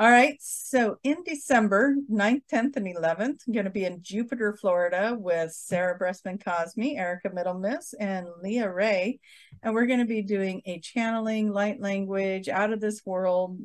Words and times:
All 0.00 0.10
right. 0.10 0.38
So 0.40 0.96
in 1.02 1.18
December 1.26 1.94
9th, 2.10 2.44
10th, 2.50 2.76
and 2.76 2.86
11th, 2.86 3.42
I'm 3.46 3.52
going 3.52 3.66
to 3.66 3.70
be 3.70 3.84
in 3.84 4.02
Jupiter, 4.02 4.56
Florida 4.56 5.14
with 5.14 5.52
Sarah 5.52 5.98
Bressman 5.98 6.42
Cosme, 6.42 6.96
Erica 6.96 7.28
Middlemiss, 7.28 7.92
and 8.00 8.26
Leah 8.42 8.72
Ray. 8.72 9.20
And 9.62 9.74
we're 9.74 9.84
going 9.84 9.98
to 9.98 10.06
be 10.06 10.22
doing 10.22 10.62
a 10.64 10.80
channeling, 10.80 11.52
light 11.52 11.82
language, 11.82 12.48
out 12.48 12.72
of 12.72 12.80
this 12.80 13.02
world, 13.04 13.58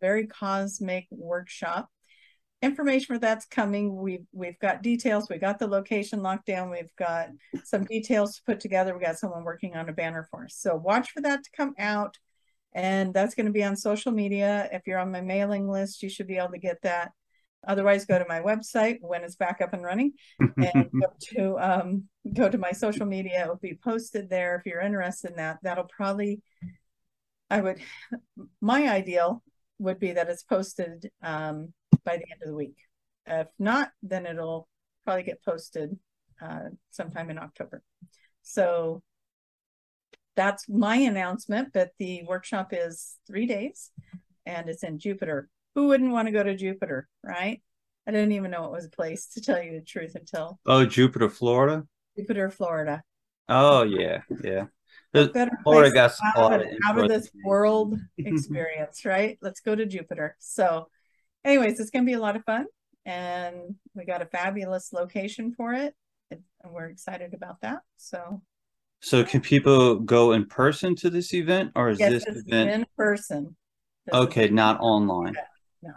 very 0.00 0.26
cosmic 0.26 1.06
workshop. 1.10 1.90
Information 2.62 3.16
for 3.16 3.18
that's 3.18 3.44
coming. 3.44 3.94
We've 3.94 4.24
we've 4.32 4.58
got 4.58 4.82
details. 4.82 5.28
We 5.28 5.36
got 5.36 5.58
the 5.58 5.66
location 5.66 6.22
locked 6.22 6.46
down. 6.46 6.70
We've 6.70 6.96
got 6.96 7.28
some 7.62 7.84
details 7.84 8.36
to 8.36 8.42
put 8.46 8.58
together. 8.58 8.96
We 8.96 9.04
got 9.04 9.18
someone 9.18 9.44
working 9.44 9.76
on 9.76 9.90
a 9.90 9.92
banner 9.92 10.26
for 10.30 10.44
us. 10.44 10.56
So 10.56 10.76
watch 10.76 11.10
for 11.10 11.20
that 11.20 11.44
to 11.44 11.50
come 11.54 11.74
out 11.78 12.16
and 12.74 13.14
that's 13.14 13.34
going 13.34 13.46
to 13.46 13.52
be 13.52 13.62
on 13.62 13.76
social 13.76 14.12
media. 14.12 14.68
If 14.72 14.86
you're 14.86 14.98
on 14.98 15.12
my 15.12 15.20
mailing 15.20 15.68
list, 15.68 16.02
you 16.02 16.08
should 16.08 16.26
be 16.26 16.38
able 16.38 16.50
to 16.50 16.58
get 16.58 16.82
that. 16.82 17.12
Otherwise, 17.66 18.04
go 18.04 18.18
to 18.18 18.26
my 18.28 18.40
website 18.40 18.98
when 19.00 19.24
it's 19.24 19.36
back 19.36 19.60
up 19.62 19.72
and 19.72 19.82
running, 19.82 20.12
and 20.38 20.90
go 21.00 21.06
to 21.20 21.58
um, 21.58 22.04
go 22.32 22.48
to 22.48 22.58
my 22.58 22.72
social 22.72 23.06
media. 23.06 23.44
It 23.44 23.48
will 23.48 23.56
be 23.56 23.78
posted 23.82 24.28
there 24.28 24.56
if 24.56 24.66
you're 24.66 24.80
interested 24.80 25.30
in 25.30 25.36
that. 25.36 25.58
That'll 25.62 25.84
probably, 25.84 26.42
I 27.48 27.60
would, 27.60 27.78
my 28.60 28.88
ideal 28.88 29.42
would 29.78 29.98
be 29.98 30.12
that 30.12 30.28
it's 30.28 30.42
posted 30.42 31.10
um, 31.22 31.72
by 32.04 32.16
the 32.16 32.24
end 32.30 32.42
of 32.42 32.48
the 32.48 32.54
week. 32.54 32.76
If 33.26 33.48
not, 33.58 33.90
then 34.02 34.26
it'll 34.26 34.68
probably 35.04 35.22
get 35.22 35.42
posted 35.42 35.98
uh, 36.42 36.70
sometime 36.90 37.30
in 37.30 37.38
October. 37.38 37.82
So 38.42 39.02
that's 40.36 40.68
my 40.68 40.96
announcement. 40.96 41.72
But 41.72 41.90
the 41.98 42.22
workshop 42.24 42.68
is 42.72 43.16
three 43.26 43.46
days 43.46 43.90
and 44.46 44.68
it's 44.68 44.82
in 44.82 44.98
Jupiter. 44.98 45.48
Who 45.74 45.88
wouldn't 45.88 46.12
want 46.12 46.28
to 46.28 46.32
go 46.32 46.42
to 46.42 46.56
Jupiter, 46.56 47.08
right? 47.22 47.60
I 48.06 48.10
didn't 48.10 48.32
even 48.32 48.50
know 48.50 48.66
it 48.66 48.72
was 48.72 48.84
a 48.84 48.90
place 48.90 49.26
to 49.28 49.40
tell 49.40 49.62
you 49.62 49.72
the 49.72 49.84
truth 49.84 50.14
until 50.14 50.58
Oh, 50.66 50.84
Jupiter, 50.84 51.28
Florida. 51.28 51.86
Jupiter, 52.16 52.50
Florida. 52.50 53.02
Oh 53.48 53.82
yeah, 53.82 54.20
yeah. 54.42 54.66
Florida 55.62 55.92
got 55.92 56.12
out, 56.36 56.60
of, 56.60 56.66
out 56.86 56.98
of 56.98 57.08
this 57.08 57.30
world 57.44 57.98
experience, 58.18 59.04
right? 59.04 59.38
Let's 59.42 59.60
go 59.60 59.74
to 59.74 59.86
Jupiter. 59.86 60.36
So, 60.40 60.88
anyways, 61.44 61.78
it's 61.78 61.90
going 61.90 62.04
to 62.04 62.10
be 62.10 62.14
a 62.14 62.20
lot 62.20 62.36
of 62.36 62.44
fun, 62.44 62.66
and 63.06 63.76
we 63.94 64.04
got 64.04 64.22
a 64.22 64.26
fabulous 64.26 64.92
location 64.92 65.52
for 65.56 65.72
it, 65.72 65.94
and 66.30 66.42
we're 66.68 66.86
excited 66.86 67.32
about 67.32 67.60
that. 67.60 67.80
So, 67.96 68.42
so 69.04 69.22
can 69.22 69.42
people 69.42 69.96
go 69.96 70.32
in 70.32 70.46
person 70.46 70.96
to 70.96 71.10
this 71.10 71.34
event 71.34 71.72
or 71.74 71.90
is 71.90 72.00
yes, 72.00 72.24
this 72.24 72.42
event 72.46 72.70
in 72.70 72.86
person? 72.96 73.54
This 74.06 74.14
okay, 74.14 74.48
not 74.48 74.80
online. 74.80 75.36
No. 75.82 75.92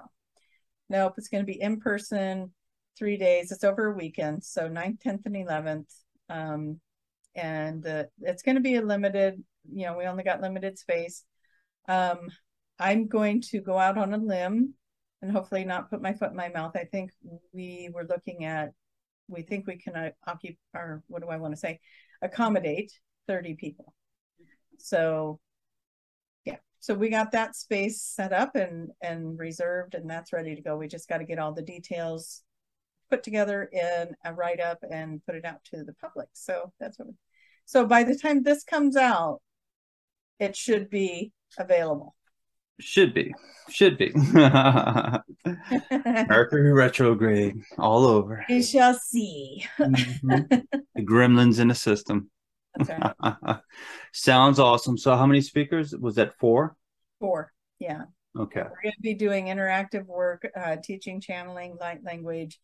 Nope, 0.90 1.14
it's 1.18 1.30
going 1.30 1.42
to 1.42 1.50
be 1.50 1.62
in 1.62 1.80
person, 1.80 2.52
three 3.00 3.16
days. 3.16 3.54
It's 3.54 3.64
over 3.64 3.94
a 3.94 3.96
weekend, 3.96 4.44
so 4.44 4.68
9th, 4.68 5.02
10th, 5.02 5.26
and 5.26 5.36
11th. 5.36 5.94
Um, 6.28 6.82
and 7.34 7.88
uh, 7.88 8.04
it's 8.24 8.44
going 8.44 8.56
to 8.56 8.62
be 8.62 8.76
a 8.76 8.82
limited, 8.82 9.42
you 9.72 9.86
know, 9.86 9.98
we 9.98 10.04
only 10.04 10.24
got 10.24 10.42
limited 10.42 10.78
space. 10.78 11.24
Um, 11.88 12.28
I'm 12.78 13.08
going 13.08 13.42
to 13.52 13.62
go 13.62 13.78
out 13.78 13.98
on 13.98 14.14
a 14.14 14.18
limb 14.18 14.74
and 15.22 15.32
hopefully 15.32 15.64
not 15.64 15.90
put 15.90 16.02
my 16.02 16.12
foot 16.12 16.32
in 16.32 16.36
my 16.36 16.50
mouth. 16.50 16.76
I 16.76 16.84
think 16.84 17.12
we 17.54 17.90
were 17.94 18.04
looking 18.04 18.44
at, 18.44 18.74
we 19.30 19.44
think 19.44 19.66
we 19.66 19.78
can 19.78 19.96
uh, 19.96 20.10
occupy, 20.28 20.58
or 20.74 21.04
what 21.08 21.22
do 21.22 21.30
I 21.30 21.38
want 21.38 21.54
to 21.54 21.60
say? 21.60 21.80
Accommodate 22.22 22.92
30 23.28 23.56
people. 23.56 23.94
So 24.78 25.40
yeah, 26.46 26.58
so 26.80 26.94
we 26.94 27.10
got 27.10 27.32
that 27.32 27.56
space 27.56 28.02
set 28.02 28.34
up 28.34 28.56
and 28.56 28.90
and 29.02 29.38
reserved 29.38 29.96
and 29.96 30.10
that's 30.10 30.34
ready 30.34 30.56
to 30.56 30.62
go. 30.62 30.78
We 30.78 30.88
just 30.88 31.10
got 31.10 31.20
to 31.20 31.26
get 31.26 31.40
all 31.40 31.54
the 31.54 31.62
details 31.62 32.44
put 33.10 33.24
together 33.24 33.70
in 33.72 34.10
a 34.26 34.34
write 34.34 34.60
up 34.60 34.80
and 34.90 35.26
put 35.26 35.36
it 35.36 35.46
out 35.46 35.64
to 35.66 35.84
the 35.84 35.94
public. 35.94 36.28
So 36.34 36.74
that's 36.80 37.00
what 37.00 37.08
we, 37.08 37.14
so 37.66 37.86
by 37.86 38.04
the 38.04 38.18
time 38.18 38.44
this 38.44 38.64
comes 38.64 38.96
out, 38.96 39.42
it 40.40 40.56
should 40.56 40.90
be 40.90 41.32
available. 41.58 42.16
Should 42.80 43.14
be. 43.14 43.34
Should 43.70 43.98
be. 43.98 44.12
Mercury 46.30 46.72
retrograde 46.74 47.62
all 47.78 48.06
over. 48.06 48.46
We 48.48 48.62
shall 48.64 48.94
see. 48.94 49.66
mm-hmm. 49.78 50.42
The 50.96 51.04
gremlins 51.04 51.60
in 51.60 51.68
the 51.68 51.76
system. 51.76 52.32
Right. 52.80 53.14
Sounds 54.14 54.60
awesome. 54.60 54.98
So, 54.98 55.16
how 55.16 55.26
many 55.26 55.42
speakers? 55.42 55.96
Was 55.96 56.16
that 56.16 56.38
four? 56.40 56.76
Four. 57.20 57.52
Yeah. 57.80 58.04
Okay. 58.38 58.62
We're 58.62 58.82
going 58.82 58.94
to 58.96 59.02
be 59.02 59.14
doing 59.14 59.46
interactive 59.46 60.06
work, 60.06 60.48
uh, 60.56 60.78
teaching 60.84 61.22
channeling, 61.22 61.78
light 61.80 62.04
language, 62.04 62.60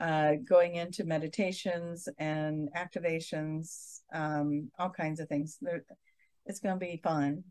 uh, 0.00 0.34
going 0.48 0.76
into 0.76 1.04
meditations 1.04 2.08
and 2.18 2.68
activations, 2.76 4.00
um, 4.12 4.70
all 4.78 4.90
kinds 4.90 5.20
of 5.20 5.28
things. 5.28 5.58
They're, 5.60 5.84
it's 6.46 6.60
going 6.60 6.78
to 6.78 6.84
be 6.84 7.00
fun. 7.02 7.44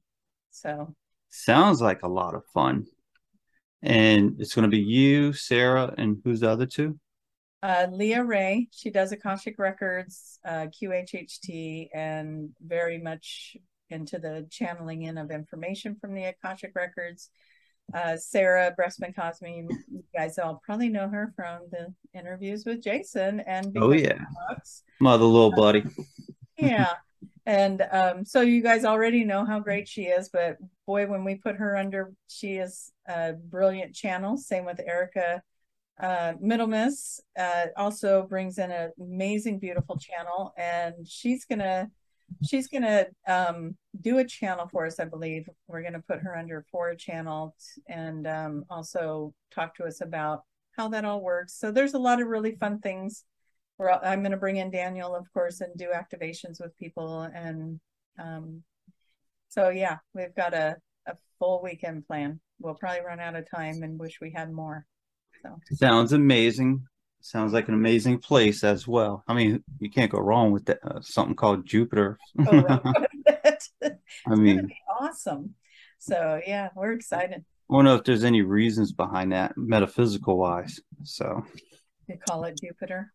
So, 0.52 0.96
Sounds 1.30 1.82
like 1.82 2.04
a 2.04 2.08
lot 2.08 2.36
of 2.36 2.44
fun. 2.54 2.86
And 3.82 4.36
it's 4.40 4.54
going 4.54 4.70
to 4.70 4.76
be 4.76 4.84
you, 4.84 5.34
Sarah, 5.34 5.94
and 5.98 6.18
who's 6.24 6.42
the 6.42 6.50
other 6.50 6.66
two? 6.66 7.00
Uh, 7.62 7.88
Leah 7.92 8.24
Ray. 8.24 8.68
She 8.72 8.90
does 8.90 9.12
Akashic 9.12 9.56
Records, 9.58 10.40
uh, 10.46 10.68
QHHT, 10.82 11.90
and 11.94 12.50
very 12.66 12.98
much 12.98 13.58
into 13.90 14.20
the 14.20 14.48
channeling 14.50 15.04
in 15.04 15.18
of 15.18 15.32
information 15.32 15.96
from 16.00 16.14
the 16.14 16.26
Akashic 16.26 16.72
Records. 16.76 17.30
Uh, 17.94 18.16
Sarah 18.18 18.74
Bressman 18.78 19.16
Cosme, 19.16 19.48
you 19.48 20.04
guys 20.16 20.38
all 20.38 20.62
probably 20.64 20.90
know 20.90 21.10
her 21.10 21.34
from 21.36 21.62
the 21.72 21.94
interviews 22.14 22.64
with 22.66 22.84
Jason 22.84 23.40
and 23.42 23.76
oh 23.80 23.92
yeah, 23.92 24.20
mother 25.02 25.24
little 25.24 25.52
buddy. 25.52 25.84
yeah, 26.58 26.94
and 27.46 27.86
um, 27.92 28.26
so 28.26 28.42
you 28.42 28.62
guys 28.62 28.86
already 28.86 29.24
know 29.24 29.46
how 29.46 29.60
great 29.60 29.88
she 29.88 30.04
is, 30.04 30.30
but 30.30 30.58
boy, 30.86 31.08
when 31.08 31.24
we 31.24 31.36
put 31.36 31.56
her 31.56 31.76
under, 31.76 32.12
she 32.28 32.58
is 32.58 32.92
a 33.08 33.34
brilliant 33.34 33.94
channel. 33.94 34.38
Same 34.38 34.66
with 34.66 34.80
Erica 34.80 35.42
uh, 36.00 36.34
Middlemiss. 36.42 37.20
Uh, 37.38 37.68
also 37.76 38.26
brings 38.28 38.58
in 38.58 38.72
an 38.72 38.92
amazing, 39.00 39.60
beautiful 39.60 39.98
channel, 39.98 40.54
and 40.58 40.96
she's 41.08 41.46
gonna 41.46 41.90
she's 42.48 42.68
gonna 42.68 43.06
um, 43.28 43.76
do 44.00 44.20
a 44.20 44.26
channel 44.26 44.68
for 44.72 44.86
us. 44.86 45.00
I 45.00 45.06
believe 45.06 45.50
we're 45.68 45.84
gonna 45.84 46.04
put 46.08 46.20
her 46.20 46.38
under 46.38 46.66
for 46.72 46.90
a 46.90 46.98
channel 46.98 47.56
and 47.88 48.28
um, 48.28 48.66
also 48.70 49.34
talk 49.52 49.76
to 49.76 49.86
us 49.86 50.02
about 50.02 50.44
how 50.78 50.88
that 50.90 51.06
all 51.06 51.22
works. 51.22 51.54
So 51.60 51.72
there's 51.72 51.94
a 51.94 52.00
lot 52.00 52.22
of 52.22 52.28
really 52.28 52.56
fun 52.56 52.80
things 52.80 53.26
I'm 53.88 54.22
going 54.22 54.32
to 54.32 54.38
bring 54.38 54.58
in 54.58 54.72
Daniel, 54.72 55.16
of 55.16 55.32
course, 55.34 55.62
and 55.62 55.76
do 55.78 55.90
activations 55.94 56.60
with 56.60 56.78
people. 56.78 57.22
And 57.22 57.80
um, 58.18 58.64
so, 59.48 59.70
yeah, 59.70 59.98
we've 60.14 60.36
got 60.36 60.54
a, 60.54 60.78
a 61.08 61.16
full 61.40 61.62
weekend 61.64 62.06
plan. 62.08 62.40
We'll 62.60 62.76
probably 62.76 63.06
run 63.06 63.20
out 63.20 63.36
of 63.36 63.50
time 63.50 63.84
and 63.84 64.00
wish 64.00 64.20
we 64.22 64.32
had 64.32 64.52
more. 64.52 64.86
So 65.42 65.58
sounds 65.74 66.14
amazing. 66.14 66.84
Sounds 67.22 67.54
like 67.54 67.68
an 67.68 67.74
amazing 67.74 68.20
place 68.20 68.64
as 68.64 68.88
well. 68.88 69.24
I 69.28 69.34
mean, 69.34 69.64
you 69.80 69.90
can't 69.90 70.12
go 70.12 70.20
wrong 70.20 70.52
with 70.52 70.66
that. 70.66 70.80
Uh, 70.84 71.02
something 71.02 71.36
called 71.36 71.66
Jupiter. 71.66 72.18
oh, 72.48 72.80
I 74.28 74.36
mean, 74.36 74.70
awesome. 75.00 75.56
So 76.00 76.40
yeah, 76.46 76.70
we're 76.76 76.94
excited. 76.94 77.44
I 77.70 77.76
don't 77.76 77.86
know 77.86 77.96
if 77.96 78.04
there's 78.04 78.24
any 78.24 78.42
reasons 78.42 78.94
behind 78.94 79.32
that, 79.32 79.58
metaphysical 79.58 80.38
wise. 80.38 80.80
So 81.04 81.46
you 82.08 82.18
call 82.28 82.44
it 82.46 82.60
Jupiter. 82.62 83.14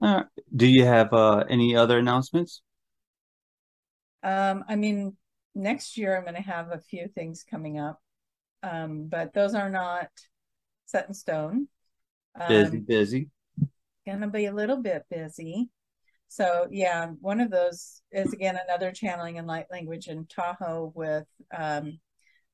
Uh, 0.00 0.24
do 0.54 0.66
you 0.66 0.84
have 0.84 1.12
uh, 1.12 1.44
any 1.48 1.74
other 1.74 1.98
announcements? 1.98 2.62
Um, 4.22 4.64
I 4.68 4.76
mean, 4.76 5.16
next 5.54 5.96
year 5.96 6.16
I'm 6.16 6.24
going 6.24 6.34
to 6.34 6.42
have 6.42 6.70
a 6.70 6.78
few 6.78 7.08
things 7.08 7.44
coming 7.48 7.78
up, 7.78 8.00
um, 8.62 9.08
but 9.08 9.32
those 9.32 9.54
are 9.54 9.70
not 9.70 10.08
set 10.84 11.08
in 11.08 11.14
stone. 11.14 11.68
Um, 12.38 12.48
busy, 12.48 12.78
busy. 12.78 13.30
Gonna 14.06 14.28
be 14.28 14.46
a 14.46 14.54
little 14.54 14.76
bit 14.76 15.04
busy. 15.10 15.68
So 16.28 16.68
yeah, 16.70 17.06
one 17.20 17.40
of 17.40 17.50
those 17.50 18.02
is 18.12 18.32
again 18.32 18.58
another 18.68 18.92
channeling 18.92 19.38
and 19.38 19.46
light 19.46 19.66
language 19.70 20.08
in 20.08 20.26
Tahoe 20.26 20.92
with 20.94 21.26
um, 21.56 21.98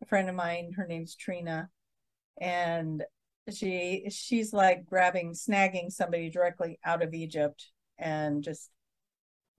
a 0.02 0.06
friend 0.06 0.28
of 0.28 0.34
mine. 0.34 0.72
Her 0.76 0.86
name's 0.86 1.14
Trina, 1.14 1.68
and 2.40 3.04
she 3.50 4.06
she's 4.10 4.52
like 4.52 4.84
grabbing 4.84 5.32
snagging 5.32 5.90
somebody 5.90 6.30
directly 6.30 6.78
out 6.84 7.02
of 7.02 7.12
egypt 7.12 7.72
and 7.98 8.44
just 8.44 8.70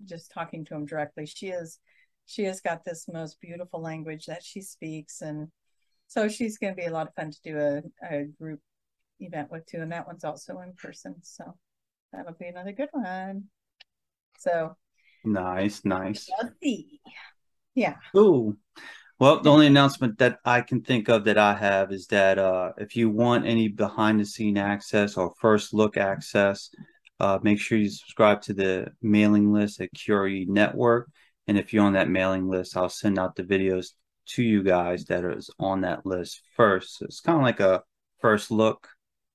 just 0.05 0.31
talking 0.31 0.65
to 0.65 0.75
him 0.75 0.85
directly. 0.85 1.25
She 1.25 1.47
is 1.47 1.79
she 2.25 2.43
has 2.43 2.61
got 2.61 2.85
this 2.85 3.07
most 3.11 3.39
beautiful 3.41 3.81
language 3.81 4.25
that 4.27 4.43
she 4.43 4.61
speaks. 4.61 5.21
And 5.21 5.49
so 6.07 6.29
she's 6.29 6.57
going 6.57 6.73
to 6.73 6.81
be 6.81 6.87
a 6.87 6.91
lot 6.91 7.07
of 7.07 7.13
fun 7.15 7.31
to 7.31 7.39
do 7.43 7.59
a, 7.59 7.81
a 8.09 8.23
group 8.23 8.61
event 9.19 9.51
with 9.51 9.65
too. 9.65 9.81
And 9.81 9.91
that 9.91 10.07
one's 10.07 10.23
also 10.23 10.59
in 10.59 10.73
person. 10.73 11.15
So 11.21 11.55
that'll 12.11 12.33
be 12.33 12.47
another 12.47 12.71
good 12.71 12.89
one. 12.91 13.45
So 14.39 14.75
nice 15.25 15.83
nice. 15.85 16.29
Yeah. 17.75 17.95
Ooh. 18.15 18.57
Well, 19.19 19.39
the 19.41 19.51
only 19.51 19.67
announcement 19.67 20.17
that 20.17 20.39
I 20.43 20.61
can 20.61 20.81
think 20.81 21.07
of 21.07 21.23
that 21.25 21.37
I 21.37 21.53
have 21.53 21.91
is 21.91 22.07
that 22.07 22.37
uh, 22.37 22.71
if 22.77 22.95
you 22.95 23.09
want 23.09 23.45
any 23.45 23.67
behind 23.67 24.19
the 24.19 24.25
scene 24.25 24.57
access 24.57 25.17
or 25.17 25.33
first 25.39 25.73
look 25.73 25.97
access, 25.97 26.69
uh, 27.19 27.39
make 27.41 27.59
sure 27.59 27.77
you 27.77 27.89
subscribe 27.89 28.41
to 28.41 28.53
the 28.53 28.87
mailing 29.01 29.53
list 29.53 29.79
at 29.79 29.93
Curie 29.93 30.45
Network. 30.49 31.09
And 31.47 31.57
if 31.57 31.73
you're 31.73 31.85
on 31.85 31.93
that 31.93 32.09
mailing 32.09 32.49
list, 32.49 32.75
I'll 32.75 32.89
send 32.89 33.19
out 33.19 33.35
the 33.35 33.43
videos 33.43 33.91
to 34.25 34.43
you 34.43 34.63
guys 34.63 35.05
that 35.05 35.23
is 35.23 35.49
on 35.59 35.81
that 35.81 36.05
list 36.05 36.41
first. 36.55 36.97
So 36.97 37.05
it's 37.05 37.19
kind 37.19 37.37
of 37.37 37.43
like 37.43 37.59
a 37.59 37.83
first 38.19 38.51
look 38.51 38.87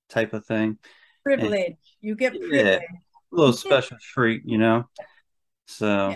type 0.09 0.33
of 0.33 0.45
thing. 0.45 0.79
Privilege. 1.25 1.67
And, 1.67 1.77
you 2.01 2.17
get 2.17 2.33
privilege. 2.33 2.53
Yeah, 2.53 2.79
a 2.79 3.37
little 3.37 3.53
special 3.53 3.97
treat, 4.01 4.43
you 4.45 4.59
know. 4.59 4.89
So, 5.67 6.15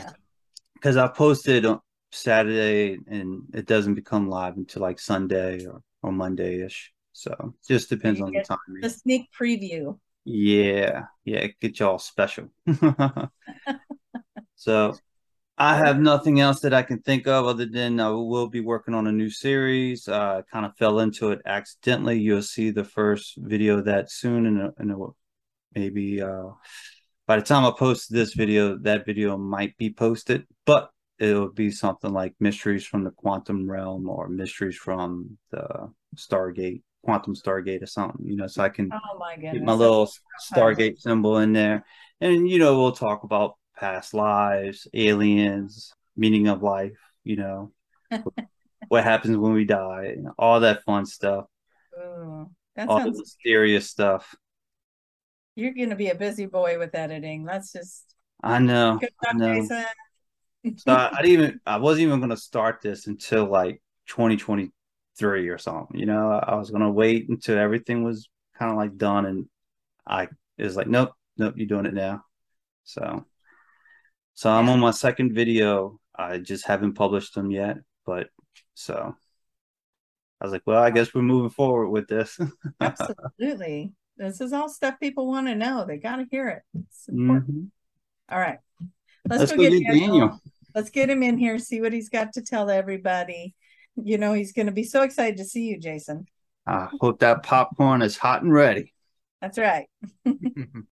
because 0.75 0.97
yeah. 0.97 1.05
I 1.05 1.09
posted 1.09 1.67
Saturday 2.13 2.99
and 3.07 3.43
it 3.55 3.67
doesn't 3.67 3.95
become 3.95 4.29
live 4.29 4.57
until 4.57 4.83
like 4.83 4.99
Sunday 4.99 5.67
or, 5.67 5.83
or 6.03 6.13
Monday 6.13 6.63
ish. 6.63 6.93
So, 7.13 7.55
just 7.67 7.91
depends 7.91 8.21
on 8.21 8.33
the 8.33 8.43
time. 8.43 8.59
The 8.81 8.89
sneak 8.89 9.29
preview. 9.39 9.99
Yeah, 10.25 11.03
yeah, 11.25 11.49
get 11.61 11.79
y'all 11.79 11.99
special. 11.99 12.49
so, 14.55 14.95
I 15.59 15.77
have 15.77 16.01
nothing 16.01 16.41
else 16.41 16.61
that 16.61 16.73
I 16.73 16.83
can 16.83 17.03
think 17.03 17.27
of 17.27 17.47
other 17.47 17.67
than 17.67 18.01
I 18.01 18.09
will 18.09 18.49
be 18.49 18.61
working 18.61 18.95
on 18.95 19.07
a 19.07 19.13
new 19.13 19.29
series. 19.29 20.09
Uh, 20.09 20.41
kind 20.51 20.65
of 20.65 20.77
fell 20.77 21.01
into 21.01 21.33
it 21.33 21.41
accidentally. 21.45 22.19
You'll 22.19 22.43
see 22.43 22.71
the 22.71 22.85
first 22.85 23.35
video 23.37 23.79
of 23.79 23.85
that 23.85 24.11
soon, 24.11 24.47
and 24.47 24.73
in, 24.79 24.91
in 24.91 24.91
a, 24.91 25.79
maybe 25.79 26.23
uh, 26.23 26.49
by 27.27 27.37
the 27.37 27.43
time 27.43 27.67
I 27.67 27.73
post 27.79 28.11
this 28.11 28.33
video, 28.33 28.79
that 28.79 29.05
video 29.05 29.37
might 29.37 29.77
be 29.77 29.93
posted, 29.93 30.47
but 30.65 30.91
it'll 31.23 31.49
be 31.49 31.71
something 31.71 32.13
like 32.13 32.35
mysteries 32.41 32.85
from 32.85 33.05
the 33.05 33.13
quantum 33.13 33.71
realm 33.71 34.09
or 34.09 34.29
mysteries 34.29 34.77
from 34.77 35.39
the 35.53 35.89
Stargate, 36.17 36.83
quantum 37.05 37.37
Stargate 37.37 37.81
or 37.81 37.87
something, 37.87 38.27
you 38.27 38.37
know, 38.37 38.49
so 38.49 38.65
I 38.65 38.69
can 38.69 38.91
oh 38.93 39.19
my 39.19 39.37
get 39.37 39.63
my 39.63 39.73
little 39.73 40.11
Stargate 40.53 40.99
symbol 40.99 41.39
in 41.39 41.53
there. 41.53 41.85
And, 42.21 42.49
you 42.51 42.59
know, 42.59 42.77
we'll 42.77 42.93
talk 42.93 43.23
about 43.23 43.55
past 43.79 44.15
lives, 44.15 44.89
aliens, 44.95 45.95
meaning 46.17 46.49
of 46.49 46.65
life, 46.65 46.99
you 47.23 47.37
know, 47.37 47.73
what 48.89 49.05
happens 49.05 49.37
when 49.37 49.53
we 49.53 49.65
die, 49.65 50.17
all 50.37 50.59
that 50.61 50.83
fun 50.83 51.07
stuff. 51.07 51.45
Ooh, 51.97 52.51
that 52.75 52.89
all 52.89 52.99
sounds... 52.99 53.17
the 53.17 53.23
mysterious 53.23 53.89
stuff. 53.89 54.35
You're 55.55 55.75
going 55.75 55.91
to 55.91 55.97
be 55.97 56.09
a 56.09 56.17
busy 56.17 56.47
boy 56.47 56.81
with 56.81 56.97
editing. 56.97 57.45
Let's 57.45 57.73
just. 57.73 58.17
I 58.43 58.59
know. 58.59 58.99
Good 58.99 59.11
job, 59.25 59.35
I 59.35 59.39
know. 59.39 59.55
Jason. 59.55 59.85
So 60.77 60.93
I, 60.93 61.11
I, 61.19 61.23
didn't 61.23 61.33
even. 61.33 61.61
I 61.67 61.79
wasn't 61.79 62.07
even 62.09 62.21
going 62.21 62.31
to 62.31 62.37
start 62.37 62.81
this 62.83 63.07
until 63.07 63.47
like 63.47 63.83
2023 64.09 65.49
or 65.49 65.59
something. 65.59 65.99
You 65.99 66.07
know, 66.07 66.31
I 66.31 66.55
was 66.55 66.71
going 66.71 66.83
to 66.83 66.91
wait 66.91 67.29
until 67.29 67.59
everything 67.59 68.05
was 68.05 68.29
kind 68.59 68.71
of 68.71 68.77
like 68.77 68.97
done, 68.97 69.27
and 69.27 69.47
I 70.07 70.29
is 70.59 70.77
like, 70.77 70.87
nope, 70.87 71.13
nope, 71.37 71.55
you're 71.57 71.67
doing 71.67 71.87
it 71.87 71.95
now. 71.95 72.25
So, 72.85 73.25
so 74.35 74.51
I'm 74.51 74.69
on 74.69 74.81
my 74.81 74.91
second 74.91 75.35
video. 75.35 75.99
I 76.15 76.39
just 76.39 76.67
haven't 76.67 76.95
published 76.95 77.35
them 77.35 77.51
yet, 77.51 77.79
but 78.05 78.29
so 78.75 79.15
I 80.41 80.45
was 80.45 80.53
like, 80.53 80.63
well, 80.67 80.83
I 80.83 80.91
guess 80.91 81.15
we're 81.15 81.23
moving 81.23 81.51
forward 81.51 81.89
with 81.89 82.09
this. 82.09 82.39
Absolutely. 82.81 83.93
This 84.17 84.41
is 84.41 84.53
all 84.53 84.69
stuff 84.69 85.01
people 85.01 85.27
want 85.27 85.47
to 85.47 85.55
know. 85.55 85.85
They 85.87 85.99
got 85.99 86.17
to 86.17 86.27
hear 86.31 86.49
it. 86.49 86.63
Mm-hmm. 87.11 87.65
All 88.29 88.39
right. 88.39 88.59
Let's, 89.29 89.41
Let's 89.41 89.53
go, 89.53 89.59
go, 89.59 89.71
get, 89.71 89.79
get 89.79 89.93
Daniel. 89.93 90.09
Daniel. 90.09 90.41
Let's 90.75 90.91
get 90.91 91.11
him 91.11 91.23
in 91.23 91.39
here, 91.39 91.59
see 91.59 91.81
what 91.81 91.93
he's 91.93 92.09
got 92.09 92.33
to 92.35 92.43
tell 92.43 92.71
everybody. 92.71 93.55
You 93.97 94.19
know, 94.19 94.33
he's 94.33 94.53
going 94.53 94.67
to 94.67 94.73
be 94.73 94.85
so 94.85 95.03
excited 95.03 95.37
to 95.39 95.45
see 95.45 95.65
you, 95.65 95.79
Jason. 95.79 96.27
I 96.67 96.89
hope 97.01 97.21
that 97.21 97.43
popcorn 97.43 98.03
is 98.03 98.17
hot 98.17 98.43
and 98.43 98.53
ready. 98.53 98.95
That's 99.41 99.59
right. 99.59 99.87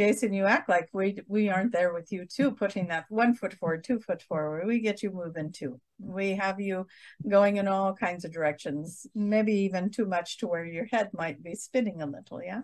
Jason, 0.00 0.32
you 0.32 0.46
act 0.46 0.66
like 0.66 0.88
we 0.94 1.18
we 1.28 1.50
aren't 1.50 1.72
there 1.72 1.92
with 1.92 2.10
you 2.10 2.24
too, 2.24 2.52
putting 2.52 2.86
that 2.88 3.04
one 3.10 3.34
foot 3.34 3.52
forward, 3.52 3.84
two 3.84 4.00
foot 4.00 4.22
forward. 4.22 4.66
We 4.66 4.80
get 4.80 5.02
you 5.02 5.10
moving 5.10 5.52
too. 5.52 5.78
We 5.98 6.30
have 6.36 6.58
you 6.58 6.86
going 7.28 7.58
in 7.58 7.68
all 7.68 7.92
kinds 7.92 8.24
of 8.24 8.32
directions, 8.32 9.06
maybe 9.14 9.52
even 9.52 9.90
too 9.90 10.06
much 10.06 10.38
to 10.38 10.46
where 10.46 10.64
your 10.64 10.86
head 10.86 11.10
might 11.12 11.42
be 11.42 11.54
spinning 11.54 12.00
a 12.00 12.06
little. 12.06 12.42
Yeah. 12.42 12.62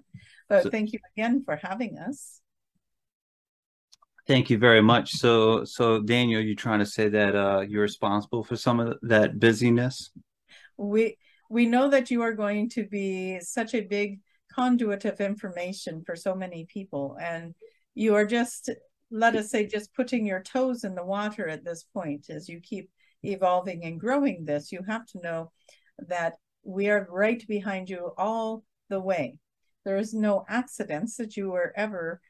But 0.48 0.62
so, 0.62 0.70
thank 0.70 0.94
you 0.94 0.98
again 1.14 1.42
for 1.44 1.56
having 1.62 1.98
us. 1.98 2.40
Thank 4.26 4.48
you 4.48 4.56
very 4.56 4.80
much. 4.80 5.10
So, 5.10 5.62
so 5.64 6.00
Daniel, 6.00 6.40
you're 6.40 6.54
trying 6.54 6.78
to 6.78 6.86
say 6.86 7.10
that 7.10 7.36
uh, 7.36 7.60
you're 7.68 7.82
responsible 7.82 8.44
for 8.44 8.56
some 8.56 8.80
of 8.80 8.96
that 9.02 9.38
busyness. 9.38 10.10
We 10.78 11.18
we 11.50 11.66
know 11.66 11.90
that 11.90 12.10
you 12.10 12.22
are 12.22 12.32
going 12.32 12.70
to 12.70 12.86
be 12.86 13.40
such 13.40 13.74
a 13.74 13.82
big 13.82 14.20
conduit 14.56 15.04
of 15.04 15.20
information 15.20 16.02
for 16.04 16.16
so 16.16 16.34
many 16.34 16.66
people. 16.72 17.16
And 17.20 17.54
you 17.94 18.14
are 18.14 18.26
just 18.26 18.70
let 19.10 19.36
us 19.36 19.50
say 19.50 19.66
just 19.66 19.94
putting 19.94 20.26
your 20.26 20.42
toes 20.42 20.82
in 20.82 20.94
the 20.94 21.04
water 21.04 21.48
at 21.48 21.64
this 21.64 21.84
point 21.94 22.26
as 22.28 22.48
you 22.48 22.60
keep 22.60 22.90
evolving 23.22 23.84
and 23.84 24.00
growing 24.00 24.44
this 24.44 24.72
you 24.72 24.80
have 24.86 25.06
to 25.06 25.20
know 25.22 25.52
that 26.08 26.34
we 26.64 26.88
are 26.88 27.06
right 27.10 27.46
behind 27.46 27.88
you 27.88 28.12
all 28.18 28.64
the 28.88 29.00
way. 29.00 29.38
There 29.84 29.98
is 29.98 30.12
no 30.12 30.44
accidents 30.48 31.16
that 31.16 31.36
you 31.36 31.50
were 31.50 31.72
ever 31.76 32.20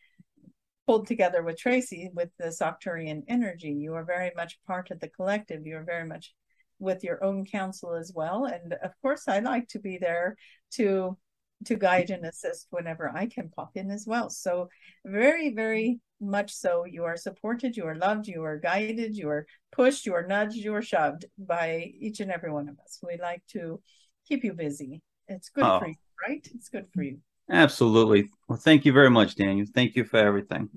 pulled 0.87 1.07
together 1.07 1.43
with 1.43 1.59
tracy 1.59 2.11
with 2.15 2.29
this 2.39 2.61
Arcturian 2.61 3.23
energy. 3.29 3.71
You 3.73 3.95
are 3.95 4.05
very 4.05 4.31
much 4.37 4.59
part 4.67 4.91
of 4.91 5.01
the 5.01 5.09
collective. 5.09 5.67
You 5.67 5.79
are 5.79 5.85
very 5.85 6.07
much 6.07 6.35
with 6.79 7.03
your 7.03 7.25
own 7.25 7.47
counsel 7.47 7.95
as 7.95 8.13
well. 8.15 8.45
And 8.45 8.75
of 8.75 8.93
course 9.01 9.25
i 9.27 9.39
like 9.39 9.69
to 9.69 9.79
be 9.79 9.97
there 9.97 10.37
to 10.73 11.17
to 11.65 11.77
guide 11.77 12.11
and 12.11 12.25
assist 12.25 12.67
whenever 12.71 13.11
I 13.15 13.27
can 13.27 13.51
pop 13.51 13.71
in 13.75 13.91
as 13.91 14.07
well. 14.07 14.31
So, 14.31 14.69
very, 15.05 15.55
very 15.55 16.01
much 16.21 16.53
so, 16.53 16.85
you 16.85 17.05
are 17.05 17.17
supported, 17.17 17.77
you 17.77 17.85
are 17.87 17.97
loved, 17.97 18.27
you 18.27 18.43
are 18.45 18.59
guided, 18.59 19.17
you 19.17 19.29
are 19.29 19.47
pushed, 19.73 20.07
you 20.07 20.15
are 20.15 20.27
nudged, 20.27 20.57
you 20.57 20.75
are 20.75 20.83
shoved 20.83 21.25
by 21.39 21.93
each 21.99 22.21
and 22.21 22.31
every 22.31 22.53
one 22.53 22.69
of 22.69 22.79
us. 22.85 22.99
We 23.03 23.19
like 23.21 23.43
to 23.53 23.81
keep 24.27 24.45
you 24.45 24.53
busy. 24.53 25.03
It's 25.29 25.49
good 25.49 25.65
oh. 25.65 25.81
for 25.81 25.89
you, 25.89 25.95
right? 26.27 26.47
It's 26.55 26.69
good 26.69 26.87
for 26.95 27.03
you. 27.03 27.19
Absolutely. 27.51 28.29
Well, 28.49 28.59
thank 28.59 28.85
you 28.85 28.93
very 28.93 29.11
much, 29.11 29.37
Daniel. 29.37 29.67
Thank 29.73 29.97
you 29.97 30.05
for 30.05 30.19
everything. 30.19 30.69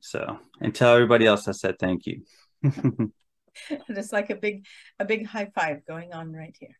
So, 0.00 0.38
and 0.60 0.74
tell 0.74 0.94
everybody 0.94 1.26
else 1.26 1.48
I 1.48 1.52
said 1.52 1.78
thank 1.78 2.06
you. 2.06 2.22
It's 3.88 4.12
like 4.12 4.30
a 4.30 4.36
big, 4.36 4.66
a 4.98 5.04
big 5.04 5.26
high 5.26 5.50
five 5.54 5.86
going 5.86 6.12
on 6.12 6.32
right 6.32 6.56
here. 6.58 6.76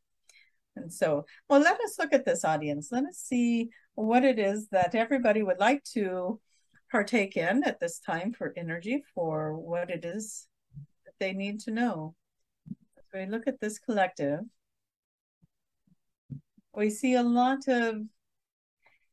And 0.76 0.93
so, 0.93 1.25
well, 1.49 1.61
let 1.61 1.81
us 1.81 1.99
look 1.99 2.12
at 2.12 2.25
this 2.25 2.45
audience. 2.45 2.88
Let 2.90 3.04
us 3.04 3.19
see 3.19 3.71
what 3.95 4.25
it 4.25 4.38
is 4.38 4.69
that 4.69 4.95
everybody 4.95 5.43
would 5.43 5.61
like 5.61 5.85
to 5.95 6.40
partake 6.90 7.37
in 7.37 7.64
at 7.64 7.81
this 7.81 7.99
time 8.00 8.33
for 8.33 8.52
energy, 8.57 9.02
for 9.14 9.57
what 9.57 9.90
it 9.90 10.04
is 10.04 10.47
that 11.04 11.14
they 11.21 11.33
need 11.33 11.61
to 11.61 11.71
know. 11.71 12.14
As 12.99 13.04
we 13.12 13.26
look 13.26 13.47
at 13.47 13.61
this 13.61 13.78
collective, 13.78 14.40
we 16.75 16.90
see 16.90 17.14
a 17.14 17.23
lot 17.23 17.69
of 17.69 18.02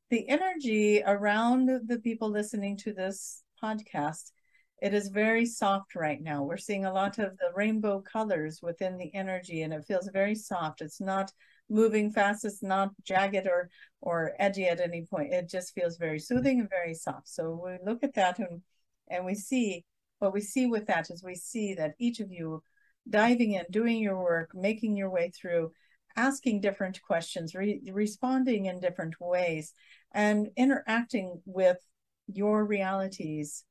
the 0.10 0.28
energy 0.28 1.02
around 1.06 1.70
the 1.88 2.00
people 2.00 2.30
listening 2.30 2.76
to 2.78 2.94
this 2.94 3.44
podcast. 3.64 4.32
It 4.82 4.96
is 4.96 5.10
very 5.10 5.46
soft 5.46 5.94
right 5.94 6.20
now. 6.20 6.44
We're 6.44 6.58
seeing 6.58 6.86
a 6.86 6.94
lot 6.94 7.20
of 7.20 7.38
the 7.38 7.52
rainbow 7.54 8.02
colors 8.02 8.62
within 8.64 8.98
the 8.98 9.14
energy, 9.14 9.62
and 9.62 9.74
it 9.74 9.86
feels 9.86 10.10
very 10.12 10.34
soft. 10.34 10.82
It's 10.82 11.00
not 11.00 11.32
moving 11.70 12.12
fast. 12.12 12.46
It's 12.46 12.64
not 12.64 12.90
jagged 13.04 13.48
or 13.48 13.70
or 14.02 14.34
edgy 14.40 14.66
at 14.66 14.82
any 14.82 15.06
point. 15.06 15.34
It 15.34 15.48
just 15.48 15.76
feels 15.76 15.98
very 15.98 16.18
soothing 16.18 16.60
and 16.60 16.70
very 16.70 16.96
soft. 16.96 17.30
So 17.30 17.62
we 17.64 17.78
look 17.86 18.04
at 18.04 18.16
that 18.16 18.40
and 18.40 18.62
and 19.08 19.24
we 19.24 19.36
see 19.36 19.86
what 20.18 20.34
we 20.34 20.42
see 20.42 20.66
with 20.66 20.88
that 20.88 21.10
is 21.12 21.24
we 21.24 21.36
see 21.36 21.76
that 21.76 21.96
each 22.00 22.20
of 22.20 22.32
you 22.32 22.64
diving 23.10 23.54
in, 23.54 23.66
doing 23.70 24.00
your 24.00 24.22
work, 24.22 24.52
making 24.56 24.96
your 24.96 25.10
way 25.10 25.30
through, 25.30 25.72
asking 26.16 26.62
different 26.62 27.02
questions, 27.02 27.56
re- 27.56 27.82
responding 27.92 28.66
in 28.66 28.80
different 28.80 29.16
ways, 29.20 29.74
and 30.12 30.50
interacting 30.58 31.42
with 31.46 31.78
your 32.28 32.66
realities 32.66 33.64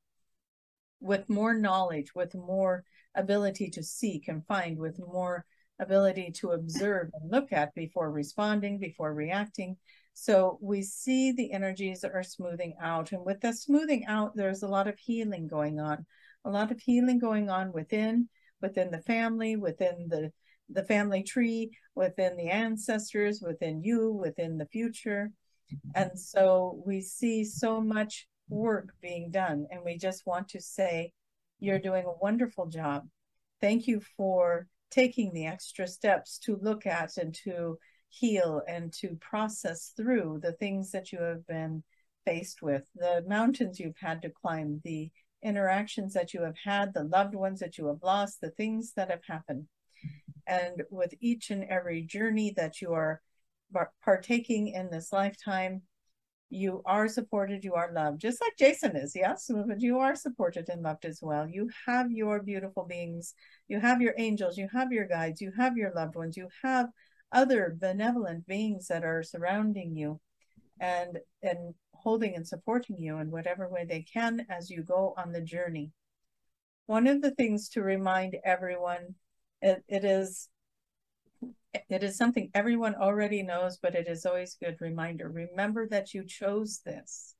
with 1.00 1.28
more 1.28 1.54
knowledge, 1.54 2.14
with 2.14 2.34
more 2.34 2.84
ability 3.14 3.70
to 3.70 3.82
seek 3.82 4.28
and 4.28 4.46
find, 4.46 4.78
with 4.78 4.98
more 4.98 5.44
ability 5.78 6.30
to 6.30 6.50
observe 6.50 7.10
and 7.14 7.30
look 7.30 7.52
at 7.52 7.74
before 7.74 8.10
responding, 8.10 8.78
before 8.78 9.14
reacting. 9.14 9.76
So 10.12 10.58
we 10.60 10.82
see 10.82 11.32
the 11.32 11.52
energies 11.52 12.04
are 12.04 12.22
smoothing 12.22 12.74
out. 12.82 13.12
And 13.12 13.24
with 13.24 13.40
the 13.40 13.52
smoothing 13.52 14.04
out, 14.06 14.32
there's 14.34 14.62
a 14.62 14.68
lot 14.68 14.88
of 14.88 14.98
healing 14.98 15.46
going 15.46 15.80
on, 15.80 16.04
a 16.44 16.50
lot 16.50 16.70
of 16.70 16.80
healing 16.80 17.18
going 17.18 17.48
on 17.48 17.72
within, 17.72 18.28
within 18.60 18.90
the 18.90 19.00
family, 19.00 19.56
within 19.56 20.08
the 20.08 20.32
the 20.72 20.84
family 20.84 21.22
tree, 21.22 21.70
within 21.94 22.36
the 22.36 22.48
ancestors, 22.48 23.42
within 23.44 23.82
you, 23.82 24.12
within 24.12 24.56
the 24.56 24.66
future. 24.66 25.30
Mm-hmm. 25.72 25.90
And 25.96 26.18
so 26.18 26.80
we 26.86 27.00
see 27.00 27.44
so 27.44 27.80
much 27.80 28.28
work 28.50 28.92
being 29.00 29.30
done. 29.30 29.66
And 29.70 29.80
we 29.84 29.96
just 29.96 30.26
want 30.26 30.48
to 30.50 30.60
say, 30.60 31.12
you're 31.58 31.78
doing 31.78 32.04
a 32.04 32.22
wonderful 32.22 32.66
job. 32.66 33.08
Thank 33.60 33.86
you 33.86 34.00
for 34.16 34.66
taking 34.90 35.32
the 35.32 35.46
extra 35.46 35.86
steps 35.86 36.38
to 36.40 36.58
look 36.60 36.86
at 36.86 37.16
and 37.16 37.34
to 37.44 37.78
heal 38.08 38.62
and 38.66 38.92
to 38.94 39.16
process 39.20 39.92
through 39.96 40.40
the 40.42 40.52
things 40.52 40.90
that 40.90 41.12
you 41.12 41.20
have 41.20 41.46
been 41.46 41.82
faced 42.26 42.60
with, 42.60 42.84
the 42.96 43.24
mountains 43.28 43.78
you've 43.78 43.98
had 44.00 44.22
to 44.22 44.30
climb, 44.30 44.80
the 44.84 45.10
interactions 45.42 46.12
that 46.14 46.34
you 46.34 46.42
have 46.42 46.56
had, 46.64 46.92
the 46.92 47.04
loved 47.04 47.34
ones 47.34 47.60
that 47.60 47.78
you 47.78 47.86
have 47.86 48.02
lost, 48.02 48.40
the 48.40 48.50
things 48.50 48.92
that 48.96 49.10
have 49.10 49.24
happened. 49.26 49.66
And 50.46 50.82
with 50.90 51.14
each 51.20 51.50
and 51.50 51.64
every 51.64 52.02
journey 52.02 52.52
that 52.56 52.80
you 52.80 52.92
are 52.92 53.20
partaking 54.04 54.68
in 54.68 54.90
this 54.90 55.12
lifetime, 55.12 55.82
you 56.50 56.82
are 56.84 57.08
supported, 57.08 57.64
you 57.64 57.74
are 57.74 57.92
loved, 57.92 58.20
just 58.20 58.40
like 58.40 58.56
Jason 58.58 58.96
is, 58.96 59.14
yes, 59.14 59.48
but 59.48 59.80
you 59.80 59.98
are 59.98 60.16
supported 60.16 60.68
and 60.68 60.82
loved 60.82 61.04
as 61.04 61.20
well. 61.22 61.48
You 61.48 61.70
have 61.86 62.10
your 62.10 62.42
beautiful 62.42 62.84
beings, 62.84 63.34
you 63.68 63.78
have 63.78 64.02
your 64.02 64.14
angels, 64.18 64.58
you 64.58 64.68
have 64.72 64.92
your 64.92 65.06
guides, 65.06 65.40
you 65.40 65.52
have 65.56 65.76
your 65.76 65.92
loved 65.94 66.16
ones, 66.16 66.36
you 66.36 66.48
have 66.64 66.88
other 67.32 67.76
benevolent 67.80 68.46
beings 68.48 68.88
that 68.88 69.04
are 69.04 69.22
surrounding 69.22 69.94
you 69.94 70.20
and 70.80 71.18
and 71.42 71.74
holding 71.94 72.34
and 72.34 72.48
supporting 72.48 72.98
you 72.98 73.18
in 73.18 73.30
whatever 73.30 73.68
way 73.68 73.84
they 73.84 74.02
can 74.02 74.44
as 74.48 74.70
you 74.70 74.82
go 74.82 75.14
on 75.16 75.32
the 75.32 75.40
journey. 75.40 75.92
One 76.86 77.06
of 77.06 77.22
the 77.22 77.30
things 77.30 77.68
to 77.70 77.82
remind 77.82 78.36
everyone 78.44 79.14
it, 79.62 79.84
it 79.86 80.04
is 80.04 80.48
it 81.72 82.02
is 82.02 82.16
something 82.16 82.50
everyone 82.54 82.94
already 82.94 83.42
knows, 83.42 83.78
but 83.78 83.94
it 83.94 84.08
is 84.08 84.26
always 84.26 84.56
a 84.60 84.64
good 84.64 84.80
reminder. 84.80 85.28
Remember 85.28 85.86
that 85.88 86.14
you 86.14 86.24
chose 86.24 86.80
this. 86.84 87.34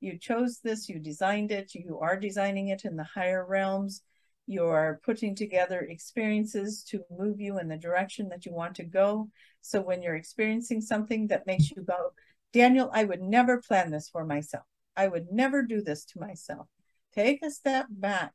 You 0.00 0.18
chose 0.18 0.60
this, 0.62 0.88
you 0.88 0.98
designed 0.98 1.52
it, 1.52 1.74
you 1.74 1.98
are 2.00 2.16
designing 2.16 2.68
it 2.68 2.84
in 2.84 2.96
the 2.96 3.04
higher 3.04 3.44
realms. 3.46 4.02
You're 4.46 5.00
putting 5.04 5.34
together 5.34 5.80
experiences 5.80 6.82
to 6.84 7.04
move 7.16 7.40
you 7.40 7.58
in 7.58 7.68
the 7.68 7.76
direction 7.76 8.28
that 8.30 8.46
you 8.46 8.52
want 8.52 8.74
to 8.76 8.84
go. 8.84 9.28
So 9.60 9.80
when 9.80 10.02
you're 10.02 10.16
experiencing 10.16 10.80
something 10.80 11.28
that 11.28 11.46
makes 11.46 11.70
you 11.70 11.82
go, 11.82 12.12
Daniel, 12.52 12.90
I 12.92 13.04
would 13.04 13.20
never 13.20 13.60
plan 13.60 13.90
this 13.90 14.08
for 14.08 14.24
myself. 14.24 14.64
I 14.96 15.06
would 15.06 15.26
never 15.30 15.62
do 15.62 15.82
this 15.82 16.04
to 16.06 16.18
myself. 16.18 16.66
Take 17.14 17.44
a 17.44 17.50
step 17.50 17.86
back 17.90 18.32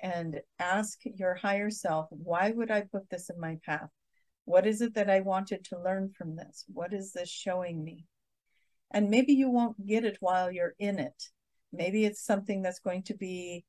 and 0.00 0.40
ask 0.58 1.00
your 1.04 1.34
higher 1.34 1.70
self, 1.70 2.06
why 2.10 2.52
would 2.52 2.70
I 2.70 2.82
put 2.82 3.10
this 3.10 3.28
in 3.28 3.40
my 3.40 3.58
path? 3.66 3.90
What 4.46 4.66
is 4.66 4.80
it 4.80 4.94
that 4.94 5.10
I 5.10 5.20
wanted 5.20 5.64
to 5.64 5.78
learn 5.78 6.10
from 6.16 6.34
this? 6.36 6.64
What 6.72 6.94
is 6.94 7.12
this 7.12 7.28
showing 7.28 7.84
me? 7.84 8.06
And 8.90 9.10
maybe 9.10 9.34
you 9.34 9.50
won't 9.50 9.86
get 9.86 10.04
it 10.04 10.16
while 10.20 10.50
you're 10.50 10.74
in 10.78 10.98
it. 10.98 11.30
Maybe 11.72 12.06
it's 12.06 12.24
something 12.24 12.62
that's 12.62 12.78
going 12.78 13.02
to 13.02 13.14
be 13.14 13.64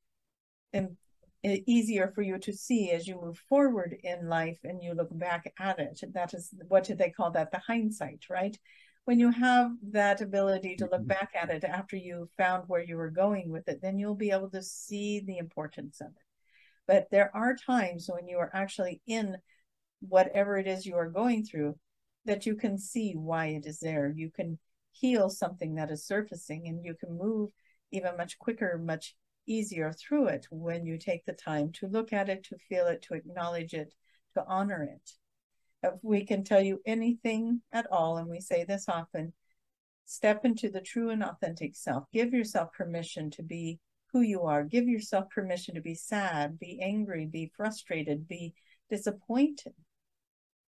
easier 1.43 2.11
for 2.13 2.21
you 2.21 2.37
to 2.37 2.53
see 2.53 2.91
as 2.91 3.07
you 3.07 3.19
move 3.19 3.39
forward 3.49 3.97
in 4.03 4.29
life 4.29 4.59
and 4.63 4.83
you 4.83 4.93
look 4.93 5.09
back 5.17 5.51
at 5.59 5.79
it. 5.79 6.01
That 6.13 6.33
is 6.33 6.53
what 6.67 6.83
do 6.83 6.95
they 6.95 7.09
call 7.09 7.31
that? 7.31 7.51
The 7.51 7.59
hindsight, 7.59 8.25
right? 8.29 8.57
When 9.05 9.19
you 9.19 9.31
have 9.31 9.71
that 9.91 10.21
ability 10.21 10.75
to 10.77 10.85
look 10.85 11.01
mm-hmm. 11.01 11.07
back 11.07 11.31
at 11.33 11.49
it 11.49 11.63
after 11.63 11.95
you 11.95 12.29
found 12.37 12.65
where 12.67 12.83
you 12.83 12.97
were 12.97 13.09
going 13.09 13.49
with 13.49 13.67
it, 13.67 13.81
then 13.81 13.97
you'll 13.97 14.15
be 14.15 14.31
able 14.31 14.49
to 14.51 14.61
see 14.61 15.21
the 15.21 15.37
importance 15.37 16.01
of 16.01 16.07
it. 16.07 16.23
But 16.85 17.07
there 17.09 17.31
are 17.35 17.55
times 17.55 18.09
when 18.13 18.27
you 18.27 18.37
are 18.37 18.51
actually 18.53 19.01
in 19.07 19.37
whatever 20.01 20.57
it 20.57 20.67
is 20.67 20.85
you 20.85 20.95
are 20.95 21.09
going 21.09 21.43
through 21.43 21.77
that 22.25 22.45
you 22.45 22.55
can 22.55 22.77
see 22.77 23.13
why 23.13 23.47
it 23.47 23.65
is 23.65 23.79
there. 23.79 24.13
You 24.15 24.29
can 24.29 24.59
heal 24.91 25.29
something 25.29 25.75
that 25.75 25.91
is 25.91 26.05
surfacing 26.05 26.67
and 26.67 26.83
you 26.83 26.93
can 26.93 27.17
move 27.17 27.51
even 27.91 28.17
much 28.17 28.37
quicker, 28.37 28.77
much 28.77 29.15
easier 29.45 29.93
through 29.93 30.27
it 30.27 30.45
when 30.51 30.85
you 30.85 30.97
take 30.97 31.25
the 31.25 31.33
time 31.33 31.71
to 31.71 31.87
look 31.87 32.11
at 32.11 32.29
it, 32.29 32.43
to 32.43 32.57
feel 32.69 32.87
it, 32.87 33.01
to 33.03 33.13
acknowledge 33.13 33.73
it, 33.73 33.93
to 34.33 34.43
honor 34.45 34.83
it. 34.83 35.11
If 35.83 35.93
we 36.01 36.25
can 36.25 36.43
tell 36.43 36.61
you 36.61 36.81
anything 36.85 37.61
at 37.71 37.87
all, 37.91 38.17
and 38.17 38.27
we 38.27 38.41
say 38.41 38.65
this 38.65 38.89
often, 38.89 39.33
step 40.05 40.43
into 40.43 40.69
the 40.69 40.81
true 40.81 41.11
and 41.11 41.23
authentic 41.23 41.75
self. 41.75 42.05
Give 42.11 42.33
yourself 42.33 42.73
permission 42.73 43.29
to 43.31 43.43
be 43.43 43.79
who 44.11 44.21
you 44.21 44.41
are. 44.43 44.63
Give 44.63 44.87
yourself 44.87 45.29
permission 45.29 45.75
to 45.75 45.81
be 45.81 45.95
sad, 45.95 46.59
be 46.59 46.79
angry, 46.81 47.25
be 47.25 47.51
frustrated, 47.55 48.27
be 48.27 48.53
disappointed. 48.89 49.73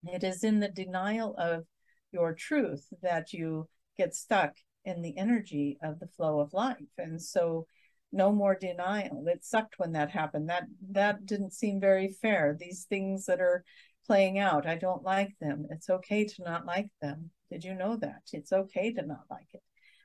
It 0.04 0.24
is 0.24 0.44
in 0.44 0.60
the 0.60 0.70
denial 0.70 1.36
of 1.38 1.66
your 2.12 2.34
truth 2.34 2.88
that 3.02 3.34
you 3.34 3.68
get 3.98 4.16
stuck 4.16 4.54
in 4.86 5.02
the 5.02 5.18
energy 5.18 5.78
of 5.84 6.00
the 6.00 6.08
flow 6.08 6.40
of 6.40 6.54
life. 6.54 6.78
And 6.98 7.22
so 7.22 7.68
no 8.12 8.32
more 8.32 8.56
denial. 8.56 9.26
It 9.28 9.46
sucked 9.46 9.78
when 9.78 9.92
that 9.92 10.10
happened. 10.10 10.50
That 10.50 10.66
that 10.92 11.26
didn't 11.26 11.54
seem 11.54 11.80
very 11.80 12.08
fair. 12.08 12.56
These 12.58 12.86
things 12.86 13.26
that 13.26 13.40
are 13.40 13.64
playing 14.06 14.40
out, 14.40 14.66
I 14.66 14.76
don't 14.76 15.04
like 15.04 15.36
them. 15.40 15.68
It's 15.70 15.90
okay 15.90 16.26
to 16.26 16.44
not 16.44 16.66
like 16.66 16.88
them. 17.02 17.30
Did 17.52 17.64
you 17.64 17.76
know 17.76 17.98
that? 17.98 18.22
It's 18.34 18.52
okay 18.52 18.92
to 18.94 19.06
not 19.06 19.26
like 19.30 19.48
it. 19.54 19.62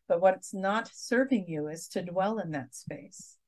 But 0.06 0.20
what's 0.20 0.52
not 0.52 0.90
serving 0.92 1.46
you 1.48 1.68
is 1.68 1.88
to 1.88 2.02
dwell 2.02 2.38
in 2.38 2.50
that 2.50 2.74
space. 2.74 3.38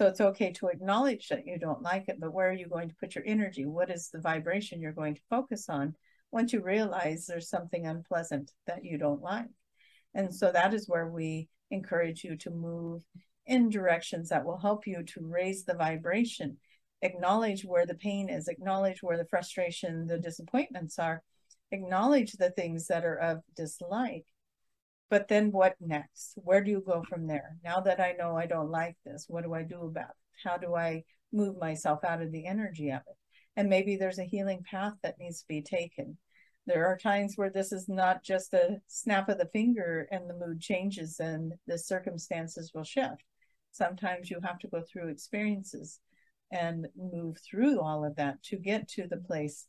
So 0.00 0.06
it's 0.06 0.22
okay 0.22 0.50
to 0.52 0.68
acknowledge 0.68 1.28
that 1.28 1.46
you 1.46 1.58
don't 1.58 1.82
like 1.82 2.08
it, 2.08 2.18
but 2.18 2.32
where 2.32 2.48
are 2.48 2.54
you 2.54 2.66
going 2.68 2.88
to 2.88 2.94
put 2.94 3.14
your 3.14 3.24
energy? 3.26 3.66
What 3.66 3.90
is 3.90 4.08
the 4.08 4.18
vibration 4.18 4.80
you're 4.80 4.92
going 4.92 5.16
to 5.16 5.20
focus 5.28 5.68
on 5.68 5.94
once 6.32 6.54
you 6.54 6.62
realize 6.62 7.26
there's 7.26 7.50
something 7.50 7.86
unpleasant 7.86 8.50
that 8.66 8.82
you 8.82 8.96
don't 8.96 9.20
like? 9.20 9.50
And 10.14 10.34
so 10.34 10.50
that 10.52 10.72
is 10.72 10.88
where 10.88 11.08
we 11.08 11.50
encourage 11.70 12.24
you 12.24 12.36
to 12.36 12.50
move 12.50 13.02
in 13.44 13.68
directions 13.68 14.30
that 14.30 14.46
will 14.46 14.56
help 14.56 14.86
you 14.86 15.02
to 15.02 15.20
raise 15.20 15.66
the 15.66 15.74
vibration 15.74 16.56
acknowledge 17.02 17.66
where 17.66 17.84
the 17.84 17.94
pain 17.94 18.30
is 18.30 18.48
acknowledge 18.48 19.02
where 19.02 19.18
the 19.18 19.26
frustration 19.26 20.06
the 20.06 20.18
disappointments 20.18 20.98
are 20.98 21.22
acknowledge 21.72 22.32
the 22.32 22.50
things 22.50 22.86
that 22.86 23.06
are 23.06 23.16
of 23.16 23.40
dislike 23.56 24.26
but 25.10 25.28
then 25.28 25.50
what 25.50 25.74
next? 25.80 26.34
Where 26.36 26.62
do 26.62 26.70
you 26.70 26.80
go 26.80 27.02
from 27.02 27.26
there? 27.26 27.56
Now 27.64 27.80
that 27.80 28.00
i 28.00 28.12
know 28.12 28.36
i 28.36 28.46
don't 28.46 28.70
like 28.70 28.96
this 29.04 29.26
what 29.28 29.44
do 29.44 29.52
i 29.52 29.62
do 29.62 29.82
about 29.82 30.10
it? 30.10 30.48
How 30.48 30.56
do 30.56 30.74
i 30.74 31.04
move 31.32 31.58
myself 31.58 32.04
out 32.04 32.22
of 32.22 32.32
the 32.32 32.46
energy 32.46 32.90
of 32.90 33.00
it? 33.00 33.16
And 33.56 33.68
maybe 33.68 33.96
there's 33.96 34.18
a 34.18 34.24
healing 34.24 34.64
path 34.68 34.94
that 35.02 35.18
needs 35.18 35.40
to 35.40 35.48
be 35.48 35.60
taken. 35.60 36.16
There 36.66 36.86
are 36.86 36.96
times 36.96 37.34
where 37.36 37.50
this 37.50 37.72
is 37.72 37.88
not 37.88 38.22
just 38.22 38.54
a 38.54 38.80
snap 38.86 39.28
of 39.28 39.38
the 39.38 39.50
finger 39.52 40.06
and 40.12 40.30
the 40.30 40.34
mood 40.34 40.60
changes 40.60 41.18
and 41.18 41.54
the 41.66 41.78
circumstances 41.78 42.70
will 42.72 42.84
shift. 42.84 43.24
Sometimes 43.72 44.30
you 44.30 44.40
have 44.42 44.58
to 44.60 44.68
go 44.68 44.82
through 44.82 45.08
experiences 45.08 46.00
and 46.52 46.86
move 46.96 47.38
through 47.38 47.80
all 47.80 48.04
of 48.04 48.16
that 48.16 48.42
to 48.44 48.56
get 48.56 48.88
to 48.88 49.06
the 49.06 49.16
place 49.16 49.66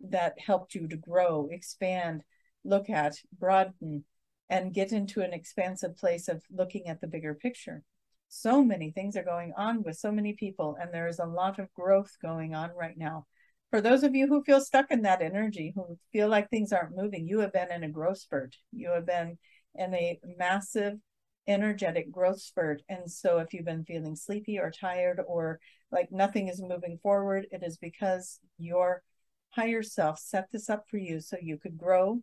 that 0.00 0.38
helped 0.38 0.74
you 0.74 0.88
to 0.88 0.96
grow, 0.96 1.48
expand, 1.50 2.22
look 2.64 2.90
at, 2.90 3.14
broaden, 3.38 4.04
and 4.50 4.74
get 4.74 4.92
into 4.92 5.22
an 5.22 5.32
expansive 5.32 5.96
place 5.96 6.28
of 6.28 6.42
looking 6.50 6.88
at 6.88 7.00
the 7.00 7.06
bigger 7.06 7.34
picture. 7.34 7.82
So 8.28 8.62
many 8.62 8.90
things 8.90 9.16
are 9.16 9.24
going 9.24 9.52
on 9.56 9.82
with 9.82 9.96
so 9.96 10.10
many 10.10 10.32
people, 10.32 10.76
and 10.80 10.92
there 10.92 11.08
is 11.08 11.18
a 11.18 11.26
lot 11.26 11.58
of 11.58 11.72
growth 11.74 12.16
going 12.22 12.54
on 12.54 12.70
right 12.74 12.96
now. 12.96 13.26
For 13.70 13.80
those 13.80 14.02
of 14.02 14.14
you 14.14 14.26
who 14.26 14.42
feel 14.42 14.60
stuck 14.60 14.90
in 14.90 15.02
that 15.02 15.22
energy, 15.22 15.72
who 15.74 15.98
feel 16.12 16.28
like 16.28 16.50
things 16.50 16.72
aren't 16.72 16.96
moving, 16.96 17.26
you 17.26 17.40
have 17.40 17.52
been 17.52 17.72
in 17.72 17.84
a 17.84 17.88
growth 17.88 18.18
spurt. 18.18 18.56
You 18.70 18.90
have 18.90 19.06
been 19.06 19.38
in 19.74 19.94
a 19.94 20.20
massive 20.38 20.98
energetic 21.46 22.10
growth 22.10 22.40
spurt. 22.40 22.82
And 22.88 23.10
so 23.10 23.38
if 23.38 23.52
you've 23.52 23.64
been 23.64 23.84
feeling 23.84 24.16
sleepy 24.16 24.58
or 24.58 24.70
tired 24.70 25.20
or 25.26 25.58
like 25.90 26.12
nothing 26.12 26.48
is 26.48 26.60
moving 26.60 26.98
forward, 27.02 27.46
it 27.50 27.62
is 27.62 27.78
because 27.78 28.40
your 28.58 29.02
higher 29.50 29.82
self 29.82 30.18
set 30.18 30.48
this 30.52 30.70
up 30.70 30.84
for 30.88 30.98
you 30.98 31.20
so 31.20 31.36
you 31.40 31.58
could 31.58 31.76
grow 31.76 32.20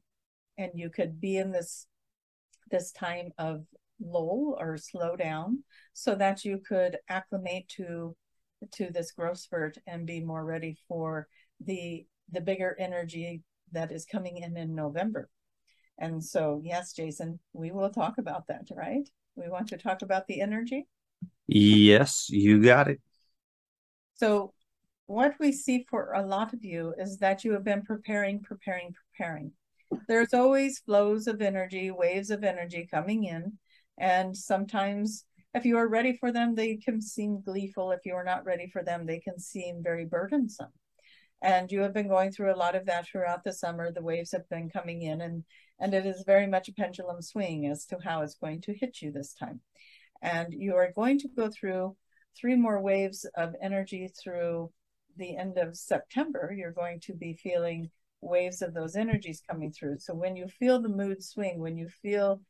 and 0.58 0.72
you 0.74 0.90
could 0.90 1.22
be 1.22 1.38
in 1.38 1.52
this 1.52 1.88
this 2.70 2.92
time 2.92 3.32
of 3.38 3.66
lull 4.02 4.58
or 4.60 4.78
slow 4.78 5.16
down 5.16 5.64
so 5.94 6.16
that 6.16 6.46
you 6.46 6.60
could 6.68 6.98
acclimate 7.10 7.68
to 7.68 8.16
to 8.72 8.90
this 8.92 9.12
growth 9.12 9.38
spurt 9.38 9.78
and 9.88 10.06
be 10.06 10.20
more 10.20 10.44
ready 10.44 10.78
for 10.88 11.28
the 11.66 12.06
the 12.32 12.42
bigger 12.42 12.76
energy 12.80 13.42
that 13.72 13.92
is 13.92 14.06
coming 14.06 14.38
in 14.38 14.58
in 14.58 14.76
November. 14.76 15.30
And 15.98 16.24
so, 16.24 16.62
yes, 16.64 16.94
Jason, 16.94 17.40
we 17.54 17.72
will 17.72 17.90
talk 17.90 18.18
about 18.18 18.48
that, 18.48 18.68
right? 18.74 19.08
We 19.36 19.50
want 19.50 19.68
to 19.70 19.78
talk 19.78 20.02
about 20.02 20.28
the 20.28 20.42
energy. 20.42 20.88
Yes, 21.48 22.30
you 22.30 22.62
got 22.62 22.88
it. 22.88 23.02
So, 24.16 24.54
what 25.08 25.36
we 25.40 25.52
see 25.52 25.86
for 25.90 26.14
a 26.14 26.26
lot 26.26 26.54
of 26.54 26.64
you 26.64 26.94
is 26.98 27.18
that 27.18 27.44
you 27.44 27.54
have 27.54 27.64
been 27.64 27.82
preparing, 27.82 28.42
preparing, 28.42 28.94
preparing. 28.94 29.52
There's 30.08 30.34
always 30.34 30.80
flows 30.80 31.28
of 31.28 31.42
energy, 31.42 31.92
waves 31.92 32.30
of 32.30 32.44
energy 32.44 32.88
coming 32.90 33.24
in. 33.26 33.58
And 33.98 34.36
sometimes, 34.36 35.26
if 35.54 35.66
you 35.66 35.78
are 35.78 35.88
ready 35.88 36.18
for 36.18 36.32
them, 36.32 36.56
they 36.56 36.78
can 36.78 37.02
seem 37.02 37.42
gleeful. 37.42 37.92
If 37.92 38.02
you 38.06 38.14
are 38.14 38.24
not 38.24 38.46
ready 38.46 38.70
for 38.72 38.84
them, 38.84 39.06
they 39.06 39.20
can 39.20 39.40
seem 39.40 39.84
very 39.84 40.06
burdensome. 40.06 40.72
And 41.42 41.72
you 41.72 41.82
have 41.82 41.94
been 41.94 42.08
going 42.08 42.32
through 42.32 42.54
a 42.54 42.58
lot 42.58 42.76
of 42.76 42.86
that 42.86 43.08
throughout 43.08 43.44
the 43.44 43.54
summer. 43.54 43.92
The 43.92 44.02
waves 44.02 44.32
have 44.32 44.48
been 44.50 44.70
coming 44.70 45.02
in, 45.04 45.22
and 45.22 45.44
and 45.80 45.94
it 45.94 46.06
is 46.06 46.24
very 46.26 46.48
much 46.48 46.68
a 46.68 46.74
pendulum 46.74 47.22
swing 47.22 47.66
as 47.66 47.86
to 47.86 47.98
how 48.04 48.22
it's 48.22 48.36
going 48.36 48.62
to 48.62 48.74
hit 48.74 49.02
you 49.02 49.12
this 49.12 49.34
time. 49.34 49.62
And 50.22 50.54
you 50.54 50.76
are 50.76 50.92
going 50.94 51.20
to 51.20 51.30
go 51.30 51.50
through 51.50 51.96
three 52.38 52.56
more 52.56 52.82
waves 52.82 53.26
of 53.38 53.56
energy 53.62 54.12
through 54.22 54.72
the 55.16 55.38
end 55.38 55.58
of 55.58 55.78
September. 55.78 56.54
You're 56.56 56.72
going 56.72 57.00
to 57.02 57.14
be 57.14 57.34
feeling 57.34 57.90
waves 58.22 58.62
of 58.62 58.74
those 58.74 58.96
energies 58.96 59.42
coming 59.50 59.72
through. 59.72 60.00
So 60.00 60.14
when 60.14 60.36
you 60.36 60.48
feel 60.48 60.82
the 60.82 60.90
mood 60.90 61.24
swing, 61.24 61.60
when 61.60 61.78
you 61.78 61.88
feel 61.88 62.42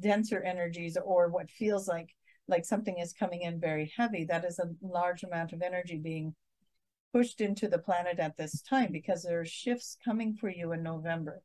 denser 0.00 0.42
energies 0.42 0.98
or 1.02 1.28
what 1.28 1.50
feels 1.50 1.88
like 1.88 2.10
like 2.48 2.64
something 2.64 2.98
is 2.98 3.12
coming 3.12 3.42
in 3.42 3.60
very 3.60 3.92
heavy, 3.96 4.24
that 4.24 4.44
is 4.44 4.58
a 4.58 4.70
large 4.82 5.22
amount 5.22 5.52
of 5.52 5.62
energy 5.62 5.96
being 5.96 6.34
pushed 7.12 7.40
into 7.40 7.68
the 7.68 7.78
planet 7.78 8.18
at 8.18 8.36
this 8.36 8.62
time 8.62 8.90
because 8.90 9.22
there 9.22 9.40
are 9.40 9.46
shifts 9.46 9.96
coming 10.04 10.34
for 10.34 10.48
you 10.48 10.72
in 10.72 10.82
November. 10.82 11.40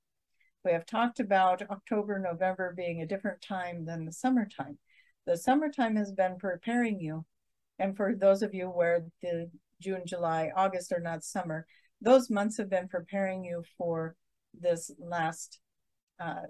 We 0.65 0.71
have 0.71 0.85
talked 0.85 1.19
about 1.19 1.61
October, 1.69 2.19
November 2.19 2.73
being 2.75 3.01
a 3.01 3.07
different 3.07 3.41
time 3.41 3.85
than 3.85 4.05
the 4.05 4.11
summertime. 4.11 4.79
The 5.25 5.37
summertime 5.37 5.95
has 5.97 6.11
been 6.11 6.37
preparing 6.37 6.99
you. 6.99 7.25
And 7.79 7.95
for 7.95 8.15
those 8.15 8.41
of 8.41 8.53
you 8.53 8.65
where 8.67 9.05
the 9.21 9.51
June, 9.81 10.01
July, 10.05 10.51
August 10.55 10.91
are 10.91 10.99
not 10.99 11.23
summer, 11.23 11.67
those 12.01 12.29
months 12.29 12.57
have 12.57 12.69
been 12.69 12.87
preparing 12.87 13.43
you 13.43 13.63
for 13.77 14.15
this 14.59 14.91
last 14.99 15.59
uh, 16.19 16.43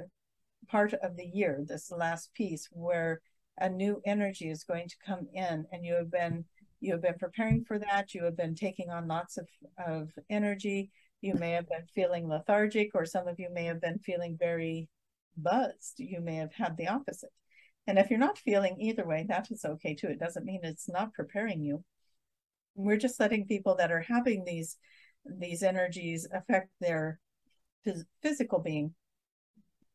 part 0.67 0.93
of 0.93 1.15
the 1.15 1.25
year, 1.25 1.63
this 1.65 1.91
last 1.91 2.33
piece 2.33 2.67
where 2.71 3.21
a 3.59 3.69
new 3.69 4.01
energy 4.05 4.49
is 4.49 4.63
going 4.63 4.87
to 4.87 4.95
come 5.05 5.27
in 5.33 5.65
and 5.71 5.85
you 5.85 5.93
have 5.93 6.11
been 6.11 6.45
you 6.79 6.91
have 6.91 7.01
been 7.01 7.17
preparing 7.19 7.63
for 7.63 7.79
that. 7.79 8.13
You 8.13 8.23
have 8.25 8.37
been 8.37 8.53
taking 8.53 8.91
on 8.91 9.07
lots 9.07 9.37
of, 9.37 9.47
of 9.83 10.09
energy. 10.29 10.91
You 11.21 11.33
may 11.33 11.51
have 11.53 11.67
been 11.67 11.85
feeling 11.95 12.27
lethargic 12.27 12.91
or 12.93 13.03
some 13.03 13.27
of 13.27 13.39
you 13.39 13.49
may 13.51 13.65
have 13.65 13.81
been 13.81 13.97
feeling 13.97 14.37
very 14.39 14.87
buzzed. 15.35 15.95
You 15.97 16.21
may 16.21 16.35
have 16.35 16.53
had 16.53 16.77
the 16.77 16.87
opposite. 16.87 17.31
And 17.87 17.97
if 17.97 18.11
you're 18.11 18.19
not 18.19 18.37
feeling 18.37 18.79
either 18.79 19.07
way 19.07 19.25
that 19.27 19.49
is 19.49 19.65
okay 19.65 19.95
too. 19.95 20.07
It 20.07 20.19
doesn't 20.19 20.45
mean 20.45 20.59
it's 20.61 20.87
not 20.87 21.13
preparing 21.13 21.63
you. 21.63 21.83
We're 22.75 22.97
just 22.97 23.19
letting 23.19 23.47
people 23.47 23.75
that 23.77 23.91
are 23.91 24.01
having 24.01 24.45
these 24.45 24.77
these 25.29 25.63
energies 25.63 26.27
affect 26.31 26.69
their 26.79 27.19
phys- 27.85 28.05
physical 28.21 28.59
being 28.59 28.93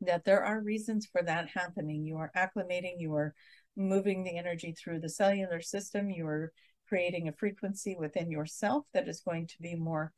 that 0.01 0.25
there 0.25 0.43
are 0.43 0.61
reasons 0.61 1.07
for 1.07 1.23
that 1.23 1.49
happening. 1.49 2.05
You 2.05 2.17
are 2.19 2.33
acclimating 2.37 2.95
you 2.99 3.15
are 3.15 3.35
moving 3.77 4.23
the 4.23 4.37
energy 4.37 4.73
through 4.73 5.01
the 5.01 5.09
cellular 5.09 5.61
system 5.61 6.11
you 6.11 6.27
are 6.27 6.53
creating 6.89 7.29
a 7.29 7.33
frequency 7.33 7.97
within 7.99 8.31
yourself 8.31 8.85
that 8.93 9.09
is 9.09 9.21
going 9.21 9.47
to 9.47 9.55
be 9.61 9.75
more 9.75 10.13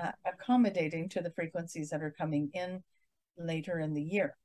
uh, 0.00 0.12
accommodating 0.26 1.08
to 1.08 1.22
the 1.22 1.30
frequencies 1.30 1.88
that 1.88 2.02
are 2.02 2.14
coming 2.18 2.50
in 2.52 2.82
later 3.38 3.78
in 3.78 3.94
the 3.94 4.02
year. 4.02 4.36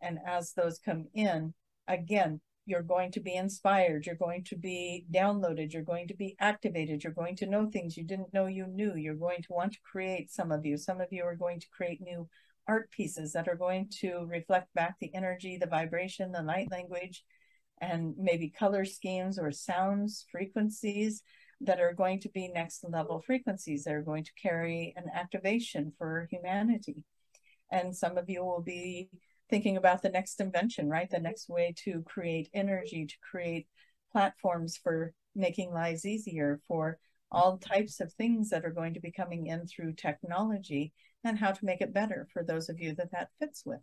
And 0.00 0.18
as 0.26 0.52
those 0.52 0.78
come 0.78 1.06
in 1.14 1.54
again 1.86 2.40
you're 2.66 2.82
going 2.82 3.10
to 3.10 3.20
be 3.20 3.34
inspired 3.34 4.06
you're 4.06 4.14
going 4.14 4.44
to 4.44 4.56
be 4.56 5.06
downloaded 5.12 5.72
you're 5.72 5.82
going 5.82 6.06
to 6.06 6.14
be 6.14 6.36
activated 6.38 7.02
you're 7.02 7.12
going 7.12 7.36
to 7.36 7.46
know 7.46 7.66
things 7.66 7.96
you 7.96 8.04
didn't 8.04 8.32
know 8.32 8.46
you 8.46 8.66
knew 8.66 8.94
you're 8.96 9.14
going 9.14 9.42
to 9.42 9.52
want 9.52 9.72
to 9.72 9.78
create 9.90 10.30
some 10.30 10.52
of 10.52 10.64
you. 10.64 10.76
Some 10.76 11.00
of 11.00 11.08
you 11.10 11.24
are 11.24 11.34
going 11.34 11.60
to 11.60 11.68
create 11.76 12.00
new 12.00 12.28
art 12.68 12.90
pieces 12.90 13.32
that 13.32 13.48
are 13.48 13.56
going 13.56 13.88
to 14.00 14.26
reflect 14.28 14.72
back 14.74 14.96
the 15.00 15.12
energy 15.14 15.56
the 15.56 15.66
vibration 15.66 16.30
the 16.30 16.42
light 16.42 16.70
language 16.70 17.24
and 17.80 18.14
maybe 18.18 18.48
color 18.50 18.84
schemes 18.84 19.38
or 19.38 19.50
sounds 19.50 20.26
frequencies 20.30 21.22
that 21.62 21.80
are 21.80 21.92
going 21.92 22.20
to 22.20 22.28
be 22.28 22.48
next 22.48 22.84
level 22.88 23.20
frequencies 23.20 23.84
that 23.84 23.94
are 23.94 24.02
going 24.02 24.24
to 24.24 24.32
carry 24.40 24.94
an 24.96 25.04
activation 25.14 25.92
for 25.98 26.28
humanity. 26.30 27.04
And 27.70 27.96
some 27.96 28.18
of 28.18 28.28
you 28.28 28.44
will 28.44 28.62
be 28.62 29.10
thinking 29.50 29.76
about 29.76 30.02
the 30.02 30.08
next 30.08 30.40
invention, 30.40 30.88
right? 30.88 31.10
The 31.10 31.18
next 31.18 31.48
way 31.48 31.74
to 31.84 32.02
create 32.02 32.48
energy, 32.54 33.06
to 33.06 33.16
create 33.30 33.66
platforms 34.12 34.78
for 34.82 35.12
making 35.34 35.72
lives 35.72 36.06
easier, 36.06 36.60
for 36.66 36.98
all 37.30 37.58
types 37.58 38.00
of 38.00 38.12
things 38.12 38.50
that 38.50 38.64
are 38.64 38.72
going 38.72 38.94
to 38.94 39.00
be 39.00 39.12
coming 39.12 39.46
in 39.46 39.66
through 39.66 39.92
technology 39.92 40.92
and 41.22 41.38
how 41.38 41.52
to 41.52 41.64
make 41.64 41.80
it 41.80 41.94
better 41.94 42.26
for 42.32 42.42
those 42.42 42.68
of 42.68 42.80
you 42.80 42.94
that 42.94 43.12
that 43.12 43.28
fits 43.38 43.64
with. 43.64 43.80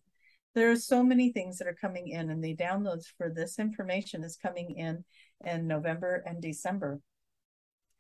There 0.56 0.72
are 0.72 0.76
so 0.76 1.04
many 1.04 1.32
things 1.32 1.58
that 1.58 1.68
are 1.68 1.78
coming 1.80 2.08
in, 2.08 2.30
and 2.32 2.44
the 2.44 2.56
downloads 2.56 3.06
for 3.18 3.30
this 3.30 3.60
information 3.60 4.24
is 4.24 4.38
coming 4.38 4.72
in 4.76 5.04
in 5.46 5.68
November 5.68 6.24
and 6.26 6.42
December. 6.42 7.00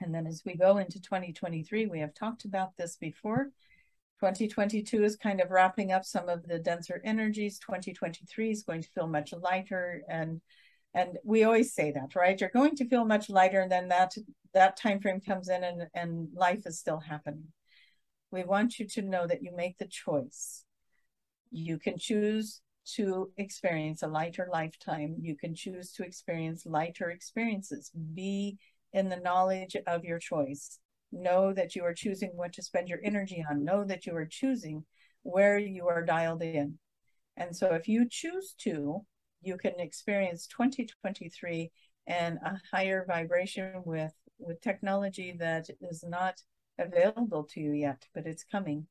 And 0.01 0.13
then 0.13 0.27
as 0.27 0.43
we 0.45 0.55
go 0.55 0.77
into 0.77 1.01
2023, 1.01 1.85
we 1.85 1.99
have 1.99 2.13
talked 2.13 2.45
about 2.45 2.75
this 2.77 2.95
before. 2.97 3.51
2022 4.19 5.03
is 5.03 5.15
kind 5.15 5.41
of 5.41 5.51
wrapping 5.51 5.91
up 5.91 6.03
some 6.03 6.27
of 6.27 6.47
the 6.47 6.59
denser 6.59 7.01
energies. 7.03 7.59
2023 7.59 8.51
is 8.51 8.63
going 8.63 8.81
to 8.81 8.89
feel 8.89 9.07
much 9.07 9.33
lighter 9.33 10.01
and 10.09 10.41
and 10.93 11.19
we 11.23 11.43
always 11.43 11.73
say 11.73 11.91
that, 11.91 12.15
right? 12.15 12.39
You're 12.39 12.49
going 12.49 12.75
to 12.77 12.87
feel 12.87 13.05
much 13.05 13.29
lighter 13.29 13.61
and 13.61 13.71
then 13.71 13.89
that 13.89 14.15
that 14.53 14.77
time 14.77 14.99
frame 14.99 15.21
comes 15.21 15.49
in 15.49 15.63
and, 15.63 15.87
and 15.93 16.29
life 16.33 16.65
is 16.65 16.79
still 16.79 16.99
happening. 16.99 17.45
We 18.31 18.43
want 18.43 18.79
you 18.79 18.87
to 18.87 19.01
know 19.03 19.27
that 19.27 19.43
you 19.43 19.55
make 19.55 19.77
the 19.77 19.87
choice. 19.87 20.65
You 21.51 21.77
can 21.77 21.97
choose 21.97 22.61
to 22.95 23.31
experience 23.37 24.01
a 24.01 24.07
lighter 24.07 24.47
lifetime. 24.51 25.17
You 25.19 25.35
can 25.35 25.53
choose 25.53 25.91
to 25.93 26.03
experience 26.03 26.65
lighter 26.65 27.09
experiences. 27.09 27.91
Be 28.13 28.57
in 28.93 29.09
the 29.09 29.17
knowledge 29.17 29.75
of 29.85 30.03
your 30.03 30.19
choice. 30.19 30.79
Know 31.11 31.53
that 31.53 31.75
you 31.75 31.83
are 31.83 31.93
choosing 31.93 32.31
what 32.35 32.53
to 32.53 32.63
spend 32.63 32.89
your 32.89 32.99
energy 33.03 33.43
on. 33.49 33.63
Know 33.63 33.83
that 33.83 34.05
you 34.05 34.15
are 34.15 34.25
choosing 34.25 34.85
where 35.23 35.57
you 35.57 35.87
are 35.87 36.03
dialed 36.03 36.41
in. 36.41 36.79
And 37.35 37.55
so 37.55 37.73
if 37.73 37.87
you 37.87 38.07
choose 38.09 38.55
to, 38.59 39.05
you 39.41 39.57
can 39.57 39.79
experience 39.79 40.47
2023 40.47 41.71
and 42.07 42.37
a 42.43 42.59
higher 42.71 43.05
vibration 43.07 43.83
with 43.85 44.13
with 44.39 44.61
technology 44.61 45.35
that 45.39 45.67
is 45.81 46.03
not 46.07 46.41
available 46.79 47.43
to 47.43 47.59
you 47.59 47.73
yet, 47.73 48.05
but 48.13 48.27
it's 48.27 48.43
coming. 48.43 48.85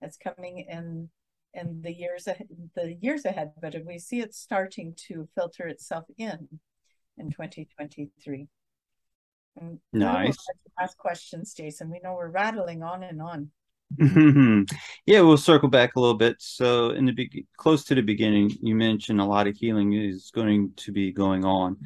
It's 0.00 0.16
coming 0.16 0.64
in 0.68 1.08
in 1.54 1.82
the 1.82 1.92
years 1.92 2.26
ahead, 2.26 2.48
the 2.74 2.94
years 3.00 3.24
ahead, 3.24 3.52
but 3.60 3.74
we 3.86 3.98
see 3.98 4.20
it 4.20 4.34
starting 4.34 4.94
to 5.08 5.28
filter 5.34 5.66
itself 5.66 6.04
in 6.18 6.48
in 7.16 7.30
2023. 7.30 8.48
Nice. 9.92 10.36
Ask 10.80 10.96
questions, 10.96 11.54
Jason. 11.54 11.90
We 11.90 12.00
know 12.02 12.14
we're 12.14 12.28
rattling 12.28 12.82
on 12.82 13.02
and 13.02 13.20
on. 13.20 13.50
yeah, 15.06 15.22
we'll 15.22 15.38
circle 15.38 15.68
back 15.68 15.96
a 15.96 16.00
little 16.00 16.16
bit. 16.16 16.36
So, 16.38 16.90
in 16.90 17.06
the 17.06 17.12
be- 17.12 17.46
close 17.56 17.84
to 17.84 17.94
the 17.94 18.02
beginning, 18.02 18.50
you 18.62 18.74
mentioned 18.74 19.20
a 19.20 19.24
lot 19.24 19.46
of 19.46 19.56
healing 19.56 19.94
is 19.94 20.30
going 20.34 20.72
to 20.76 20.92
be 20.92 21.10
going 21.10 21.44
on, 21.44 21.78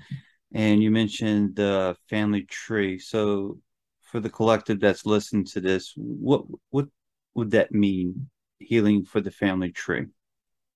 and 0.52 0.82
you 0.82 0.90
mentioned 0.90 1.56
the 1.56 1.96
family 2.10 2.42
tree. 2.42 2.98
So, 2.98 3.58
for 4.00 4.18
the 4.18 4.30
collective 4.30 4.80
that's 4.80 5.06
listening 5.06 5.44
to 5.46 5.60
this, 5.60 5.92
what 5.96 6.42
what 6.70 6.86
would 7.34 7.52
that 7.52 7.72
mean? 7.72 8.28
Healing 8.58 9.04
for 9.04 9.20
the 9.20 9.30
family 9.30 9.70
tree. 9.70 10.06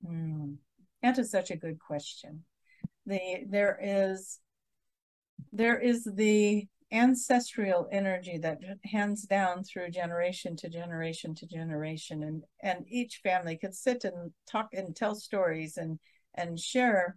Mm, 0.09 0.57
that 1.03 1.19
is 1.19 1.31
such 1.31 1.51
a 1.51 1.57
good 1.57 1.79
question. 1.81 2.45
The 3.05 3.45
there 3.49 3.79
is 3.83 4.39
there 5.53 5.79
is 5.79 6.05
the 6.05 6.67
ancestral 6.93 7.89
energy 7.91 8.39
that 8.39 8.61
hands 8.85 9.23
down 9.23 9.65
through 9.65 9.91
generation 9.91 10.57
to 10.57 10.69
generation 10.69 11.35
to 11.35 11.47
generation. 11.47 12.23
And 12.23 12.43
and 12.63 12.85
each 12.89 13.21
family 13.23 13.57
could 13.57 13.75
sit 13.75 14.05
and 14.05 14.33
talk 14.51 14.69
and 14.73 14.95
tell 14.95 15.15
stories 15.15 15.77
and 15.77 15.99
and 16.35 16.59
share 16.59 17.17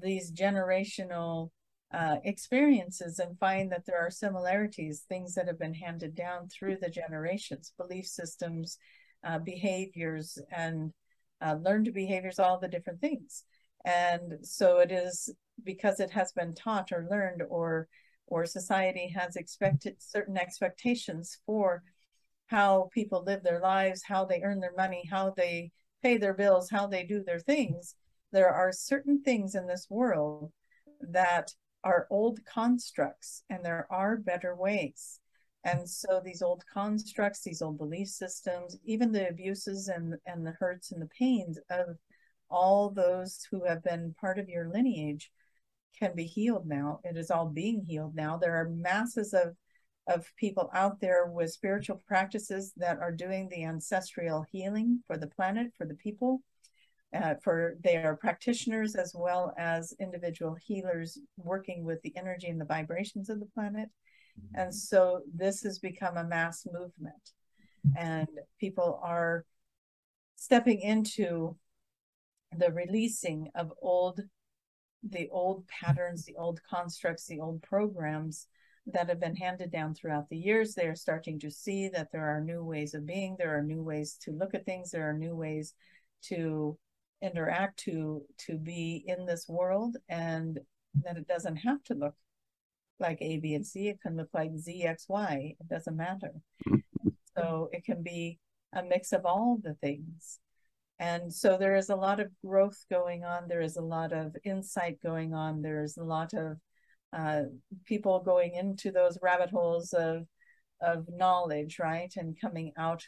these 0.00 0.32
generational 0.32 1.50
uh, 1.92 2.16
experiences 2.24 3.18
and 3.18 3.38
find 3.38 3.70
that 3.70 3.86
there 3.86 3.98
are 3.98 4.10
similarities 4.10 5.04
things 5.08 5.34
that 5.34 5.46
have 5.46 5.58
been 5.58 5.74
handed 5.74 6.14
down 6.14 6.48
through 6.48 6.76
the 6.80 6.90
generations 6.90 7.72
belief 7.76 8.06
systems 8.06 8.78
uh, 9.24 9.38
behaviors 9.38 10.38
and 10.56 10.92
uh, 11.40 11.54
learned 11.62 11.92
behaviors 11.92 12.38
all 12.38 12.58
the 12.58 12.68
different 12.68 13.00
things. 13.00 13.44
And 13.84 14.38
so 14.42 14.78
it 14.78 14.90
is 14.90 15.32
because 15.62 16.00
it 16.00 16.10
has 16.10 16.32
been 16.32 16.54
taught 16.54 16.90
or 16.92 17.06
learned 17.10 17.42
or 17.48 17.88
or 18.26 18.46
society 18.46 19.08
has 19.08 19.36
expected 19.36 19.96
certain 19.98 20.36
expectations 20.36 21.38
for 21.46 21.82
how 22.46 22.88
people 22.92 23.22
live 23.24 23.42
their 23.42 23.60
lives, 23.60 24.02
how 24.04 24.24
they 24.24 24.42
earn 24.42 24.60
their 24.60 24.74
money, 24.76 25.04
how 25.10 25.30
they 25.36 25.70
pay 26.02 26.16
their 26.16 26.34
bills, 26.34 26.70
how 26.70 26.86
they 26.86 27.04
do 27.04 27.22
their 27.22 27.40
things. 27.40 27.94
There 28.32 28.50
are 28.50 28.72
certain 28.72 29.22
things 29.22 29.54
in 29.54 29.66
this 29.66 29.86
world 29.90 30.52
that 31.00 31.52
are 31.84 32.06
old 32.10 32.44
constructs, 32.44 33.42
and 33.50 33.64
there 33.64 33.86
are 33.90 34.16
better 34.16 34.54
ways. 34.54 35.20
And 35.64 35.88
so 35.88 36.20
these 36.24 36.42
old 36.42 36.64
constructs, 36.72 37.42
these 37.42 37.62
old 37.62 37.78
belief 37.78 38.08
systems, 38.08 38.76
even 38.84 39.10
the 39.10 39.28
abuses 39.28 39.88
and, 39.88 40.14
and 40.26 40.46
the 40.46 40.52
hurts 40.52 40.92
and 40.92 41.02
the 41.02 41.08
pains 41.18 41.58
of 41.70 41.96
all 42.48 42.90
those 42.90 43.46
who 43.50 43.64
have 43.64 43.82
been 43.82 44.14
part 44.20 44.38
of 44.38 44.48
your 44.48 44.68
lineage 44.68 45.32
can 45.98 46.14
be 46.14 46.24
healed 46.24 46.66
now. 46.66 47.00
It 47.04 47.16
is 47.16 47.30
all 47.30 47.46
being 47.46 47.84
healed 47.84 48.14
now. 48.14 48.36
There 48.36 48.56
are 48.56 48.68
masses 48.68 49.32
of 49.34 49.56
of 50.08 50.24
people 50.36 50.70
out 50.72 51.00
there 51.00 51.26
with 51.26 51.50
spiritual 51.50 52.00
practices 52.06 52.72
that 52.76 52.98
are 53.00 53.10
doing 53.10 53.48
the 53.48 53.64
ancestral 53.64 54.44
healing 54.52 55.02
for 55.06 55.18
the 55.18 55.26
planet, 55.26 55.72
for 55.76 55.84
the 55.84 55.94
people. 55.94 56.42
Uh, 57.14 57.34
for 57.42 57.76
they 57.82 57.96
are 57.96 58.16
practitioners 58.16 58.94
as 58.94 59.14
well 59.16 59.54
as 59.56 59.94
individual 60.00 60.54
healers 60.54 61.18
working 61.36 61.84
with 61.84 62.02
the 62.02 62.14
energy 62.16 62.48
and 62.48 62.60
the 62.60 62.64
vibrations 62.64 63.30
of 63.30 63.40
the 63.40 63.46
planet. 63.46 63.88
Mm-hmm. 64.38 64.60
And 64.60 64.74
so 64.74 65.22
this 65.34 65.62
has 65.62 65.78
become 65.78 66.16
a 66.16 66.24
mass 66.24 66.66
movement, 66.70 67.32
and 67.96 68.28
people 68.60 69.00
are 69.02 69.44
stepping 70.34 70.80
into 70.80 71.56
the 72.56 72.72
releasing 72.72 73.50
of 73.54 73.72
old 73.80 74.20
the 75.02 75.28
old 75.30 75.66
patterns 75.68 76.24
the 76.24 76.36
old 76.36 76.60
constructs 76.68 77.26
the 77.26 77.40
old 77.40 77.62
programs 77.62 78.46
that 78.86 79.08
have 79.08 79.20
been 79.20 79.34
handed 79.34 79.70
down 79.70 79.94
throughout 79.94 80.28
the 80.28 80.36
years. 80.36 80.74
They 80.74 80.86
are 80.86 80.94
starting 80.94 81.40
to 81.40 81.50
see 81.50 81.88
that 81.88 82.12
there 82.12 82.28
are 82.28 82.40
new 82.40 82.62
ways 82.62 82.94
of 82.94 83.04
being. 83.04 83.36
There 83.36 83.56
are 83.56 83.62
new 83.62 83.82
ways 83.82 84.16
to 84.22 84.30
look 84.30 84.54
at 84.54 84.64
things. 84.64 84.90
There 84.90 85.08
are 85.08 85.12
new 85.12 85.34
ways 85.34 85.74
to 86.24 86.78
interact 87.22 87.78
to 87.80 88.22
to 88.36 88.58
be 88.58 89.02
in 89.06 89.26
this 89.26 89.48
world 89.48 89.96
and 90.08 90.60
that 91.02 91.16
it 91.16 91.26
doesn't 91.26 91.56
have 91.56 91.82
to 91.84 91.94
look 91.94 92.14
like 93.00 93.18
a 93.20 93.38
b 93.38 93.54
and 93.54 93.66
c. 93.66 93.88
It 93.88 94.00
can 94.00 94.16
look 94.16 94.28
like 94.32 94.56
z 94.56 94.84
x 94.84 95.06
y. 95.08 95.56
It 95.58 95.68
doesn't 95.68 95.96
matter. 95.96 96.32
Mm-hmm. 96.68 97.08
So 97.36 97.68
it 97.72 97.84
can 97.84 98.02
be 98.02 98.38
a 98.72 98.82
mix 98.82 99.12
of 99.12 99.26
all 99.26 99.58
the 99.62 99.74
things 99.74 100.38
and 100.98 101.32
so 101.32 101.58
there 101.58 101.76
is 101.76 101.90
a 101.90 101.96
lot 101.96 102.20
of 102.20 102.30
growth 102.44 102.84
going 102.90 103.24
on. 103.24 103.48
There 103.48 103.60
is 103.60 103.76
a 103.76 103.82
lot 103.82 104.12
of 104.12 104.34
insight 104.44 104.98
going 105.02 105.34
on. 105.34 105.60
There's 105.60 105.96
a 105.98 106.04
lot 106.04 106.32
of 106.32 106.56
uh, 107.12 107.42
people 107.84 108.20
going 108.20 108.54
into 108.54 108.90
those 108.90 109.18
rabbit 109.22 109.50
holes 109.50 109.92
of 109.92 110.26
of 110.80 111.06
knowledge, 111.08 111.78
right, 111.78 112.12
and 112.16 112.38
coming 112.40 112.72
out. 112.76 113.02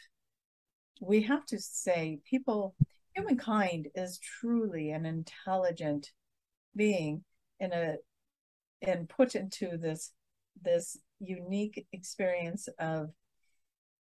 We 1.01 1.21
have 1.23 1.45
to 1.47 1.59
say, 1.59 2.19
people, 2.29 2.75
humankind 3.15 3.89
is 3.95 4.19
truly 4.19 4.91
an 4.91 5.05
intelligent 5.05 6.09
being 6.75 7.23
in 7.59 7.73
a 7.73 7.95
and 8.81 9.09
put 9.09 9.35
into 9.35 9.77
this 9.77 10.11
this 10.61 10.97
unique 11.19 11.85
experience 11.91 12.67
of 12.79 13.09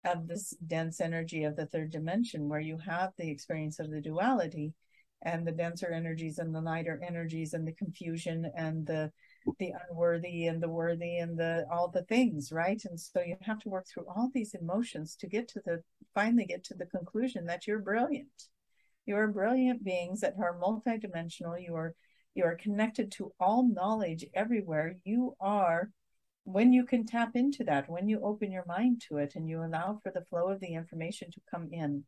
of 0.05 0.27
this 0.27 0.55
dense 0.65 1.01
energy 1.01 1.43
of 1.43 1.55
the 1.55 1.65
third 1.65 1.91
dimension 1.91 2.47
where 2.47 2.59
you 2.59 2.77
have 2.77 3.11
the 3.17 3.29
experience 3.29 3.79
of 3.79 3.89
the 3.91 4.01
duality 4.01 4.73
and 5.23 5.45
the 5.45 5.51
denser 5.51 5.91
energies 5.91 6.37
and 6.37 6.53
the 6.53 6.61
lighter 6.61 6.99
energies 7.05 7.53
and 7.53 7.67
the 7.67 7.73
confusion 7.73 8.51
and 8.55 8.85
the 8.85 9.11
the 9.59 9.73
unworthy 9.89 10.47
and 10.47 10.61
the 10.61 10.67
worthy 10.67 11.17
and 11.17 11.37
the 11.37 11.65
all 11.71 11.87
the 11.87 12.03
things 12.03 12.51
right? 12.51 12.83
And 12.85 12.99
so 12.99 13.21
you 13.21 13.35
have 13.41 13.59
to 13.59 13.69
work 13.69 13.87
through 13.87 14.05
all 14.07 14.29
these 14.33 14.53
emotions 14.53 15.15
to 15.17 15.27
get 15.27 15.47
to 15.49 15.61
the 15.65 15.81
finally 16.13 16.45
get 16.45 16.63
to 16.65 16.73
the 16.73 16.85
conclusion 16.85 17.45
that 17.45 17.65
you're 17.65 17.79
brilliant. 17.79 18.27
You're 19.05 19.27
brilliant 19.27 19.83
beings 19.83 20.19
that 20.21 20.35
are 20.37 20.59
multidimensional. 20.59 21.61
You 21.63 21.75
are 21.75 21.95
you 22.35 22.43
are 22.43 22.55
connected 22.55 23.11
to 23.13 23.31
all 23.39 23.67
knowledge 23.67 24.25
everywhere. 24.35 24.97
You 25.03 25.35
are 25.39 25.89
when 26.47 26.71
you 26.71 26.85
can 26.85 27.05
tap 27.05 27.35
into 27.35 27.65
that, 27.65 27.89
when 27.89 28.07
you 28.07 28.21
open 28.23 28.53
your 28.53 28.63
mind 28.65 29.01
to 29.01 29.17
it 29.17 29.33
and 29.35 29.49
you 29.49 29.61
allow 29.61 29.99
for 30.01 30.13
the 30.13 30.23
flow 30.23 30.47
of 30.47 30.61
the 30.61 30.75
information 30.75 31.29
to 31.29 31.41
come 31.51 31.67
in. 31.73 32.05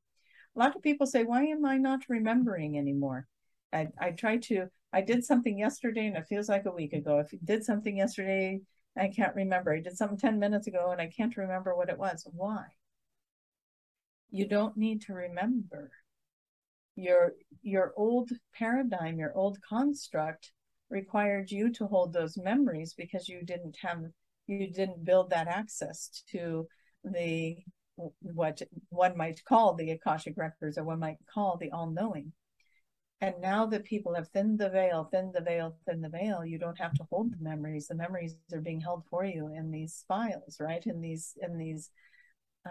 A 0.55 0.59
lot 0.59 0.77
of 0.77 0.81
people 0.81 1.05
say, 1.05 1.25
Why 1.25 1.43
am 1.43 1.65
I 1.65 1.75
not 1.75 2.07
remembering 2.07 2.77
anymore? 2.77 3.27
I, 3.73 3.89
I 3.99 4.11
try 4.11 4.37
to, 4.37 4.67
I 4.93 5.01
did 5.01 5.25
something 5.25 5.59
yesterday 5.59 6.07
and 6.07 6.15
it 6.15 6.27
feels 6.29 6.47
like 6.47 6.65
a 6.65 6.71
week 6.71 6.93
ago. 6.93 7.19
If 7.19 7.33
you 7.33 7.39
did 7.43 7.65
something 7.65 7.97
yesterday, 7.97 8.61
I 8.97 9.09
can't 9.09 9.35
remember. 9.35 9.73
I 9.73 9.81
did 9.81 9.97
something 9.97 10.17
10 10.17 10.39
minutes 10.39 10.67
ago 10.67 10.91
and 10.91 11.01
I 11.01 11.07
can't 11.07 11.35
remember 11.35 11.75
what 11.75 11.89
it 11.89 11.99
was. 11.99 12.25
Why? 12.31 12.63
You 14.31 14.47
don't 14.47 14.77
need 14.77 15.01
to 15.01 15.13
remember. 15.13 15.91
Your 16.95 17.33
your 17.61 17.93
old 17.97 18.29
paradigm, 18.53 19.19
your 19.19 19.35
old 19.35 19.57
construct 19.67 20.53
required 20.89 21.51
you 21.51 21.73
to 21.73 21.87
hold 21.87 22.13
those 22.13 22.37
memories 22.37 22.93
because 22.93 23.27
you 23.27 23.43
didn't 23.43 23.75
have 23.81 24.05
you 24.49 24.67
didn't 24.67 25.05
build 25.05 25.29
that 25.29 25.47
access 25.47 26.23
to 26.31 26.67
the 27.03 27.57
what 28.21 28.61
one 28.89 29.15
might 29.17 29.43
call 29.45 29.73
the 29.73 29.91
akashic 29.91 30.35
records 30.37 30.77
or 30.77 30.83
one 30.83 30.99
might 30.99 31.17
call 31.31 31.57
the 31.57 31.71
all-knowing. 31.71 32.31
And 33.21 33.35
now 33.41 33.65
that 33.65 33.83
people 33.83 34.15
have 34.15 34.29
thinned 34.29 34.57
the 34.57 34.69
veil 34.69 35.09
thinned 35.11 35.33
the 35.33 35.41
veil 35.41 35.77
thinned 35.85 36.03
the 36.03 36.09
veil 36.09 36.45
you 36.45 36.57
don't 36.57 36.79
have 36.79 36.93
to 36.93 37.05
hold 37.11 37.31
the 37.31 37.43
memories. 37.43 37.87
The 37.87 37.95
memories 37.95 38.37
are 38.53 38.61
being 38.61 38.81
held 38.81 39.03
for 39.09 39.23
you 39.25 39.53
in 39.53 39.71
these 39.71 40.03
files 40.07 40.57
right? 40.59 40.85
In 40.85 41.01
these 41.01 41.37
in 41.41 41.57
these 41.57 41.89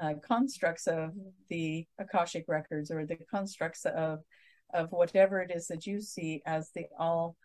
uh, 0.01 0.15
constructs 0.27 0.87
of 0.87 1.13
the 1.49 1.87
akashic 1.99 2.47
records 2.49 2.91
or 2.91 3.07
the 3.07 3.19
constructs 3.31 3.85
of 3.85 4.21
of 4.75 4.91
whatever 4.91 5.41
it 5.41 5.51
is 5.55 5.69
that 5.69 5.87
you 5.87 6.01
see 6.01 6.43
as 6.47 6.71
the 6.75 6.87
all 6.99 7.37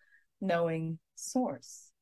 knowing 0.41 0.97
source 1.15 1.92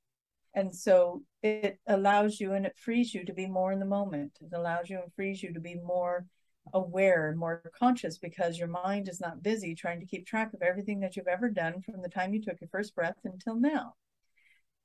and 0.53 0.75
so 0.75 1.23
it 1.43 1.79
allows 1.87 2.39
you 2.39 2.53
and 2.53 2.65
it 2.65 2.77
frees 2.77 3.13
you 3.13 3.25
to 3.25 3.33
be 3.33 3.47
more 3.47 3.71
in 3.71 3.79
the 3.79 3.85
moment. 3.85 4.33
It 4.41 4.55
allows 4.55 4.89
you 4.89 4.99
and 5.01 5.13
frees 5.13 5.41
you 5.41 5.53
to 5.53 5.59
be 5.59 5.75
more 5.75 6.25
aware 6.73 7.33
more 7.35 7.63
conscious 7.77 8.17
because 8.17 8.57
your 8.57 8.67
mind 8.67 9.09
is 9.09 9.19
not 9.19 9.41
busy 9.41 9.73
trying 9.73 9.99
to 9.99 10.05
keep 10.05 10.25
track 10.27 10.53
of 10.53 10.61
everything 10.61 10.99
that 10.99 11.15
you've 11.15 11.27
ever 11.27 11.49
done 11.49 11.81
from 11.81 12.01
the 12.01 12.09
time 12.09 12.33
you 12.33 12.41
took 12.41 12.61
your 12.61 12.69
first 12.69 12.93
breath 12.95 13.17
until 13.23 13.55
now. 13.55 13.93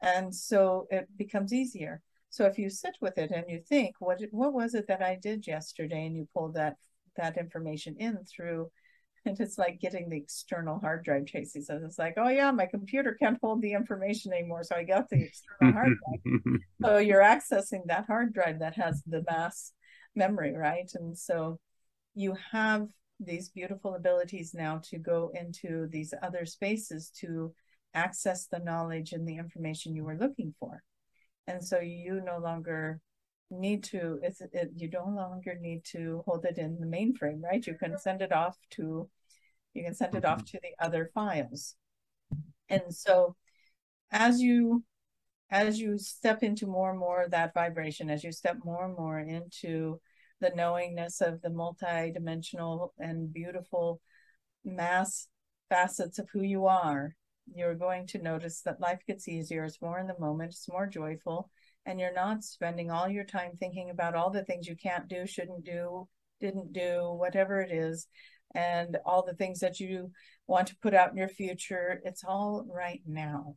And 0.00 0.35
so 0.35 0.87
it 0.90 1.07
becomes 1.16 1.52
easier. 1.52 2.02
So 2.31 2.46
if 2.46 2.59
you 2.59 2.70
sit 2.70 2.96
with 3.00 3.18
it 3.18 3.31
and 3.31 3.44
you 3.48 3.61
think 3.61 3.96
what 3.98 4.20
what 4.31 4.52
was 4.52 4.74
it 4.74 4.87
that 4.88 5.02
i 5.02 5.16
did 5.20 5.46
yesterday? 5.46 6.07
and 6.07 6.16
you 6.16 6.29
pull 6.35 6.52
that 6.52 6.76
that 7.16 7.38
information 7.38 7.96
in 7.98 8.18
through 8.24 8.70
and 9.31 9.39
it's 9.41 9.59
like 9.59 9.81
getting 9.81 10.09
the 10.09 10.17
external 10.17 10.79
hard 10.79 11.05
drive 11.05 11.27
Tracy 11.27 11.61
says. 11.61 11.83
It's 11.83 11.99
like 11.99 12.15
oh 12.17 12.29
yeah 12.29 12.51
my 12.51 12.67
computer 12.67 13.17
can't 13.21 13.39
hold 13.43 13.62
the 13.62 13.73
information 13.73 14.33
anymore 14.33 14.62
so 14.62 14.77
I 14.77 14.85
got 14.85 15.09
the 15.09 15.25
external 15.25 15.73
hard 15.73 15.93
drive. 15.99 16.61
So 16.83 16.99
you're 16.99 17.23
accessing 17.23 17.87
that 17.87 18.07
hard 18.07 18.33
drive 18.33 18.61
that 18.61 18.77
has 18.77 19.03
the 19.07 19.25
mass 19.29 19.73
memory 20.15 20.55
right? 20.57 20.91
And 20.95 21.17
so 21.19 21.59
you 22.15 22.37
have 22.53 22.89
these 23.19 23.49
beautiful 23.49 23.95
abilities 23.95 24.55
now 24.55 24.81
to 24.91 24.99
go 24.99 25.33
into 25.35 25.87
these 25.91 26.12
other 26.23 26.47
spaces 26.47 27.11
to 27.21 27.53
access 27.95 28.47
the 28.47 28.59
knowledge 28.59 29.12
and 29.12 29.27
the 29.27 29.37
information 29.37 29.97
you 29.97 30.05
were 30.05 30.19
looking 30.19 30.55
for. 30.61 30.83
And 31.47 31.65
so 31.65 31.81
you 31.81 32.21
no 32.21 32.39
longer 32.39 33.01
need 33.51 33.85
to 33.85 34.19
it's 34.23 34.41
it, 34.41 34.73
you 34.75 34.91
no 34.93 35.07
longer 35.07 35.57
need 35.61 35.85
to 35.85 36.23
hold 36.27 36.45
it 36.45 36.59
in 36.59 36.81
the 36.81 36.87
mainframe 36.87 37.43
right? 37.43 37.67
You 37.67 37.75
can 37.75 37.97
send 37.99 38.23
it 38.23 38.33
off 38.33 38.57
to 38.71 39.09
you 39.77 39.85
can 39.85 39.95
send 39.95 40.15
it 40.15 40.25
off 40.25 40.39
mm-hmm. 40.39 40.57
to 40.57 40.61
the 40.62 40.85
other 40.85 41.11
files. 41.15 41.75
And 42.69 42.83
so 42.95 43.37
as 44.11 44.41
you 44.41 44.85
as 45.49 45.79
you 45.79 45.97
step 45.97 46.43
into 46.43 46.67
more 46.67 46.91
and 46.91 46.99
more 46.99 47.23
of 47.23 47.31
that 47.31 47.55
vibration 47.55 48.11
as 48.11 48.25
you 48.25 48.33
step 48.33 48.57
more 48.65 48.85
and 48.85 48.97
more 48.97 49.21
into 49.21 50.01
the 50.41 50.51
knowingness 50.51 51.21
of 51.21 51.41
the 51.41 51.51
multi-dimensional 51.51 52.93
and 52.99 53.33
beautiful 53.33 54.01
mass 54.65 55.29
facets 55.69 56.19
of 56.19 56.29
who 56.33 56.43
you 56.43 56.67
are 56.67 57.15
you're 57.55 57.75
going 57.75 58.07
to 58.09 58.23
notice 58.23 58.62
that 58.62 58.81
life 58.81 59.01
gets 59.07 59.29
easier. 59.29 59.65
It's 59.65 59.81
more 59.81 59.99
in 59.99 60.07
the 60.07 60.19
moment. 60.19 60.53
It's 60.53 60.69
more 60.69 60.87
joyful. 60.87 61.51
And 61.85 62.01
you're 62.01 62.12
not 62.12 62.43
spending 62.43 62.91
all 62.91 63.09
your 63.09 63.25
time 63.25 63.53
thinking 63.53 63.91
about 63.91 64.15
all 64.15 64.31
the 64.31 64.45
things 64.45 64.67
you 64.67 64.77
can't 64.77 65.07
do, 65.09 65.27
shouldn't 65.27 65.65
do, 65.65 66.09
didn't 66.41 66.73
do, 66.73 67.15
whatever 67.17 67.61
it 67.61 67.71
is, 67.71 68.09
and 68.57 68.97
all 69.05 69.23
the 69.23 69.35
things 69.35 69.61
that 69.61 69.79
you 69.79 70.11
want 70.47 70.66
to 70.69 70.77
put 70.83 70.95
out 70.95 71.11
in 71.11 71.19
your 71.19 71.29
future. 71.29 72.01
It's 72.05 72.25
all 72.27 72.66
right 72.73 73.03
now 73.07 73.57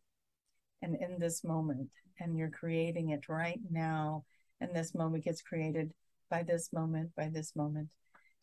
and 0.82 0.96
in 0.96 1.20
this 1.20 1.44
moment. 1.44 1.90
And 2.20 2.38
you're 2.38 2.50
creating 2.50 3.12
it 3.12 3.30
right 3.30 3.62
now. 3.72 4.26
And 4.60 4.76
this 4.76 4.94
moment 4.94 5.24
gets 5.24 5.42
created 5.42 5.94
by 6.30 6.44
this 6.44 6.74
moment, 6.74 7.12
by 7.16 7.30
this 7.34 7.56
moment. 7.56 7.94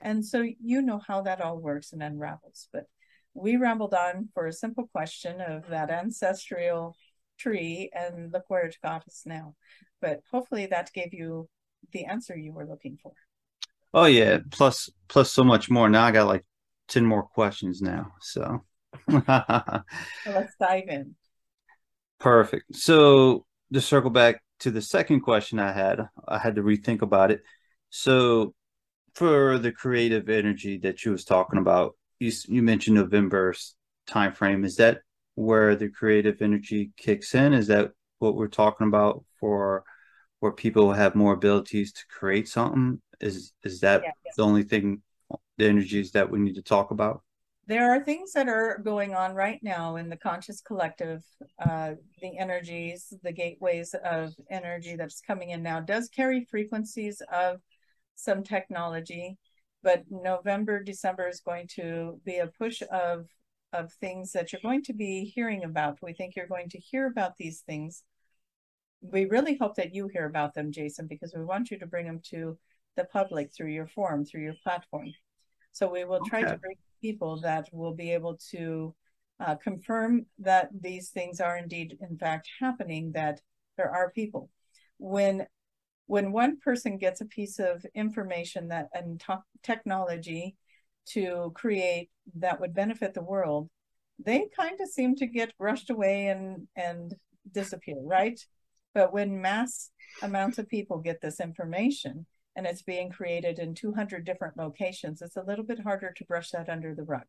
And 0.01 0.25
so 0.25 0.47
you 0.63 0.81
know 0.81 1.01
how 1.07 1.21
that 1.23 1.43
all 1.43 1.59
works 1.59 1.93
and 1.93 2.03
unravels. 2.03 2.69
But 2.73 2.85
we 3.35 3.57
rambled 3.57 3.93
on 3.93 4.31
for 4.33 4.47
a 4.47 4.53
simple 4.53 4.89
question 4.93 5.43
of 5.43 5.69
that 5.69 5.91
ancestral 5.91 6.97
tree 7.39 7.91
and 7.93 8.33
look 8.33 8.45
where 8.49 8.65
it 8.65 8.77
got 8.83 9.07
us 9.07 9.25
now. 9.27 9.55
But 10.01 10.21
hopefully 10.31 10.67
that 10.67 10.91
gave 10.95 11.13
you 11.13 11.51
the 11.93 12.07
answer 12.07 12.35
you 12.35 12.53
were 12.53 12.67
looking 12.67 12.99
for. 13.03 13.13
Oh 13.95 14.07
yeah, 14.07 14.39
plus 14.51 14.91
plus 15.09 15.33
so 15.33 15.45
much 15.45 15.71
more. 15.71 15.89
Now 15.89 16.05
I 16.05 16.11
got 16.11 16.27
like 16.27 16.45
10 16.89 17.05
more 17.05 17.23
questions 17.23 17.81
now. 17.81 18.13
So 18.21 18.65
let's 19.09 20.55
dive 20.61 20.89
in. 20.89 21.15
Perfect. 22.19 22.75
So 22.75 23.45
to 23.73 23.81
circle 23.81 24.11
back 24.11 24.43
to 24.61 24.71
the 24.71 24.83
second 24.83 25.21
question 25.21 25.59
I 25.59 25.73
had, 25.73 26.09
I 26.27 26.39
had 26.39 26.57
to 26.57 26.63
rethink 26.63 27.03
about 27.03 27.31
it. 27.31 27.43
So, 27.91 28.55
for 29.15 29.59
the 29.59 29.73
creative 29.73 30.29
energy 30.29 30.79
that 30.79 31.05
you 31.05 31.13
was 31.13 31.25
talking 31.25 31.59
about, 31.59 31.97
you 32.19 32.33
you 32.49 32.63
mentioned 32.63 32.97
November's 32.97 33.75
time 34.07 34.33
frame. 34.33 34.65
Is 34.65 34.77
that 34.77 35.01
where 35.35 35.77
the 35.77 35.89
creative 35.89 36.43
energy 36.43 36.93
kicks 36.97 37.35
in? 37.35 37.53
Is 37.53 37.69
that 37.69 37.93
what 38.19 38.37
we're 38.37 38.49
talking 38.49 38.89
about 38.89 39.25
for 39.41 39.85
where 40.41 40.53
people 40.53 40.93
have 40.93 41.15
more 41.15 41.33
abilities 41.33 41.93
to 41.93 42.03
create 42.11 42.49
something? 42.49 43.01
Is 43.21 43.53
is 43.63 43.81
that 43.81 44.03
yeah, 44.03 44.11
yeah. 44.25 44.33
the 44.37 44.43
only 44.43 44.63
thing 44.63 45.03
the 45.59 45.67
energies 45.67 46.13
that 46.13 46.31
we 46.31 46.39
need 46.39 46.55
to 46.57 46.63
talk 46.63 46.91
about? 46.91 47.23
There 47.69 47.91
are 47.91 48.05
things 48.05 48.33
that 48.33 48.49
are 48.49 48.79
going 48.85 49.15
on 49.15 49.35
right 49.35 49.59
now 49.61 49.97
in 49.97 50.09
the 50.09 50.17
conscious 50.17 50.61
collective. 50.61 51.25
Uh, 51.59 51.95
the 52.23 52.39
energies, 52.39 53.13
the 53.25 53.33
gateways 53.33 53.93
of 54.05 54.35
energy 54.51 54.95
that's 54.95 55.21
coming 55.21 55.51
in 55.51 55.63
now 55.63 55.81
does 55.81 56.09
carry 56.09 56.45
frequencies 56.45 57.21
of 57.33 57.61
some 58.15 58.45
technology, 58.45 59.37
but 59.83 60.05
November, 60.11 60.83
December 60.83 61.29
is 61.29 61.41
going 61.41 61.67
to 61.75 62.21
be 62.25 62.37
a 62.39 62.47
push 62.47 62.83
of 62.91 63.27
of 63.73 63.93
things 63.95 64.33
that 64.33 64.53
you're 64.53 64.61
going 64.63 64.83
to 64.85 64.95
be 64.95 65.25
hearing 65.25 65.65
about. 65.65 65.99
We 66.01 66.13
think 66.13 66.37
you're 66.37 66.47
going 66.47 66.69
to 66.71 66.79
hear 66.79 67.07
about 67.07 67.37
these 67.37 67.61
things. 67.61 68.05
We 69.01 69.27
really 69.27 69.57
hope 69.57 69.75
that 69.77 69.95
you 69.95 70.09
hear 70.09 70.25
about 70.27 70.55
them, 70.55 70.73
Jason, 70.73 71.07
because 71.09 71.35
we 71.37 71.45
want 71.45 71.71
you 71.71 71.79
to 71.81 71.87
bring 71.87 72.07
them 72.07 72.21
to 72.31 72.59
the 72.97 73.05
public 73.05 73.53
through 73.55 73.71
your 73.71 73.87
forum, 73.87 74.25
through 74.25 74.43
your 74.43 74.57
platform. 74.63 75.13
So 75.73 75.91
we 75.91 76.05
will 76.05 76.21
try 76.25 76.41
okay. 76.41 76.53
to 76.53 76.59
bring 76.59 76.77
people 77.03 77.41
that 77.43 77.69
will 77.73 77.95
be 77.95 78.13
able 78.13 78.39
to 78.51 78.95
uh, 79.39 79.57
confirm 79.57 80.27
that 80.39 80.71
these 80.81 81.11
things 81.11 81.41
are 81.41 81.57
indeed, 81.57 81.99
in 82.01 82.17
fact, 82.17 82.49
happening. 82.61 83.13
That 83.13 83.41
there 83.77 83.91
are 83.91 84.11
people. 84.11 84.51
When 84.99 85.47
when 86.07 86.33
one 86.33 86.59
person 86.59 86.99
gets 86.99 87.21
a 87.21 87.27
piece 87.27 87.59
of 87.59 87.85
information 87.95 88.69
that 88.69 88.89
and 88.95 89.23
technology 89.63 90.57
to 91.09 91.53
create 91.55 92.11
that 92.37 92.61
would 92.61 92.75
benefit 92.75 93.13
the 93.15 93.23
world, 93.23 93.69
they 94.19 94.47
kind 94.57 94.81
of 94.81 94.89
seem 94.89 95.15
to 95.17 95.27
get 95.27 95.57
brushed 95.59 95.91
away 95.91 96.29
and 96.29 96.67
and 96.77 97.15
disappear, 97.53 97.99
right? 98.03 98.41
But 98.95 99.13
when 99.13 99.43
mass 99.43 99.91
amounts 100.23 100.59
of 100.59 100.69
people 100.69 100.99
get 100.99 101.21
this 101.21 101.39
information, 101.41 102.27
and 102.57 102.67
it's 102.67 102.83
being 102.83 103.11
created 103.11 103.59
in 103.59 103.75
200 103.75 104.25
different 104.25 104.57
locations, 104.57 105.23
it's 105.23 105.37
a 105.37 105.45
little 105.45 105.65
bit 105.65 105.81
harder 105.81 106.13
to 106.17 106.25
brush 106.25 106.51
that 106.51 106.69
under 106.69 106.95
the 106.95 107.05
rug. 107.05 107.27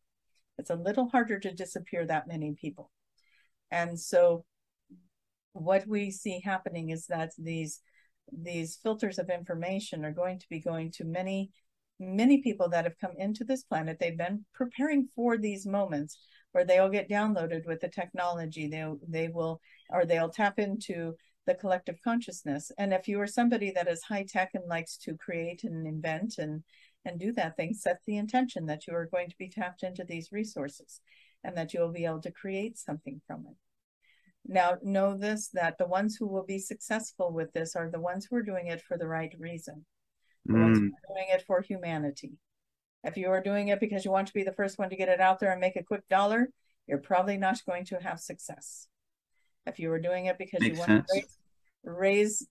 It's 0.56 0.70
a 0.70 0.74
little 0.74 1.08
harder 1.08 1.38
to 1.38 1.54
disappear 1.54 2.06
that 2.06 2.26
many 2.26 2.54
people. 2.58 2.90
And 3.70 4.00
so 4.00 4.44
what 5.52 5.86
we 5.86 6.10
see 6.10 6.40
happening 6.44 6.90
is 6.90 7.06
that 7.06 7.32
these 7.38 7.80
these 8.32 8.78
filters 8.82 9.18
of 9.18 9.30
information 9.30 10.04
are 10.04 10.12
going 10.12 10.38
to 10.38 10.46
be 10.50 10.60
going 10.60 10.90
to 10.92 11.04
many 11.04 11.50
many 11.98 12.42
people 12.42 12.68
that 12.68 12.84
have 12.84 12.98
come 13.00 13.12
into 13.16 13.42
this 13.42 13.64
planet 13.64 13.98
they've 13.98 14.18
been 14.18 14.44
preparing 14.54 15.08
for 15.14 15.36
these 15.36 15.66
moments 15.66 16.18
where 16.52 16.64
they'll 16.64 16.90
get 16.90 17.08
downloaded 17.08 17.66
with 17.66 17.80
the 17.80 17.88
technology 17.88 18.68
they 18.68 18.86
they 19.08 19.28
will 19.28 19.60
or 19.90 20.04
they'll 20.04 20.28
tap 20.28 20.58
into 20.58 21.14
the 21.48 21.54
collective 21.54 21.98
consciousness. 22.04 22.70
And 22.76 22.92
if 22.92 23.08
you 23.08 23.18
are 23.22 23.26
somebody 23.26 23.72
that 23.72 23.88
is 23.88 24.02
high 24.02 24.26
tech 24.28 24.50
and 24.52 24.68
likes 24.68 24.98
to 24.98 25.16
create 25.16 25.64
and 25.64 25.86
invent 25.86 26.36
and 26.38 26.62
and 27.04 27.18
do 27.18 27.32
that 27.32 27.56
thing, 27.56 27.72
set 27.72 28.00
the 28.06 28.18
intention 28.18 28.66
that 28.66 28.86
you 28.86 28.94
are 28.94 29.06
going 29.06 29.30
to 29.30 29.38
be 29.38 29.48
tapped 29.48 29.82
into 29.82 30.04
these 30.04 30.30
resources 30.30 31.00
and 31.42 31.56
that 31.56 31.72
you'll 31.72 31.92
be 31.92 32.04
able 32.04 32.20
to 32.20 32.30
create 32.30 32.76
something 32.76 33.22
from 33.26 33.46
it. 33.48 33.56
Now, 34.44 34.76
know 34.82 35.16
this 35.16 35.48
that 35.54 35.78
the 35.78 35.86
ones 35.86 36.16
who 36.16 36.26
will 36.26 36.44
be 36.44 36.58
successful 36.58 37.32
with 37.32 37.50
this 37.54 37.74
are 37.74 37.90
the 37.90 38.00
ones 38.00 38.26
who 38.26 38.36
are 38.36 38.42
doing 38.42 38.66
it 38.66 38.82
for 38.82 38.98
the 38.98 39.08
right 39.08 39.34
reason, 39.38 39.86
the 40.44 40.52
mm. 40.52 40.62
ones 40.62 40.78
who 40.78 40.84
are 40.84 41.14
doing 41.14 41.28
it 41.30 41.44
for 41.46 41.62
humanity. 41.62 42.32
If 43.04 43.16
you 43.16 43.28
are 43.28 43.42
doing 43.42 43.68
it 43.68 43.80
because 43.80 44.04
you 44.04 44.10
want 44.10 44.26
to 44.28 44.34
be 44.34 44.42
the 44.42 44.52
first 44.52 44.78
one 44.78 44.90
to 44.90 44.96
get 44.96 45.08
it 45.08 45.20
out 45.20 45.40
there 45.40 45.52
and 45.52 45.60
make 45.60 45.76
a 45.76 45.82
quick 45.82 46.06
dollar, 46.10 46.50
you're 46.86 46.98
probably 46.98 47.38
not 47.38 47.64
going 47.64 47.86
to 47.86 47.96
have 47.96 48.20
success. 48.20 48.86
If 49.66 49.78
you 49.78 49.90
are 49.92 50.00
doing 50.00 50.26
it 50.26 50.36
because 50.36 50.60
Makes 50.60 50.74
you 50.74 50.78
want 50.80 50.88
sense. 50.90 51.06
to 51.10 51.14
raise 51.16 51.37
raise 51.88 52.46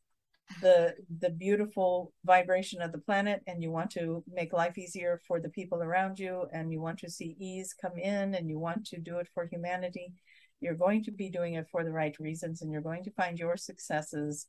the 0.61 0.95
the 1.19 1.29
beautiful 1.29 2.13
vibration 2.25 2.81
of 2.81 2.93
the 2.93 2.97
planet 2.97 3.41
and 3.47 3.61
you 3.61 3.69
want 3.69 3.91
to 3.91 4.23
make 4.31 4.53
life 4.53 4.77
easier 4.77 5.21
for 5.27 5.41
the 5.41 5.49
people 5.49 5.83
around 5.83 6.17
you 6.17 6.45
and 6.53 6.71
you 6.71 6.79
want 6.79 6.97
to 6.97 7.09
see 7.09 7.35
ease 7.37 7.75
come 7.79 7.97
in 7.97 8.33
and 8.33 8.49
you 8.49 8.57
want 8.57 8.85
to 8.85 8.97
do 8.97 9.17
it 9.17 9.27
for 9.33 9.45
humanity 9.45 10.13
you're 10.61 10.73
going 10.73 11.03
to 11.03 11.11
be 11.11 11.29
doing 11.29 11.55
it 11.55 11.67
for 11.69 11.83
the 11.83 11.91
right 11.91 12.15
reasons 12.19 12.61
and 12.61 12.71
you're 12.71 12.81
going 12.81 13.03
to 13.03 13.11
find 13.11 13.37
your 13.37 13.57
successes 13.57 14.47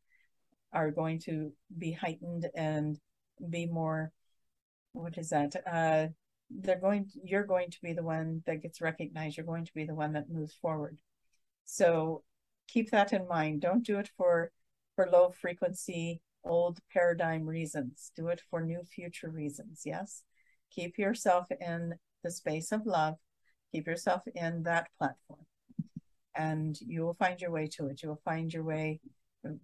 are 0.72 0.90
going 0.90 1.18
to 1.18 1.52
be 1.78 1.92
heightened 1.92 2.46
and 2.54 2.98
be 3.50 3.66
more 3.66 4.12
what 4.92 5.18
is 5.18 5.30
that? 5.30 5.54
Uh 5.70 6.08
they're 6.50 6.80
going 6.80 7.10
you're 7.22 7.44
going 7.44 7.70
to 7.70 7.78
be 7.82 7.92
the 7.92 8.02
one 8.02 8.42
that 8.46 8.62
gets 8.62 8.80
recognized 8.80 9.36
you're 9.36 9.46
going 9.46 9.66
to 9.66 9.74
be 9.74 9.84
the 9.84 9.94
one 9.94 10.12
that 10.12 10.30
moves 10.30 10.54
forward. 10.54 10.96
So 11.64 12.22
keep 12.68 12.90
that 12.90 13.12
in 13.12 13.28
mind. 13.28 13.60
Don't 13.60 13.84
do 13.84 13.98
it 13.98 14.10
for 14.16 14.50
for 14.98 15.08
low 15.12 15.30
frequency, 15.30 16.20
old 16.44 16.80
paradigm 16.92 17.46
reasons. 17.46 18.10
Do 18.16 18.26
it 18.28 18.42
for 18.50 18.64
new 18.64 18.82
future 18.82 19.30
reasons. 19.30 19.82
Yes. 19.86 20.24
Keep 20.72 20.98
yourself 20.98 21.46
in 21.60 21.94
the 22.24 22.32
space 22.32 22.72
of 22.72 22.84
love. 22.84 23.14
Keep 23.70 23.86
yourself 23.86 24.22
in 24.34 24.64
that 24.64 24.88
platform. 24.98 25.46
And 26.34 26.76
you 26.80 27.02
will 27.02 27.14
find 27.14 27.40
your 27.40 27.52
way 27.52 27.68
to 27.74 27.86
it. 27.86 28.02
You 28.02 28.08
will 28.08 28.22
find 28.24 28.52
your 28.52 28.64
way 28.64 28.98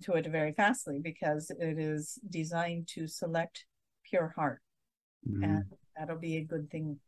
to 0.05 0.13
it 0.13 0.29
very 0.29 0.53
fastly 0.53 1.01
because 1.03 1.51
it 1.51 1.81
is 1.81 2.17
designed 2.31 2.87
to 2.95 3.09
select 3.09 3.65
pure 4.09 4.33
heart. 4.37 4.61
Mm-hmm. 5.29 5.43
And 5.43 5.65
that'll 5.97 6.17
be 6.17 6.37
a 6.37 6.45
good 6.45 6.71
thing 6.71 7.01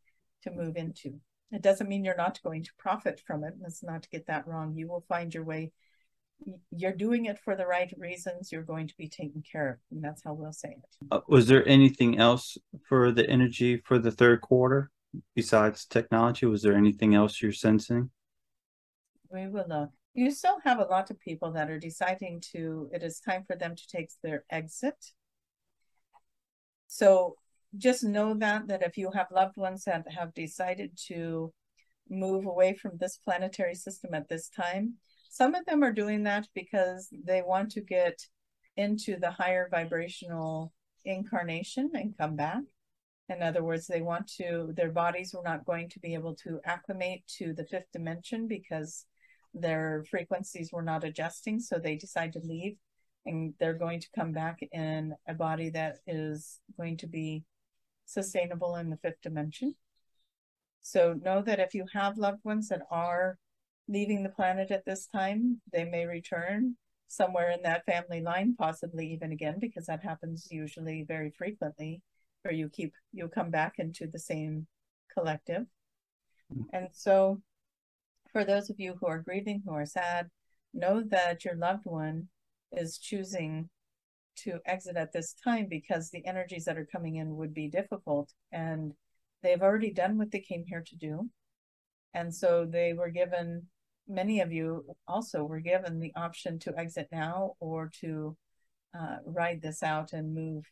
to 0.43 0.51
move 0.51 0.77
into. 0.77 1.21
It 1.53 1.63
doesn't 1.63 1.89
mean 1.89 2.05
you're 2.05 2.17
not 2.17 2.43
going 2.43 2.65
to 2.65 2.71
profit 2.77 3.23
from 3.25 3.45
it. 3.45 3.55
Let's 3.63 3.85
not 3.85 4.11
get 4.11 4.27
that 4.27 4.49
wrong. 4.49 4.75
You 4.75 4.89
will 4.89 5.05
find 5.09 5.33
your 5.33 5.45
way 5.45 5.71
you're 6.71 6.93
doing 6.93 7.27
it 7.27 7.39
for 7.39 7.57
the 7.57 7.67
right 7.67 7.93
reasons, 7.99 8.53
you're 8.53 8.63
going 8.63 8.89
to 8.89 8.97
be 8.97 9.09
taken 9.09 9.43
care 9.51 9.71
of. 9.71 9.77
And 9.91 10.03
that's 10.03 10.23
how 10.25 10.35
we'll 10.35 10.53
say 10.53 10.77
it. 10.79 11.07
Uh, 11.11 11.21
was 11.29 11.47
there 11.47 11.67
anything 11.67 12.19
else 12.19 12.59
for 12.89 13.11
the 13.11 13.29
energy 13.29 13.83
for 13.85 13.99
the 13.99 14.11
third 14.11 14.41
quarter 14.41 14.91
besides 15.35 15.87
technology? 15.87 16.47
Was 16.47 16.63
there 16.63 16.77
anything 16.77 17.15
else 17.15 17.41
you're 17.41 17.53
sensing? 17.53 18.11
We 19.31 19.49
will 19.49 19.67
look. 19.69 19.91
You 20.15 20.31
still 20.31 20.59
have 20.65 20.79
a 20.79 20.85
lot 20.85 21.11
of 21.11 21.21
people 21.21 21.53
that 21.53 21.69
are 21.69 21.79
deciding 21.79 22.43
to, 22.53 22.89
it 22.93 23.03
is 23.03 23.21
time 23.21 23.45
for 23.47 23.57
them 23.57 23.75
to 23.77 23.89
take 23.89 24.11
their 24.23 24.45
exit. 24.51 25.13
So 26.87 27.37
just 27.77 28.05
know 28.05 28.35
that, 28.35 28.69
that 28.69 28.83
if 28.83 28.97
you 28.97 29.11
have 29.11 29.27
loved 29.31 29.57
ones 29.57 29.85
that 29.85 30.07
have 30.11 30.33
decided 30.33 30.99
to 31.09 31.53
move 32.09 32.47
away 32.47 32.75
from 32.75 32.93
this 32.99 33.19
planetary 33.19 33.75
system 33.75 34.15
at 34.15 34.29
this 34.29 34.49
time, 34.49 34.95
some 35.37 35.55
of 35.55 35.67
them 35.67 35.85
are 35.85 35.93
doing 35.93 36.23
that 36.23 36.49
because 36.55 37.09
they 37.13 37.43
want 37.43 37.71
to 37.73 37.83
get 37.83 38.19
into 38.79 39.19
the 39.19 39.31
higher 39.31 39.69
vibrational 39.71 40.73
incarnation 41.05 41.91
and 41.93 42.17
come 42.17 42.37
back. 42.37 42.63
In 43.29 43.43
other 43.43 43.63
words, 43.63 43.87
they 43.87 44.01
want 44.01 44.27
to, 44.39 44.73
their 44.75 44.91
bodies 44.91 45.35
were 45.35 45.43
not 45.45 45.67
going 45.67 45.91
to 45.91 45.99
be 45.99 46.15
able 46.15 46.35
to 46.37 46.59
acclimate 46.65 47.23
to 47.37 47.53
the 47.53 47.67
fifth 47.67 47.93
dimension 47.93 48.49
because 48.49 49.05
their 49.53 50.05
frequencies 50.11 50.71
were 50.73 50.81
not 50.81 51.05
adjusting. 51.05 51.61
So 51.61 51.79
they 51.79 51.97
decide 51.97 52.33
to 52.33 52.41
leave 52.43 52.77
and 53.27 53.53
they're 53.61 53.75
going 53.75 54.01
to 54.01 54.09
come 54.15 54.33
back 54.33 54.61
in 54.73 55.13
a 55.29 55.35
body 55.35 55.69
that 55.71 55.97
is 56.07 56.61
going 56.79 56.97
to 56.99 57.07
be 57.07 57.45
sustainable 58.07 58.77
in 58.77 58.89
the 58.89 58.97
fifth 58.97 59.21
dimension. 59.23 59.75
So 60.81 61.13
know 61.23 61.43
that 61.43 61.61
if 61.61 61.75
you 61.75 61.85
have 61.93 62.17
loved 62.17 62.43
ones 62.43 62.69
that 62.69 62.83
are 62.91 63.37
leaving 63.89 64.23
the 64.23 64.29
planet 64.29 64.71
at 64.71 64.85
this 64.85 65.07
time. 65.07 65.61
They 65.73 65.85
may 65.85 66.07
return 66.07 66.77
somewhere 67.09 67.51
in 67.51 67.63
that 67.63 67.87
family 67.87 68.21
line, 68.21 68.55
possibly 68.59 69.13
even 69.13 69.33
again, 69.33 69.59
because 69.61 69.87
that 69.87 70.03
happens 70.03 70.49
usually 70.51 71.05
very 71.07 71.31
frequently, 71.31 72.03
where 72.43 72.55
you 72.55 72.69
keep 72.69 72.95
you'll 73.13 73.29
come 73.29 73.51
back 73.51 73.75
into 73.79 74.07
the 74.07 74.19
same 74.19 74.67
collective. 75.13 75.67
Mm. 76.53 76.65
And 76.73 76.89
so 76.93 77.41
for 78.33 78.45
those 78.45 78.71
of 78.71 78.79
you 78.79 78.97
who 79.01 79.07
are 79.07 79.23
grieving, 79.23 79.63
who 79.65 79.73
are 79.73 79.87
sad, 79.87 80.29
know 80.75 81.03
that 81.03 81.45
your 81.45 81.55
loved 81.55 81.85
one 81.85 82.29
is 82.73 82.99
choosing 82.99 83.69
to 84.37 84.59
exit 84.67 84.97
at 84.97 85.13
this 85.13 85.35
time 85.43 85.67
because 85.69 86.11
the 86.11 86.27
energies 86.27 86.67
that 86.67 86.77
are 86.77 86.89
coming 86.91 87.17
in 87.17 87.37
would 87.37 87.55
be 87.55 87.69
difficult 87.69 88.31
and 88.53 88.93
they've 89.43 89.63
already 89.63 89.91
done 89.91 90.19
what 90.19 90.31
they 90.31 90.41
came 90.41 90.65
here 90.67 90.85
to 90.87 90.97
do. 90.97 91.31
And 92.13 92.35
so 92.35 92.67
they 92.67 92.93
were 92.93 93.11
given 93.11 93.67
many 94.09 94.41
of 94.41 94.53
you 94.53 94.85
also 95.07 95.45
were 95.45 95.61
given 95.61 96.01
the 96.01 96.13
option 96.15 96.59
to 96.61 96.79
exit 96.79 97.09
now 97.13 97.55
or 97.61 97.91
to 98.01 98.37
uh, 98.99 99.17
ride 99.25 99.61
this 99.63 99.83
out 99.83 100.13
and 100.13 100.35
move 100.35 100.65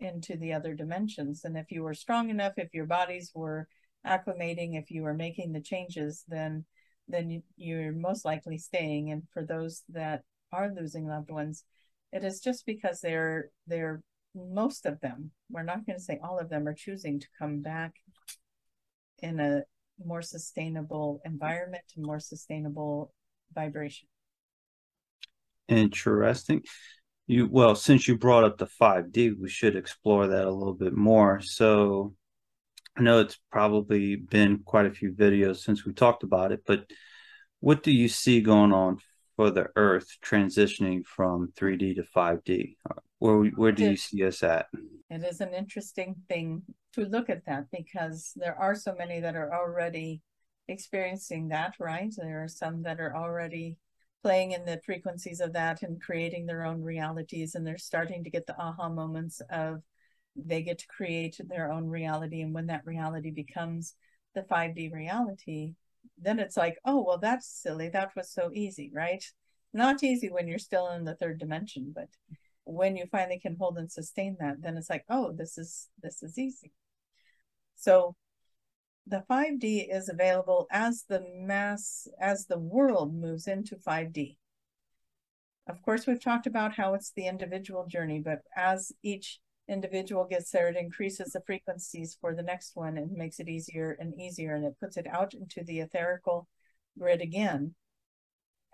into 0.00 0.36
the 0.36 0.52
other 0.52 0.74
dimensions. 0.74 1.44
And 1.44 1.56
if 1.56 1.70
you 1.70 1.82
were 1.82 1.94
strong 1.94 2.30
enough, 2.30 2.54
if 2.56 2.74
your 2.74 2.86
bodies 2.86 3.32
were 3.34 3.68
acclimating, 4.06 4.78
if 4.78 4.90
you 4.90 5.02
were 5.02 5.14
making 5.14 5.52
the 5.52 5.60
changes, 5.60 6.24
then 6.28 6.64
then 7.08 7.42
you're 7.56 7.92
most 7.92 8.24
likely 8.24 8.58
staying. 8.58 9.10
And 9.12 9.22
for 9.32 9.44
those 9.44 9.82
that 9.90 10.22
are 10.52 10.72
losing 10.72 11.06
loved 11.06 11.30
ones, 11.30 11.64
It 12.12 12.24
is 12.24 12.40
just 12.40 12.64
because 12.66 13.00
they're 13.00 13.50
they're 13.66 14.00
most 14.34 14.86
of 14.86 15.00
them, 15.00 15.32
we're 15.50 15.62
not 15.64 15.84
going 15.86 15.98
to 15.98 16.04
say 16.04 16.18
all 16.22 16.38
of 16.38 16.48
them 16.48 16.66
are 16.68 16.74
choosing 16.74 17.20
to 17.20 17.26
come 17.38 17.60
back 17.60 17.94
in 19.18 19.40
a 19.40 19.64
more 20.02 20.22
sustainable 20.22 21.20
environment, 21.24 21.84
and 21.96 22.04
more 22.04 22.20
sustainable 22.20 23.12
vibration. 23.54 24.08
Interesting. 25.68 26.62
You 27.26 27.48
well, 27.50 27.74
since 27.74 28.06
you 28.06 28.18
brought 28.18 28.44
up 28.44 28.58
the 28.58 28.66
5D, 28.66 29.40
we 29.40 29.48
should 29.48 29.76
explore 29.76 30.26
that 30.28 30.44
a 30.44 30.50
little 30.50 30.74
bit 30.74 30.94
more. 30.94 31.40
So 31.40 32.14
I 32.96 33.02
know 33.02 33.20
it's 33.20 33.38
probably 33.50 34.16
been 34.16 34.60
quite 34.64 34.86
a 34.86 34.92
few 34.92 35.12
videos 35.12 35.58
since 35.58 35.84
we 35.84 35.92
talked 35.92 36.22
about 36.22 36.52
it, 36.52 36.62
but 36.66 36.84
what 37.60 37.82
do 37.82 37.90
you 37.90 38.08
see 38.08 38.40
going 38.40 38.72
on 38.72 38.98
for 39.36 39.50
the 39.50 39.68
Earth 39.76 40.06
transitioning 40.24 41.04
from 41.04 41.52
3D 41.56 41.96
to 41.96 42.02
5D? 42.02 42.76
Where 43.18 43.44
where 43.56 43.72
do 43.72 43.84
you 43.84 43.96
see 43.96 44.24
us 44.24 44.42
at? 44.42 44.66
It 45.10 45.24
is 45.24 45.40
an 45.40 45.54
interesting 45.54 46.16
thing 46.28 46.62
to 46.94 47.06
look 47.06 47.30
at 47.30 47.44
that 47.46 47.66
because 47.70 48.32
there 48.36 48.58
are 48.58 48.74
so 48.74 48.94
many 48.96 49.20
that 49.20 49.36
are 49.36 49.54
already 49.54 50.22
experiencing 50.68 51.48
that, 51.48 51.74
right? 51.78 52.12
There 52.16 52.42
are 52.42 52.48
some 52.48 52.82
that 52.82 53.00
are 53.00 53.14
already 53.16 53.76
playing 54.22 54.52
in 54.52 54.64
the 54.64 54.80
frequencies 54.84 55.40
of 55.40 55.52
that 55.52 55.82
and 55.82 56.00
creating 56.00 56.46
their 56.46 56.64
own 56.64 56.82
realities, 56.82 57.54
and 57.54 57.66
they're 57.66 57.78
starting 57.78 58.24
to 58.24 58.30
get 58.30 58.46
the 58.46 58.58
aha 58.58 58.88
moments 58.88 59.42
of 59.50 59.82
they 60.36 60.62
get 60.62 60.78
to 60.78 60.86
create 60.86 61.40
their 61.48 61.70
own 61.70 61.86
reality. 61.86 62.40
And 62.40 62.54
when 62.54 62.66
that 62.66 62.86
reality 62.86 63.30
becomes 63.30 63.94
the 64.34 64.42
5D 64.42 64.92
reality, 64.92 65.74
then 66.18 66.38
it's 66.38 66.56
like, 66.56 66.78
oh, 66.84 67.02
well, 67.02 67.18
that's 67.18 67.48
silly. 67.48 67.88
That 67.88 68.14
was 68.16 68.30
so 68.30 68.50
easy, 68.52 68.90
right? 68.92 69.24
Not 69.72 70.02
easy 70.02 70.30
when 70.30 70.48
you're 70.48 70.58
still 70.58 70.88
in 70.90 71.04
the 71.04 71.14
third 71.16 71.38
dimension, 71.38 71.92
but 71.94 72.08
when 72.64 72.96
you 72.96 73.06
finally 73.10 73.38
can 73.38 73.56
hold 73.58 73.76
and 73.78 73.90
sustain 73.90 74.36
that, 74.40 74.62
then 74.62 74.76
it's 74.76 74.90
like, 74.90 75.04
oh, 75.08 75.32
this 75.32 75.58
is 75.58 75.88
this 76.02 76.22
is 76.22 76.38
easy. 76.38 76.72
So 77.76 78.16
the 79.06 79.24
5D 79.30 79.92
is 79.92 80.08
available 80.08 80.66
as 80.70 81.04
the 81.08 81.22
mass 81.34 82.08
as 82.20 82.46
the 82.46 82.58
world 82.58 83.14
moves 83.14 83.46
into 83.46 83.76
5D. 83.76 84.38
Of 85.66 85.82
course, 85.82 86.06
we've 86.06 86.22
talked 86.22 86.46
about 86.46 86.74
how 86.74 86.94
it's 86.94 87.12
the 87.12 87.26
individual 87.26 87.86
journey, 87.86 88.20
but 88.20 88.40
as 88.56 88.92
each 89.02 89.40
individual 89.68 90.24
gets 90.24 90.50
there, 90.50 90.68
it 90.68 90.76
increases 90.76 91.32
the 91.32 91.42
frequencies 91.46 92.16
for 92.20 92.34
the 92.34 92.42
next 92.42 92.76
one 92.76 92.98
and 92.98 93.12
makes 93.12 93.40
it 93.40 93.48
easier 93.48 93.96
and 93.98 94.14
easier. 94.20 94.54
And 94.54 94.64
it 94.64 94.78
puts 94.80 94.96
it 94.96 95.06
out 95.06 95.34
into 95.34 95.64
the 95.64 95.80
etherical 95.80 96.46
grid 96.98 97.20
again 97.20 97.74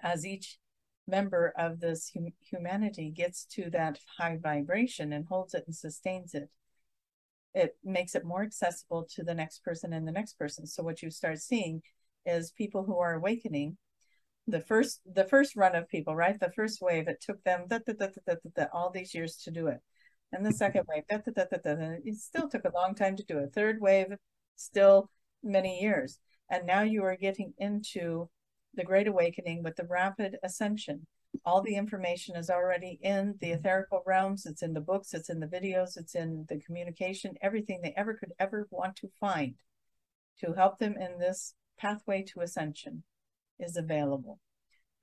as 0.03 0.26
each 0.26 0.59
member 1.07 1.53
of 1.57 1.81
this 1.81 2.11
hum- 2.14 2.33
humanity 2.40 3.11
gets 3.11 3.44
to 3.44 3.70
that 3.70 3.98
high 4.18 4.37
vibration 4.37 5.12
and 5.12 5.26
holds 5.26 5.55
it 5.55 5.64
and 5.66 5.74
sustains 5.74 6.35
it. 6.35 6.50
It 7.53 7.76
makes 7.83 8.14
it 8.14 8.24
more 8.24 8.42
accessible 8.42 9.07
to 9.14 9.24
the 9.24 9.35
next 9.35 9.64
person 9.64 9.92
and 9.92 10.07
the 10.07 10.12
next 10.12 10.35
person. 10.35 10.66
So 10.66 10.83
what 10.83 11.03
you 11.03 11.11
start 11.11 11.40
seeing 11.40 11.83
is 12.24 12.53
people 12.53 12.85
who 12.85 12.98
are 12.98 13.14
awakening 13.14 13.76
the 14.46 14.61
first 14.61 15.00
the 15.07 15.24
first 15.24 15.55
run 15.55 15.74
of 15.76 15.88
people 15.88 16.16
right 16.16 16.40
the 16.40 16.50
first 16.53 16.81
wave 16.81 17.09
it 17.09 17.20
took 17.20 17.42
them 17.44 17.66
da, 17.68 17.79
da, 17.87 18.07
da, 18.57 18.64
all 18.72 18.90
these 18.90 19.14
years 19.14 19.37
to 19.37 19.50
do 19.50 19.68
it 19.68 19.81
and 20.33 20.45
the 20.47 20.53
second 20.53 20.85
wave, 20.88 21.05
da, 21.09 21.19
da, 21.19 21.33
da, 21.33 21.45
da, 21.51 21.57
da, 21.59 21.75
da. 21.75 21.97
it 22.05 22.16
still 22.16 22.49
took 22.49 22.64
a 22.64 22.73
long 22.75 22.95
time 22.95 23.16
to 23.16 23.25
do 23.25 23.38
it. 23.38 23.53
Third 23.53 23.81
wave, 23.81 24.14
still 24.57 25.11
many 25.43 25.81
years. 25.81 26.19
And 26.51 26.66
now 26.66 26.83
you 26.83 27.05
are 27.05 27.16
getting 27.16 27.53
into 27.59 28.29
the 28.75 28.85
Great 28.85 29.09
Awakening 29.09 29.62
with 29.62 29.77
the 29.77 29.87
rapid 29.87 30.37
ascension. 30.43 31.07
All 31.45 31.62
the 31.62 31.77
information 31.77 32.37
is 32.37 32.51
already 32.51 32.99
in 33.03 33.35
the 33.40 33.53
etherical 33.53 34.03
realms. 34.07 34.47
It's 34.47 34.62
in 34.62 34.75
the 34.75 34.81
books, 34.81 35.14
it's 35.14 35.31
in 35.31 35.40
the 35.40 35.47
videos, 35.47 35.97
it's 35.97 36.14
in 36.14 36.47
the 36.49 36.61
communication, 36.61 37.35
everything 37.40 37.81
they 37.83 37.95
ever 37.97 38.14
could 38.14 38.33
ever 38.38 38.66
want 38.71 38.97
to 38.97 39.09
find 39.21 39.55
to 40.40 40.53
help 40.55 40.79
them 40.79 40.97
in 40.97 41.19
this 41.19 41.55
pathway 41.79 42.23
to 42.23 42.40
ascension 42.40 43.03
is 43.59 43.77
available. 43.77 44.38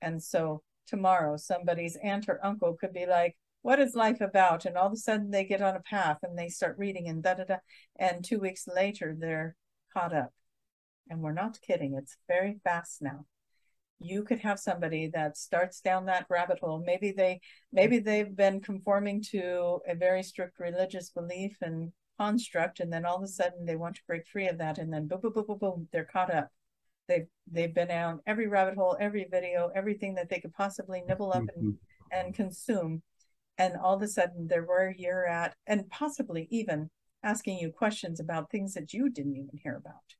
And 0.00 0.22
so 0.22 0.62
tomorrow, 0.86 1.36
somebody's 1.36 1.98
aunt 2.02 2.28
or 2.28 2.44
uncle 2.44 2.76
could 2.78 2.92
be 2.92 3.06
like, 3.06 3.36
what 3.62 3.80
is 3.80 3.94
life 3.94 4.20
about? 4.20 4.64
And 4.64 4.76
all 4.76 4.86
of 4.86 4.92
a 4.92 4.96
sudden 4.96 5.30
they 5.30 5.44
get 5.44 5.62
on 5.62 5.76
a 5.76 5.80
path 5.80 6.18
and 6.22 6.38
they 6.38 6.48
start 6.48 6.78
reading 6.78 7.08
and 7.08 7.22
da 7.22 7.34
da 7.34 7.44
da. 7.44 7.56
And 7.98 8.24
two 8.24 8.38
weeks 8.38 8.66
later, 8.66 9.16
they're 9.18 9.56
caught 9.92 10.14
up. 10.14 10.32
And 11.10 11.20
we're 11.20 11.32
not 11.32 11.60
kidding, 11.60 11.94
it's 11.94 12.16
very 12.28 12.60
fast 12.64 13.00
now. 13.00 13.24
You 14.00 14.22
could 14.22 14.40
have 14.40 14.60
somebody 14.60 15.10
that 15.14 15.36
starts 15.36 15.80
down 15.80 16.06
that 16.06 16.26
rabbit 16.28 16.60
hole. 16.60 16.82
Maybe 16.84 17.10
they 17.10 17.40
maybe 17.72 17.98
they've 17.98 18.34
been 18.34 18.60
conforming 18.60 19.22
to 19.30 19.80
a 19.88 19.94
very 19.94 20.22
strict 20.22 20.60
religious 20.60 21.10
belief 21.10 21.56
and 21.62 21.92
construct, 22.18 22.78
and 22.78 22.92
then 22.92 23.04
all 23.04 23.16
of 23.16 23.22
a 23.22 23.26
sudden 23.26 23.64
they 23.64 23.74
want 23.74 23.96
to 23.96 24.02
break 24.06 24.26
free 24.28 24.46
of 24.48 24.58
that, 24.58 24.78
and 24.78 24.92
then 24.92 25.08
boom, 25.08 25.20
boom, 25.20 25.32
boom, 25.32 25.44
boom, 25.46 25.58
boom, 25.58 25.88
they're 25.92 26.04
caught 26.04 26.32
up. 26.32 26.50
They've 27.08 27.26
they've 27.50 27.74
been 27.74 27.88
down 27.88 28.20
every 28.26 28.46
rabbit 28.46 28.76
hole, 28.76 28.96
every 29.00 29.26
video, 29.28 29.70
everything 29.74 30.14
that 30.14 30.28
they 30.28 30.38
could 30.38 30.52
possibly 30.52 31.02
nibble 31.06 31.32
up 31.32 31.44
and, 31.56 31.74
mm-hmm. 31.74 32.12
and 32.12 32.34
consume 32.34 33.02
and 33.58 33.76
all 33.76 33.96
of 33.96 34.02
a 34.02 34.08
sudden 34.08 34.46
they're 34.46 34.64
where 34.64 34.94
you're 34.96 35.26
at 35.26 35.54
and 35.66 35.90
possibly 35.90 36.46
even 36.50 36.88
asking 37.22 37.58
you 37.58 37.70
questions 37.70 38.20
about 38.20 38.50
things 38.50 38.74
that 38.74 38.92
you 38.92 39.10
didn't 39.10 39.36
even 39.36 39.58
hear 39.60 39.76
about. 39.76 40.14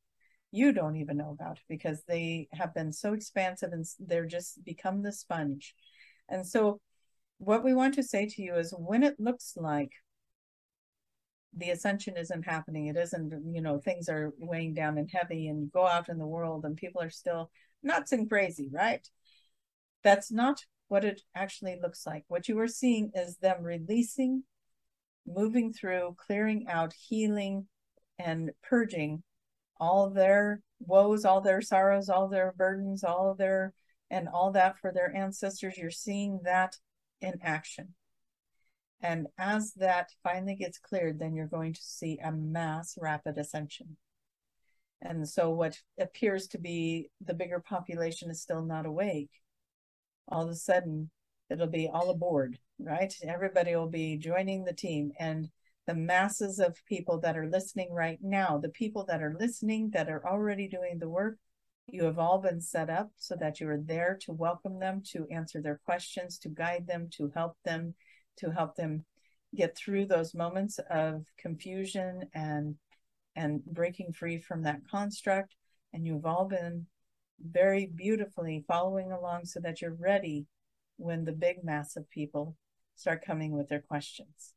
You 0.51 0.73
don't 0.73 0.97
even 0.97 1.17
know 1.17 1.31
about 1.31 1.61
because 1.69 2.03
they 2.09 2.49
have 2.53 2.75
been 2.75 2.93
so 2.93 3.13
expansive 3.13 3.73
and 3.73 3.87
they're 4.01 4.27
just 4.27 4.65
become 4.65 5.03
the 5.03 5.13
sponge. 5.13 5.75
And 6.29 6.47
so 6.47 6.81
what 7.39 7.65
we 7.65 7.75
want 7.75 7.95
to 7.95 8.03
say 8.03 8.27
to 8.27 8.43
you 8.43 8.57
is 8.57 8.75
when 8.77 9.05
it 9.05 9.21
looks 9.21 9.55
like 9.57 9.93
the 11.57 11.71
ascension 11.71 12.17
isn't 12.17 12.45
happening 12.45 12.87
it 12.87 12.97
isn't 12.97 13.33
you 13.55 13.63
know 13.63 13.79
things 13.79 14.09
are 14.11 14.35
weighing 14.39 14.75
down 14.75 14.99
and 14.99 15.11
heavy 15.11 15.49
and 15.49 15.63
you 15.63 15.71
go 15.73 15.87
out 15.87 16.11
in 16.11 16.19
the 16.19 16.27
world 16.27 16.67
and 16.67 16.77
people 16.77 17.01
are 17.01 17.09
still 17.11 17.51
nuts 17.83 18.13
and 18.13 18.29
crazy 18.29 18.69
right? 18.73 19.09
That's 20.03 20.31
not 20.31 20.65
what 20.89 21.05
it 21.05 21.23
actually 21.35 21.79
looks 21.81 22.07
like. 22.07 22.25
What 22.29 22.49
you 22.49 22.59
are 22.59 22.69
seeing 22.69 23.13
is 23.15 23.37
them 23.37 23.63
releasing, 23.63 24.43
moving 25.27 25.73
through, 25.73 26.17
clearing 26.27 26.67
out, 26.69 26.93
healing, 26.93 27.67
and 28.19 28.51
purging 28.69 29.23
all 29.79 30.11
their 30.11 30.63
woes, 30.81 31.25
all 31.25 31.41
their 31.41 31.61
sorrows, 31.61 32.09
all 32.09 32.29
their 32.29 32.55
burdens, 32.57 33.05
all 33.05 33.35
their 33.35 33.73
and 34.11 34.29
all 34.29 34.53
that 34.53 34.79
for 34.79 34.93
their 34.93 35.15
ancestors. 35.15 35.77
You're 35.77 35.91
seeing 35.91 36.41
that 36.45 36.77
in 37.21 37.35
action. 37.43 37.95
And 39.01 39.29
as 39.39 39.75
that 39.75 40.09
finally 40.25 40.57
gets 40.57 40.79
cleared, 40.79 41.19
then 41.19 41.35
you're 41.35 41.47
going 41.47 41.75
to 41.75 41.83
see 41.83 42.19
a 42.19 42.33
mass 42.33 42.97
rapid 43.01 43.39
ascension. 43.39 43.97
And 45.01 45.29
so, 45.29 45.51
what 45.51 45.79
appears 46.01 46.49
to 46.49 46.59
be 46.59 47.11
the 47.25 47.35
bigger 47.35 47.61
population 47.61 48.31
is 48.31 48.43
still 48.43 48.65
not 48.65 48.87
awake 48.87 49.31
all 50.31 50.45
of 50.45 50.51
a 50.51 50.55
sudden 50.55 51.11
it'll 51.51 51.67
be 51.67 51.89
all 51.89 52.11
aboard, 52.11 52.59
right? 52.79 53.15
Everybody 53.23 53.75
will 53.75 53.89
be 53.89 54.17
joining 54.17 54.65
the 54.65 54.73
team. 54.73 55.13
And 55.19 55.49
the 55.87 55.95
masses 55.95 56.59
of 56.59 56.85
people 56.87 57.19
that 57.21 57.37
are 57.37 57.49
listening 57.49 57.93
right 57.93 58.19
now, 58.23 58.59
the 58.59 58.69
people 58.69 59.05
that 59.07 59.23
are 59.23 59.37
listening 59.39 59.91
that 59.91 60.09
are 60.09 60.25
already 60.27 60.69
doing 60.69 60.99
the 60.99 61.09
work, 61.09 61.39
you 61.87 62.05
have 62.05 62.19
all 62.19 62.39
been 62.39 62.61
set 62.61 62.91
up 62.91 63.11
so 63.17 63.35
that 63.37 63.61
you 63.61 63.69
are 63.71 63.81
there 63.83 64.19
to 64.23 64.33
welcome 64.33 64.79
them, 64.79 65.03
to 65.13 65.27
answer 65.31 65.63
their 65.63 65.81
questions, 65.87 66.39
to 66.41 66.51
guide 66.51 66.87
them, 66.87 67.09
to 67.13 67.33
help 67.35 67.57
them, 67.65 67.95
to 68.37 68.51
help 68.51 68.77
them 68.77 69.07
get 69.55 69.75
through 69.75 70.05
those 70.05 70.35
moments 70.35 70.79
of 70.91 71.25
confusion 71.39 72.25
and 72.35 72.77
and 73.35 73.65
breaking 73.65 74.13
free 74.13 74.39
from 74.39 74.63
that 74.65 74.81
construct. 74.91 75.55
And 75.93 76.05
you've 76.05 76.27
all 76.27 76.45
been 76.45 76.87
very 77.41 77.87
beautifully 77.87 78.65
following 78.67 79.13
along 79.13 79.45
so 79.45 79.61
that 79.61 79.81
you're 79.81 79.97
ready 79.99 80.47
when 80.97 81.25
the 81.25 81.33
big 81.33 81.63
mass 81.63 81.97
of 81.97 82.11
people 82.11 82.57
start 82.97 83.25
coming 83.25 83.53
with 83.53 83.69
their 83.69 83.81
questions. 83.81 84.55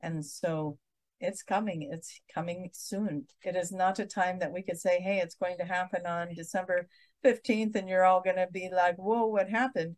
And 0.00 0.24
so 0.24 0.78
it's 1.20 1.42
coming. 1.42 1.88
It's 1.92 2.20
coming 2.34 2.70
soon. 2.72 3.26
It 3.44 3.54
is 3.54 3.70
not 3.70 3.98
a 3.98 4.06
time 4.06 4.40
that 4.40 4.52
we 4.52 4.62
could 4.62 4.78
say, 4.78 5.00
hey, 5.00 5.18
it's 5.18 5.36
going 5.36 5.56
to 5.58 5.64
happen 5.64 6.04
on 6.06 6.34
December 6.34 6.88
15th, 7.24 7.76
and 7.76 7.88
you're 7.88 8.04
all 8.04 8.20
going 8.20 8.36
to 8.36 8.48
be 8.50 8.68
like, 8.74 8.96
whoa, 8.96 9.26
what 9.26 9.48
happened? 9.48 9.96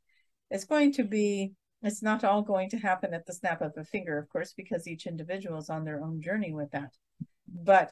It's 0.51 0.65
going 0.65 0.93
to 0.95 1.05
be, 1.05 1.53
it's 1.83 2.03
not 2.03 2.25
all 2.25 2.43
going 2.43 2.69
to 2.71 2.77
happen 2.77 3.15
at 3.15 3.25
the 3.25 3.33
snap 3.33 3.63
of 3.63 3.73
a 3.79 3.85
finger, 3.85 4.19
of 4.19 4.29
course, 4.29 4.53
because 4.55 4.87
each 4.87 5.07
individual 5.07 5.59
is 5.59 5.71
on 5.71 5.85
their 5.85 6.03
own 6.03 6.21
journey 6.21 6.53
with 6.53 6.71
that. 6.73 6.93
But 7.49 7.91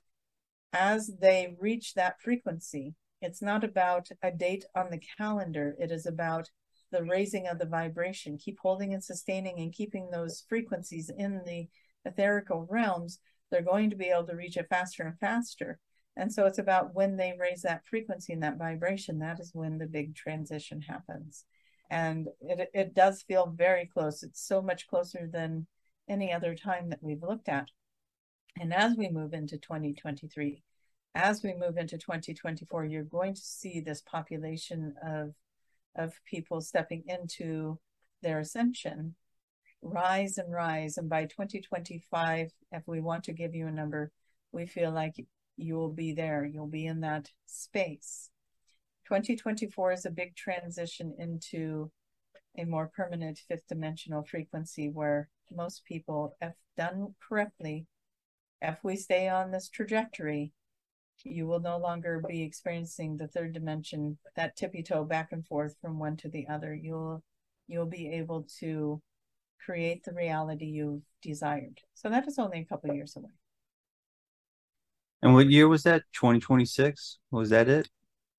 as 0.74 1.10
they 1.20 1.54
reach 1.58 1.94
that 1.94 2.20
frequency, 2.20 2.94
it's 3.22 3.42
not 3.42 3.64
about 3.64 4.08
a 4.22 4.30
date 4.30 4.64
on 4.74 4.90
the 4.90 5.00
calendar. 5.16 5.76
It 5.80 5.90
is 5.90 6.06
about 6.06 6.50
the 6.90 7.04
raising 7.04 7.46
of 7.46 7.58
the 7.58 7.66
vibration. 7.66 8.38
Keep 8.38 8.58
holding 8.60 8.92
and 8.92 9.02
sustaining 9.02 9.58
and 9.58 9.72
keeping 9.72 10.10
those 10.10 10.44
frequencies 10.48 11.10
in 11.16 11.42
the 11.46 11.68
etherical 12.06 12.66
realms. 12.68 13.18
They're 13.50 13.62
going 13.62 13.90
to 13.90 13.96
be 13.96 14.06
able 14.06 14.26
to 14.26 14.36
reach 14.36 14.56
it 14.56 14.68
faster 14.68 15.04
and 15.04 15.18
faster. 15.18 15.78
And 16.16 16.32
so 16.32 16.46
it's 16.46 16.58
about 16.58 16.94
when 16.94 17.16
they 17.16 17.34
raise 17.38 17.62
that 17.62 17.86
frequency 17.86 18.32
and 18.32 18.42
that 18.42 18.58
vibration, 18.58 19.18
that 19.20 19.40
is 19.40 19.50
when 19.54 19.78
the 19.78 19.86
big 19.86 20.14
transition 20.14 20.82
happens. 20.82 21.44
And 21.90 22.28
it, 22.40 22.70
it 22.74 22.94
does 22.94 23.22
feel 23.22 23.52
very 23.54 23.86
close. 23.86 24.22
It's 24.22 24.46
so 24.46 24.60
much 24.60 24.88
closer 24.88 25.28
than 25.30 25.66
any 26.08 26.32
other 26.32 26.54
time 26.54 26.90
that 26.90 27.02
we've 27.02 27.22
looked 27.22 27.48
at. 27.48 27.68
And 28.60 28.74
as 28.74 28.96
we 28.96 29.08
move 29.08 29.32
into 29.32 29.56
2023, 29.56 30.62
as 31.14 31.42
we 31.42 31.54
move 31.54 31.76
into 31.76 31.98
2024, 31.98 32.84
you're 32.84 33.02
going 33.02 33.34
to 33.34 33.40
see 33.40 33.80
this 33.80 34.02
population 34.02 34.94
of, 35.04 35.34
of 35.96 36.14
people 36.24 36.60
stepping 36.60 37.04
into 37.06 37.78
their 38.22 38.40
ascension 38.40 39.14
rise 39.82 40.38
and 40.38 40.52
rise. 40.52 40.96
And 40.96 41.08
by 41.08 41.24
2025, 41.24 42.52
if 42.70 42.82
we 42.86 43.00
want 43.00 43.24
to 43.24 43.32
give 43.32 43.54
you 43.54 43.66
a 43.66 43.72
number, 43.72 44.12
we 44.52 44.66
feel 44.66 44.92
like 44.92 45.14
you 45.56 45.74
will 45.74 45.92
be 45.92 46.12
there. 46.12 46.44
You'll 46.44 46.68
be 46.68 46.86
in 46.86 47.00
that 47.00 47.28
space. 47.46 48.30
2024 49.06 49.92
is 49.92 50.06
a 50.06 50.10
big 50.10 50.36
transition 50.36 51.14
into 51.18 51.90
a 52.56 52.64
more 52.64 52.90
permanent 52.94 53.40
fifth 53.48 53.66
dimensional 53.68 54.22
frequency 54.22 54.88
where 54.88 55.28
most 55.50 55.84
people, 55.84 56.36
if 56.40 56.52
done 56.76 57.14
correctly, 57.28 57.86
if 58.60 58.78
we 58.84 58.96
stay 58.96 59.28
on 59.28 59.50
this 59.50 59.68
trajectory, 59.68 60.52
you 61.24 61.46
will 61.46 61.60
no 61.60 61.78
longer 61.78 62.22
be 62.26 62.42
experiencing 62.42 63.16
the 63.16 63.28
third 63.28 63.52
dimension, 63.52 64.18
that 64.36 64.56
tippy 64.56 64.82
toe 64.82 65.04
back 65.04 65.32
and 65.32 65.46
forth 65.46 65.76
from 65.80 65.98
one 65.98 66.16
to 66.18 66.28
the 66.28 66.46
other. 66.48 66.74
You'll 66.74 67.22
you'll 67.68 67.86
be 67.86 68.08
able 68.08 68.46
to 68.60 69.00
create 69.64 70.04
the 70.04 70.12
reality 70.12 70.66
you've 70.66 71.02
desired. 71.22 71.80
So 71.94 72.08
that 72.10 72.26
is 72.26 72.38
only 72.38 72.60
a 72.60 72.64
couple 72.64 72.90
of 72.90 72.96
years 72.96 73.16
away. 73.16 73.30
And 75.22 75.34
what 75.34 75.48
year 75.48 75.68
was 75.68 75.84
that? 75.84 76.02
2026? 76.14 77.18
Was 77.30 77.50
that 77.50 77.68
it? 77.68 77.88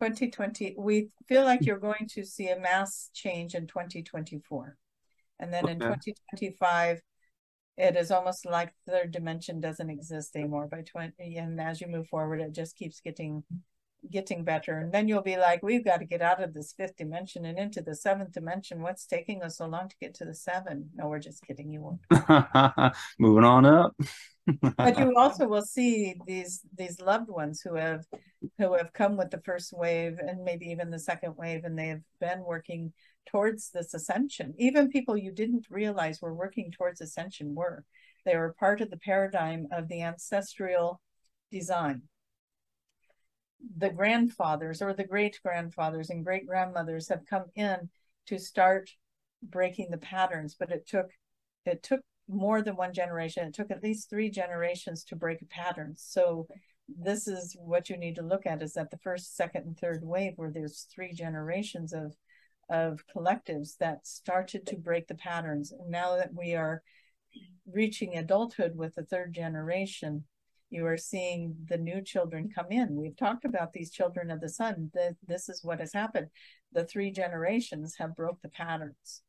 2020. 0.01 0.75
We 0.77 1.09
feel 1.27 1.45
like 1.45 1.65
you're 1.65 1.79
going 1.79 2.07
to 2.09 2.25
see 2.25 2.49
a 2.49 2.59
mass 2.59 3.09
change 3.13 3.55
in 3.55 3.67
2024. 3.67 4.77
And 5.39 5.53
then 5.53 5.63
okay. 5.63 5.71
in 5.71 5.79
2025, 5.79 7.01
it 7.77 7.95
is 7.95 8.11
almost 8.11 8.45
like 8.45 8.73
third 8.87 9.11
dimension 9.11 9.59
doesn't 9.59 9.89
exist 9.89 10.35
anymore 10.35 10.67
by 10.67 10.81
20 10.81 11.37
and 11.37 11.59
as 11.59 11.81
you 11.81 11.87
move 11.87 12.07
forward 12.07 12.39
it 12.39 12.53
just 12.53 12.75
keeps 12.75 12.99
getting 12.99 13.43
getting 14.09 14.43
better. 14.43 14.77
And 14.77 14.91
then 14.91 15.07
you'll 15.07 15.21
be 15.21 15.37
like 15.37 15.63
we've 15.63 15.85
got 15.85 15.97
to 15.97 16.05
get 16.05 16.21
out 16.21 16.43
of 16.43 16.53
this 16.53 16.73
fifth 16.73 16.97
dimension 16.97 17.45
and 17.45 17.57
into 17.57 17.81
the 17.81 17.95
seventh 17.95 18.33
dimension. 18.33 18.81
What's 18.81 19.05
taking 19.05 19.41
us 19.41 19.57
so 19.57 19.65
long 19.67 19.89
to 19.89 19.95
get 19.99 20.13
to 20.15 20.25
the 20.25 20.35
seven? 20.35 20.89
No 20.95 21.07
we're 21.07 21.19
just 21.19 21.45
kidding 21.45 21.71
you 21.71 21.81
won't. 21.81 22.93
Moving 23.19 23.43
on 23.43 23.65
up 23.65 23.95
but 24.77 24.97
you 24.99 25.13
also 25.17 25.47
will 25.47 25.63
see 25.63 26.15
these 26.25 26.61
these 26.77 26.99
loved 26.99 27.29
ones 27.29 27.61
who 27.61 27.75
have 27.75 28.05
who 28.57 28.73
have 28.75 28.91
come 28.93 29.15
with 29.17 29.31
the 29.31 29.41
first 29.41 29.71
wave 29.73 30.17
and 30.19 30.43
maybe 30.43 30.65
even 30.65 30.91
the 30.91 30.99
second 30.99 31.35
wave 31.37 31.63
and 31.63 31.77
they 31.77 31.87
have 31.87 32.01
been 32.19 32.43
working 32.43 32.91
towards 33.25 33.69
this 33.69 33.93
ascension. 33.93 34.53
Even 34.57 34.89
people 34.89 35.15
you 35.15 35.31
didn't 35.31 35.67
realize 35.69 36.21
were 36.21 36.33
working 36.33 36.71
towards 36.71 37.01
ascension 37.01 37.55
were. 37.55 37.85
They 38.25 38.35
were 38.35 38.55
part 38.59 38.81
of 38.81 38.89
the 38.89 38.97
paradigm 38.97 39.67
of 39.71 39.87
the 39.87 40.01
ancestral 40.01 41.01
design. 41.51 42.03
The 43.77 43.89
grandfathers 43.89 44.81
or 44.81 44.93
the 44.93 45.05
great 45.05 45.39
grandfathers 45.43 46.09
and 46.09 46.25
great 46.25 46.45
grandmothers 46.45 47.07
have 47.09 47.25
come 47.29 47.45
in 47.55 47.89
to 48.27 48.37
start 48.37 48.89
breaking 49.41 49.89
the 49.89 49.97
patterns, 49.97 50.55
but 50.57 50.71
it 50.71 50.85
took 50.87 51.11
it 51.65 51.81
took 51.81 52.01
more 52.27 52.61
than 52.61 52.75
one 52.75 52.93
generation. 52.93 53.47
It 53.47 53.53
took 53.53 53.71
at 53.71 53.83
least 53.83 54.09
three 54.09 54.29
generations 54.29 55.03
to 55.05 55.15
break 55.15 55.41
a 55.41 55.45
pattern. 55.45 55.93
So 55.97 56.47
this 56.87 57.27
is 57.27 57.55
what 57.59 57.89
you 57.89 57.97
need 57.97 58.15
to 58.15 58.21
look 58.21 58.45
at 58.45 58.61
is 58.61 58.73
that 58.73 58.91
the 58.91 58.97
first, 58.97 59.35
second, 59.35 59.65
and 59.65 59.77
third 59.77 60.03
wave, 60.03 60.33
where 60.35 60.51
there's 60.51 60.87
three 60.93 61.13
generations 61.13 61.93
of 61.93 62.15
of 62.69 63.03
collectives 63.13 63.77
that 63.77 64.07
started 64.07 64.65
to 64.65 64.77
break 64.77 65.07
the 65.07 65.15
patterns. 65.15 65.73
And 65.73 65.91
now 65.91 66.15
that 66.15 66.33
we 66.33 66.55
are 66.55 66.81
reaching 67.71 68.15
adulthood 68.15 68.75
with 68.75 68.95
the 68.95 69.03
third 69.03 69.33
generation, 69.33 70.23
you 70.69 70.85
are 70.85 70.97
seeing 70.97 71.55
the 71.67 71.77
new 71.77 72.01
children 72.01 72.49
come 72.53 72.71
in. 72.71 72.95
We've 72.95 73.17
talked 73.17 73.43
about 73.43 73.73
these 73.73 73.91
children 73.91 74.31
of 74.31 74.39
the 74.39 74.49
sun. 74.49 74.91
That 74.93 75.15
this 75.27 75.49
is 75.49 75.63
what 75.63 75.81
has 75.81 75.93
happened. 75.93 76.27
The 76.71 76.85
three 76.85 77.11
generations 77.11 77.95
have 77.97 78.15
broke 78.15 78.41
the 78.41 78.49
patterns 78.49 79.21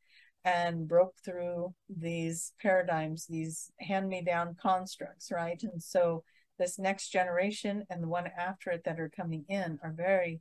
and 0.45 0.87
broke 0.87 1.15
through 1.25 1.75
these 1.89 2.53
paradigms, 2.61 3.27
these 3.27 3.71
hand-me-down 3.81 4.57
constructs, 4.61 5.31
right? 5.31 5.63
And 5.63 5.83
so 5.83 6.23
this 6.59 6.79
next 6.79 7.09
generation 7.09 7.85
and 7.89 8.03
the 8.03 8.09
one 8.09 8.29
after 8.39 8.71
it 8.71 8.85
that 8.85 9.01
are 9.01 9.09
coming 9.09 9.45
in 9.49 9.79
are 9.83 9.95
very, 9.97 10.41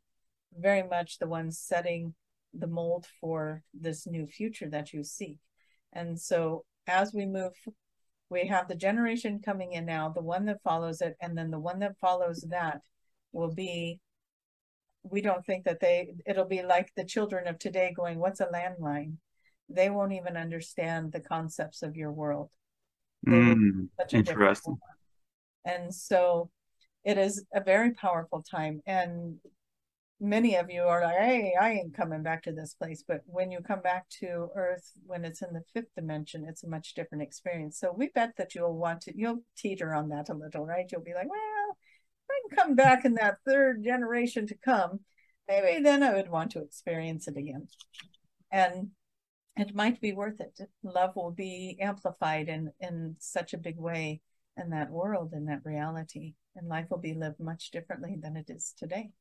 very 0.57 0.83
much 0.83 1.19
the 1.19 1.27
ones 1.27 1.57
setting 1.57 2.13
the 2.53 2.67
mold 2.67 3.07
for 3.19 3.63
this 3.73 4.05
new 4.05 4.27
future 4.27 4.69
that 4.69 4.93
you 4.93 5.03
seek. 5.03 5.39
And 5.93 6.19
so 6.19 6.65
as 6.85 7.13
we 7.13 7.25
move, 7.25 7.53
we 8.29 8.47
have 8.47 8.67
the 8.67 8.75
generation 8.75 9.41
coming 9.43 9.73
in 9.73 9.85
now, 9.85 10.09
the 10.09 10.21
one 10.21 10.45
that 10.45 10.61
follows 10.63 11.01
it, 11.01 11.15
and 11.21 11.37
then 11.37 11.49
the 11.49 11.59
one 11.59 11.79
that 11.79 11.97
follows 11.99 12.45
that 12.49 12.81
will 13.31 13.53
be 13.53 13.99
we 15.03 15.21
don't 15.21 15.45
think 15.45 15.65
that 15.65 15.81
they 15.81 16.13
it'll 16.25 16.45
be 16.45 16.63
like 16.63 16.89
the 16.95 17.03
children 17.03 17.45
of 17.47 17.59
today 17.59 17.91
going 17.93 18.19
what's 18.19 18.39
a 18.39 18.45
landline 18.45 19.17
they 19.74 19.89
won't 19.89 20.13
even 20.13 20.38
understand 20.38 21.11
the 21.11 21.19
concepts 21.19 21.82
of 21.82 21.95
your 21.95 22.11
world 22.11 22.49
mm, 23.28 23.88
interesting 24.11 24.78
and 25.65 25.93
so 25.93 26.49
it 27.03 27.17
is 27.17 27.45
a 27.53 27.61
very 27.61 27.91
powerful 27.93 28.43
time 28.49 28.82
and 28.86 29.39
many 30.24 30.55
of 30.55 30.71
you 30.71 30.84
are 30.84 31.03
like, 31.03 31.17
hey, 31.17 31.53
I 31.59 31.71
ain't 31.71 31.95
coming 31.95 32.24
back 32.24 32.43
to 32.43 32.53
this 32.53 32.74
place. 32.74 33.03
But 33.05 33.21
when 33.26 33.51
you 33.51 33.59
come 33.59 33.82
back 33.82 34.07
to 34.21 34.47
Earth, 34.55 34.91
when 35.05 35.26
it's 35.26 35.41
in 35.41 35.53
the 35.53 35.63
fifth 35.74 35.93
dimension, 35.95 36.45
it's 36.47 36.63
a 36.63 36.69
much 36.69 36.93
different 36.93 37.24
experience. 37.24 37.78
So 37.78 37.93
we 37.95 38.09
bet 38.15 38.32
that 38.38 38.55
you'll 38.55 38.78
want 38.78 39.01
to, 39.01 39.13
you'll 39.15 39.43
teeter 39.57 39.93
on 39.93 40.09
that 40.09 40.30
a 40.30 40.34
little, 40.34 40.65
right? 40.65 40.89
You'll 40.91 41.01
be 41.01 41.13
like, 41.13 41.30
well, 41.30 41.78
I 42.32 42.39
can 42.47 42.57
come 42.57 42.76
back 42.76 43.03
in 43.03 43.15
that 43.15 43.38
third 43.45 43.84
generation 43.84 44.47
to 44.47 44.55
come. 44.55 45.01
Maybe 45.47 45.84
then 45.84 46.01
I 46.01 46.13
would 46.13 46.30
want 46.30 46.51
to 46.51 46.61
experience 46.61 47.28
it 47.28 47.36
again. 47.36 47.67
And 48.49 48.91
it 49.55 49.75
might 49.75 50.01
be 50.01 50.13
worth 50.13 50.39
it. 50.39 50.59
Love 50.83 51.15
will 51.15 51.31
be 51.31 51.77
amplified 51.79 52.49
in, 52.49 52.71
in 52.79 53.15
such 53.19 53.53
a 53.53 53.57
big 53.57 53.77
way 53.77 54.21
in 54.57 54.69
that 54.71 54.89
world, 54.89 55.33
in 55.33 55.45
that 55.45 55.61
reality. 55.63 56.33
And 56.55 56.67
life 56.67 56.87
will 56.89 56.99
be 56.99 57.13
lived 57.13 57.39
much 57.39 57.71
differently 57.71 58.15
than 58.21 58.37
it 58.37 58.49
is 58.49 58.73
today 58.77 59.11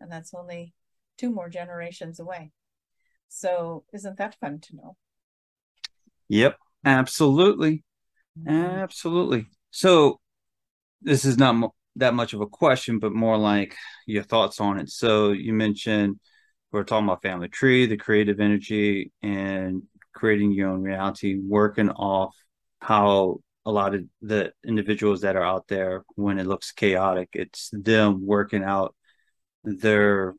and 0.00 0.10
that's 0.10 0.34
only 0.34 0.74
two 1.16 1.30
more 1.30 1.48
generations 1.48 2.20
away. 2.20 2.50
So, 3.28 3.84
isn't 3.92 4.18
that 4.18 4.36
fun 4.38 4.60
to 4.60 4.76
know? 4.76 4.96
Yep, 6.28 6.56
absolutely. 6.84 7.82
Mm-hmm. 8.38 8.50
Absolutely. 8.50 9.46
So, 9.70 10.20
this 11.02 11.24
is 11.24 11.38
not 11.38 11.54
mo- 11.54 11.74
that 11.96 12.14
much 12.14 12.32
of 12.32 12.40
a 12.40 12.46
question, 12.46 12.98
but 12.98 13.12
more 13.12 13.38
like 13.38 13.74
your 14.06 14.22
thoughts 14.22 14.60
on 14.60 14.78
it. 14.78 14.90
So, 14.90 15.32
you 15.32 15.52
mentioned 15.52 16.20
we're 16.74 16.84
talking 16.84 17.06
about 17.06 17.22
family 17.22 17.48
tree, 17.48 17.86
the 17.86 17.96
creative 17.96 18.40
energy, 18.40 19.12
and 19.22 19.82
creating 20.12 20.52
your 20.52 20.70
own 20.70 20.82
reality, 20.82 21.38
working 21.38 21.90
off 21.90 22.36
how 22.80 23.40
a 23.64 23.70
lot 23.70 23.94
of 23.94 24.04
the 24.20 24.52
individuals 24.66 25.22
that 25.22 25.36
are 25.36 25.44
out 25.44 25.68
there 25.68 26.04
when 26.16 26.38
it 26.38 26.46
looks 26.46 26.72
chaotic, 26.72 27.30
it's 27.32 27.70
them 27.72 28.26
working 28.26 28.62
out 28.62 28.94
their 29.62 30.34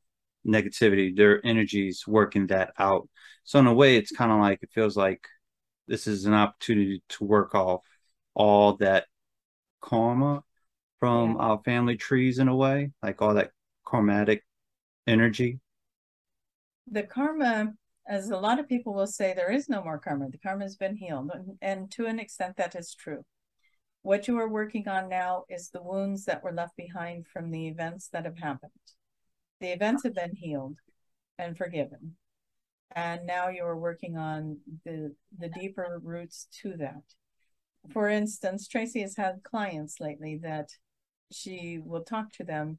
negativity, 0.45 1.15
their 1.15 1.43
energies 1.45 2.03
working 2.05 2.47
that 2.47 2.73
out. 2.77 3.09
So 3.43 3.59
in 3.59 3.67
a 3.67 3.73
way, 3.73 3.97
it's 3.97 4.11
kind 4.11 4.31
of 4.31 4.39
like 4.39 4.59
it 4.61 4.69
feels 4.73 4.95
like 4.95 5.27
this 5.88 6.05
is 6.05 6.25
an 6.25 6.33
opportunity 6.33 7.01
to 7.09 7.23
work 7.23 7.55
off 7.55 7.81
all 8.33 8.73
that 8.77 9.05
karma 9.81 10.43
from 10.99 11.36
yeah. 11.36 11.41
our 11.41 11.61
family 11.63 11.95
trees 11.95 12.39
in 12.39 12.47
a 12.47 12.55
way, 12.55 12.91
like 13.01 13.21
all 13.21 13.36
that 13.36 13.51
karmatic 13.86 14.41
energy. 15.07 15.59
The 16.88 17.03
karma, 17.03 17.73
as 18.07 18.29
a 18.29 18.38
lot 18.38 18.59
of 18.59 18.67
people 18.67 18.93
will 18.93 19.07
say, 19.07 19.33
there 19.33 19.51
is 19.51 19.69
no 19.69 19.83
more 19.83 19.99
karma. 19.99 20.29
The 20.29 20.38
karma 20.38 20.63
has 20.63 20.75
been 20.75 20.95
healed. 20.95 21.31
And 21.61 21.91
to 21.91 22.05
an 22.05 22.19
extent, 22.19 22.57
that 22.57 22.75
is 22.75 22.93
true. 22.93 23.23
What 24.03 24.27
you 24.27 24.38
are 24.38 24.47
working 24.47 24.88
on 24.88 25.09
now 25.09 25.45
is 25.49 25.69
the 25.69 25.81
wounds 25.81 26.25
that 26.25 26.43
were 26.43 26.53
left 26.53 26.75
behind 26.77 27.25
from 27.27 27.49
the 27.49 27.67
events 27.67 28.09
that 28.09 28.25
have 28.25 28.38
happened 28.38 28.71
the 29.59 29.71
events 29.71 30.03
have 30.03 30.13
been 30.13 30.36
healed 30.36 30.77
and 31.38 31.57
forgiven 31.57 32.15
and 32.95 33.25
now 33.25 33.49
you're 33.49 33.77
working 33.77 34.17
on 34.17 34.57
the 34.86 35.13
the 35.38 35.49
deeper 35.49 35.99
roots 36.03 36.47
to 36.61 36.75
that 36.77 37.03
for 37.91 38.09
instance 38.09 38.67
tracy 38.67 39.01
has 39.01 39.15
had 39.15 39.43
clients 39.43 39.99
lately 39.99 40.39
that 40.41 40.69
she 41.31 41.79
will 41.83 42.03
talk 42.03 42.31
to 42.31 42.43
them 42.43 42.77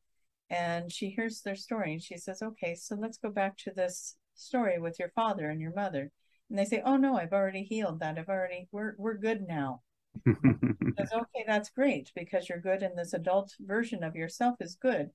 and 0.50 0.92
she 0.92 1.10
hears 1.10 1.42
their 1.42 1.56
story 1.56 1.92
and 1.92 2.02
she 2.02 2.16
says 2.16 2.40
okay 2.42 2.74
so 2.74 2.94
let's 2.94 3.18
go 3.18 3.30
back 3.30 3.56
to 3.56 3.72
this 3.74 4.16
story 4.34 4.78
with 4.78 4.98
your 4.98 5.10
father 5.10 5.48
and 5.50 5.60
your 5.60 5.74
mother. 5.74 6.10
And 6.48 6.58
they 6.58 6.64
say 6.64 6.82
oh 6.84 6.96
no 6.96 7.16
i've 7.16 7.32
already 7.32 7.62
healed 7.62 8.00
that. 8.00 8.18
I've 8.18 8.28
already 8.28 8.68
we're 8.72 8.94
we're 8.98 9.18
good 9.18 9.46
now. 9.48 9.82
Says, 10.26 11.12
okay 11.12 11.44
that's 11.46 11.70
great 11.70 12.10
because 12.14 12.48
you're 12.48 12.60
good 12.60 12.82
and 12.82 12.96
this 12.96 13.12
adult 13.12 13.52
version 13.60 14.02
of 14.02 14.16
yourself 14.16 14.56
is 14.60 14.76
good 14.80 15.10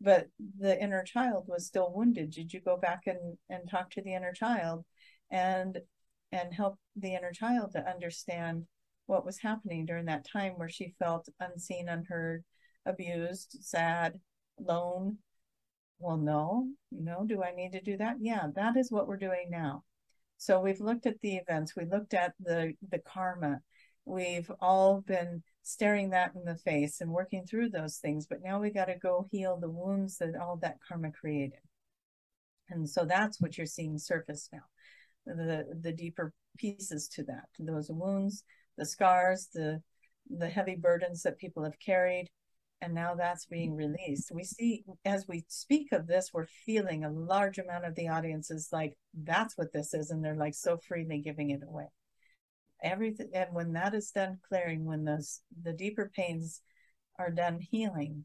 but 0.00 0.28
the 0.58 0.80
inner 0.82 1.02
child 1.02 1.44
was 1.46 1.66
still 1.66 1.92
wounded. 1.94 2.30
Did 2.30 2.52
you 2.52 2.60
go 2.60 2.76
back 2.76 3.02
and 3.06 3.38
and 3.48 3.68
talk 3.68 3.90
to 3.92 4.02
the 4.02 4.14
inner 4.14 4.32
child 4.32 4.84
and 5.30 5.78
and 6.32 6.52
help 6.52 6.78
the 6.96 7.14
inner 7.14 7.32
child 7.32 7.72
to 7.72 7.88
understand 7.88 8.66
what 9.06 9.24
was 9.24 9.38
happening 9.38 9.86
during 9.86 10.06
that 10.06 10.26
time 10.26 10.54
where 10.56 10.68
she 10.68 10.94
felt 10.98 11.28
unseen, 11.40 11.88
unheard, 11.88 12.44
abused, 12.84 13.56
sad, 13.60 14.20
alone. 14.58 15.18
Well, 15.98 16.16
no, 16.18 16.68
no, 16.92 17.24
do 17.26 17.42
I 17.42 17.52
need 17.52 17.72
to 17.72 17.80
do 17.80 17.96
that? 17.96 18.16
Yeah, 18.20 18.48
that 18.54 18.76
is 18.76 18.90
what 18.92 19.08
we're 19.08 19.16
doing 19.16 19.48
now. 19.50 19.84
So 20.38 20.60
we've 20.60 20.80
looked 20.80 21.06
at 21.06 21.20
the 21.20 21.36
events, 21.36 21.74
we 21.74 21.84
looked 21.86 22.14
at 22.14 22.34
the 22.40 22.74
the 22.90 22.98
karma. 22.98 23.60
We've 24.04 24.50
all 24.60 25.00
been 25.00 25.42
staring 25.62 26.10
that 26.10 26.32
in 26.36 26.44
the 26.44 26.56
face 26.56 27.00
and 27.00 27.10
working 27.10 27.44
through 27.44 27.70
those 27.70 27.96
things, 27.96 28.26
but 28.26 28.42
now 28.42 28.60
we 28.60 28.70
got 28.70 28.84
to 28.84 28.94
go 28.96 29.26
heal 29.32 29.56
the 29.58 29.70
wounds 29.70 30.18
that 30.18 30.36
all 30.40 30.56
that 30.58 30.78
karma 30.86 31.10
created. 31.10 31.58
And 32.68 32.88
so 32.88 33.04
that's 33.04 33.40
what 33.40 33.56
you're 33.56 33.66
seeing 33.66 33.98
surface 33.98 34.48
now. 34.52 34.64
The 35.26 35.66
the 35.80 35.92
deeper 35.92 36.32
pieces 36.58 37.08
to 37.08 37.24
that, 37.24 37.46
those 37.58 37.90
wounds, 37.90 38.44
the 38.76 38.84
scars, 38.86 39.48
the 39.52 39.82
the 40.30 40.48
heavy 40.48 40.76
burdens 40.76 41.22
that 41.22 41.38
people 41.38 41.64
have 41.64 41.78
carried, 41.78 42.28
and 42.80 42.94
now 42.94 43.14
that's 43.14 43.46
being 43.46 43.74
released. 43.74 44.30
We 44.32 44.44
see 44.44 44.84
as 45.04 45.26
we 45.26 45.44
speak 45.48 45.92
of 45.92 46.06
this, 46.06 46.30
we're 46.32 46.46
feeling 46.46 47.04
a 47.04 47.10
large 47.10 47.58
amount 47.58 47.86
of 47.86 47.94
the 47.94 48.08
audience 48.08 48.50
is 48.50 48.68
like, 48.72 48.96
that's 49.14 49.56
what 49.56 49.72
this 49.72 49.94
is, 49.94 50.10
and 50.10 50.24
they're 50.24 50.36
like 50.36 50.54
so 50.54 50.78
freely 50.78 51.20
giving 51.20 51.50
it 51.50 51.62
away. 51.66 51.86
Everything 52.82 53.30
and 53.32 53.54
when 53.54 53.72
that 53.72 53.94
is 53.94 54.10
done 54.10 54.38
clearing, 54.46 54.84
when 54.84 55.04
those 55.04 55.40
the 55.62 55.72
deeper 55.72 56.10
pains 56.14 56.60
are 57.18 57.30
done 57.30 57.60
healing, 57.60 58.24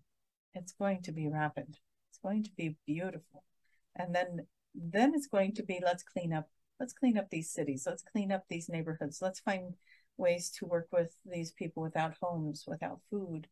it's 0.54 0.74
going 0.74 1.02
to 1.04 1.12
be 1.12 1.30
rapid. 1.30 1.78
It's 2.10 2.20
going 2.22 2.43
to 2.43 2.52
be 2.58 2.76
beautiful. 2.86 3.43
And 3.95 4.14
then 4.14 4.45
then 4.76 5.14
it's 5.16 5.28
going 5.28 5.54
to 5.54 5.64
be 5.64 5.80
let's 5.84 6.04
clean 6.04 6.34
up 6.34 6.49
let's 6.80 6.93
clean 6.93 7.18
up 7.18 7.30
these 7.30 7.52
cities 7.52 7.84
let's 7.86 8.04
clean 8.04 8.32
up 8.32 8.43
these 8.49 8.70
neighborhoods 8.70 9.22
let's 9.22 9.39
find 9.41 9.76
ways 10.18 10.49
to 10.49 10.66
work 10.66 10.88
with 10.91 11.16
these 11.26 11.52
people 11.52 11.84
without 11.84 12.16
homes 12.22 12.64
without 12.68 12.99
food 13.10 13.47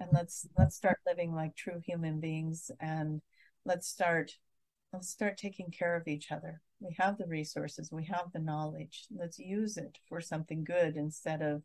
and 0.00 0.10
let's 0.12 0.46
let's 0.56 0.76
start 0.76 0.98
living 1.06 1.34
like 1.34 1.56
true 1.56 1.80
human 1.84 2.20
beings 2.20 2.70
and 2.80 3.20
let's 3.64 3.88
start 3.88 4.32
let's 4.92 5.08
start 5.08 5.36
taking 5.36 5.70
care 5.70 5.96
of 5.96 6.08
each 6.08 6.32
other. 6.32 6.62
We 6.80 6.94
have 6.98 7.18
the 7.18 7.26
resources 7.26 7.90
we 7.92 8.04
have 8.04 8.32
the 8.32 8.38
knowledge. 8.38 9.06
Let's 9.14 9.38
use 9.38 9.76
it 9.76 9.98
for 10.08 10.20
something 10.20 10.64
good 10.64 10.96
instead 10.96 11.42
of 11.42 11.62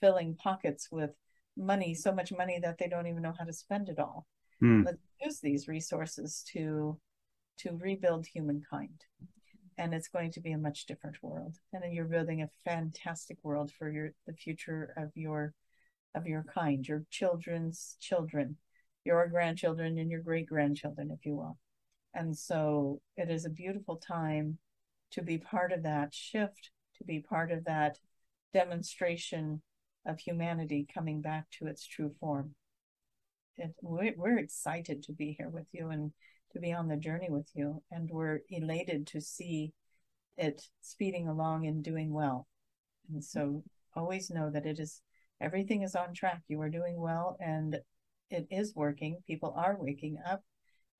filling 0.00 0.34
pockets 0.34 0.88
with 0.90 1.10
money 1.56 1.94
so 1.94 2.12
much 2.12 2.32
money 2.32 2.58
that 2.60 2.78
they 2.78 2.88
don't 2.88 3.06
even 3.06 3.22
know 3.22 3.34
how 3.38 3.44
to 3.44 3.52
spend 3.52 3.88
it 3.88 3.98
all. 3.98 4.26
Mm. 4.62 4.84
let's 4.84 4.98
use 5.22 5.40
these 5.40 5.68
resources 5.68 6.44
to 6.52 6.98
to 7.58 7.76
rebuild 7.76 8.26
humankind. 8.26 9.04
And 9.78 9.94
it's 9.94 10.08
going 10.08 10.32
to 10.32 10.40
be 10.40 10.52
a 10.52 10.58
much 10.58 10.84
different 10.84 11.22
world. 11.22 11.56
And 11.72 11.82
then 11.82 11.92
you're 11.92 12.04
building 12.04 12.42
a 12.42 12.50
fantastic 12.64 13.38
world 13.42 13.70
for 13.70 13.90
your 13.90 14.12
the 14.26 14.34
future 14.34 14.92
of 14.96 15.10
your 15.14 15.54
of 16.14 16.26
your 16.26 16.44
kind, 16.52 16.86
your 16.86 17.04
children's 17.10 17.96
children, 18.00 18.56
your 19.04 19.26
grandchildren, 19.28 19.98
and 19.98 20.10
your 20.10 20.22
great 20.22 20.46
grandchildren, 20.46 21.10
if 21.10 21.24
you 21.24 21.36
will. 21.36 21.58
And 22.14 22.36
so 22.36 23.00
it 23.16 23.30
is 23.30 23.44
a 23.44 23.50
beautiful 23.50 23.96
time 23.96 24.58
to 25.12 25.22
be 25.22 25.38
part 25.38 25.72
of 25.72 25.84
that 25.84 26.14
shift, 26.14 26.70
to 26.98 27.04
be 27.04 27.20
part 27.20 27.52
of 27.52 27.64
that 27.64 27.98
demonstration 28.52 29.62
of 30.06 30.18
humanity 30.18 30.86
coming 30.92 31.20
back 31.20 31.46
to 31.50 31.66
its 31.66 31.86
true 31.86 32.12
form. 32.20 32.54
It, 33.56 33.74
we're, 33.82 34.14
we're 34.16 34.38
excited 34.38 35.02
to 35.04 35.12
be 35.12 35.36
here 35.38 35.48
with 35.48 35.66
you 35.72 35.90
and 35.90 36.12
to 36.52 36.58
be 36.58 36.72
on 36.72 36.88
the 36.88 36.96
journey 36.96 37.28
with 37.30 37.48
you. 37.54 37.82
And 37.90 38.08
we're 38.10 38.40
elated 38.48 39.06
to 39.08 39.20
see 39.20 39.72
it 40.36 40.62
speeding 40.80 41.28
along 41.28 41.66
and 41.66 41.84
doing 41.84 42.12
well. 42.12 42.46
And 43.12 43.22
so 43.22 43.62
always 43.94 44.30
know 44.30 44.50
that 44.50 44.66
it 44.66 44.78
is 44.78 45.02
everything 45.40 45.82
is 45.82 45.94
on 45.94 46.14
track. 46.14 46.42
You 46.48 46.60
are 46.60 46.68
doing 46.70 47.00
well 47.00 47.36
and 47.40 47.78
it 48.30 48.46
is 48.50 48.74
working. 48.74 49.18
People 49.26 49.54
are 49.56 49.76
waking 49.78 50.18
up 50.26 50.42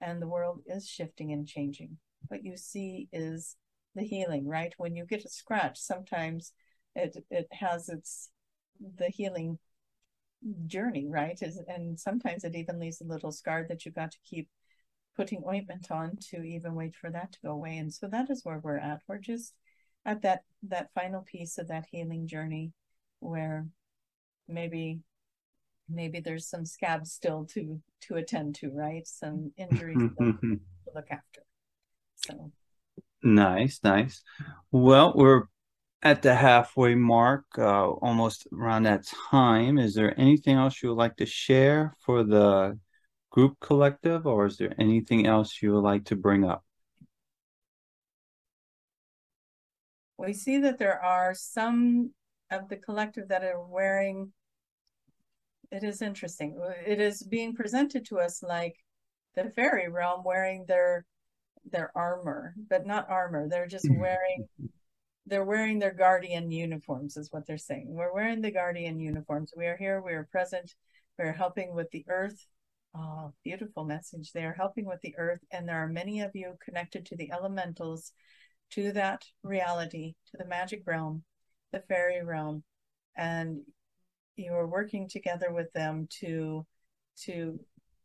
and 0.00 0.20
the 0.20 0.28
world 0.28 0.62
is 0.66 0.88
shifting 0.88 1.32
and 1.32 1.46
changing. 1.46 1.98
What 2.28 2.44
you 2.44 2.56
see 2.56 3.08
is 3.12 3.56
the 3.94 4.02
healing, 4.02 4.46
right? 4.46 4.72
When 4.78 4.96
you 4.96 5.04
get 5.04 5.24
a 5.24 5.28
scratch, 5.28 5.78
sometimes 5.78 6.52
it 6.94 7.16
it 7.30 7.48
has 7.52 7.88
its 7.88 8.30
the 8.96 9.08
healing 9.08 9.58
journey, 10.66 11.06
right? 11.08 11.38
Is 11.40 11.60
and 11.68 11.98
sometimes 11.98 12.44
it 12.44 12.54
even 12.54 12.78
leaves 12.78 13.00
a 13.00 13.04
little 13.04 13.32
scar 13.32 13.66
that 13.68 13.84
you 13.84 13.92
got 13.92 14.10
to 14.12 14.18
keep 14.24 14.48
putting 15.16 15.42
ointment 15.46 15.90
on 15.90 16.16
to 16.30 16.42
even 16.42 16.74
wait 16.74 16.94
for 16.94 17.10
that 17.10 17.32
to 17.32 17.38
go 17.44 17.50
away. 17.50 17.76
And 17.78 17.92
so 17.92 18.08
that 18.08 18.30
is 18.30 18.44
where 18.44 18.58
we're 18.58 18.78
at. 18.78 19.02
We're 19.08 19.18
just 19.18 19.54
at 20.04 20.22
that 20.22 20.44
that 20.64 20.90
final 20.94 21.22
piece 21.22 21.58
of 21.58 21.68
that 21.68 21.86
healing 21.90 22.26
journey 22.26 22.72
where 23.20 23.66
maybe 24.50 25.00
maybe 25.88 26.20
there's 26.20 26.46
some 26.46 26.64
scabs 26.64 27.12
still 27.12 27.44
to 27.46 27.80
to 28.02 28.16
attend 28.16 28.54
to 28.56 28.70
right? 28.70 29.06
Some 29.06 29.52
injuries 29.56 29.98
to 30.18 30.60
look 30.94 31.06
after. 31.10 31.42
So. 32.16 32.52
Nice 33.22 33.80
nice. 33.82 34.22
Well 34.70 35.12
we're 35.14 35.44
at 36.02 36.22
the 36.22 36.34
halfway 36.34 36.94
mark 36.94 37.44
uh, 37.58 37.90
almost 37.90 38.46
around 38.52 38.84
that 38.84 39.06
time. 39.30 39.78
Is 39.78 39.94
there 39.94 40.18
anything 40.18 40.56
else 40.56 40.82
you 40.82 40.90
would 40.90 40.98
like 40.98 41.16
to 41.16 41.26
share 41.26 41.94
for 42.00 42.24
the 42.24 42.78
group 43.30 43.56
collective 43.60 44.26
or 44.26 44.46
is 44.46 44.56
there 44.56 44.74
anything 44.78 45.26
else 45.26 45.60
you 45.62 45.72
would 45.74 45.84
like 45.84 46.04
to 46.06 46.16
bring 46.16 46.44
up? 46.44 46.64
We 50.18 50.32
see 50.34 50.58
that 50.58 50.78
there 50.78 51.02
are 51.02 51.34
some 51.34 52.12
of 52.50 52.68
the 52.68 52.76
collective 52.76 53.28
that 53.28 53.44
are 53.44 53.64
wearing 53.64 54.32
it 55.70 55.84
is 55.84 56.02
interesting. 56.02 56.60
It 56.86 57.00
is 57.00 57.22
being 57.22 57.54
presented 57.54 58.04
to 58.06 58.18
us 58.18 58.42
like 58.42 58.76
the 59.34 59.50
fairy 59.50 59.88
realm 59.88 60.22
wearing 60.24 60.64
their 60.66 61.06
their 61.70 61.92
armor, 61.94 62.54
but 62.68 62.86
not 62.86 63.10
armor. 63.10 63.48
They're 63.48 63.66
just 63.66 63.84
mm-hmm. 63.84 64.00
wearing 64.00 64.46
they're 65.26 65.44
wearing 65.44 65.78
their 65.78 65.94
guardian 65.94 66.50
uniforms 66.50 67.16
is 67.16 67.30
what 67.30 67.46
they're 67.46 67.58
saying. 67.58 67.86
We're 67.88 68.12
wearing 68.12 68.40
the 68.40 68.50
guardian 68.50 68.98
uniforms. 68.98 69.52
We 69.56 69.66
are 69.66 69.76
here, 69.76 70.02
we 70.02 70.12
are 70.12 70.28
present, 70.30 70.74
we're 71.18 71.32
helping 71.32 71.74
with 71.74 71.90
the 71.90 72.04
earth. 72.08 72.46
Oh, 72.96 73.32
beautiful 73.44 73.84
message. 73.84 74.32
They 74.32 74.44
are 74.44 74.54
helping 74.54 74.86
with 74.86 75.00
the 75.02 75.14
earth, 75.16 75.38
and 75.52 75.68
there 75.68 75.76
are 75.76 75.86
many 75.86 76.22
of 76.22 76.32
you 76.34 76.58
connected 76.64 77.06
to 77.06 77.16
the 77.16 77.30
elementals, 77.30 78.12
to 78.70 78.90
that 78.92 79.24
reality, 79.44 80.14
to 80.32 80.36
the 80.36 80.46
magic 80.46 80.82
realm, 80.86 81.22
the 81.72 81.84
fairy 81.88 82.24
realm. 82.24 82.64
And 83.16 83.60
you 84.40 84.52
are 84.54 84.66
working 84.66 85.08
together 85.08 85.52
with 85.52 85.72
them 85.72 86.08
to 86.20 86.66
to 87.24 87.60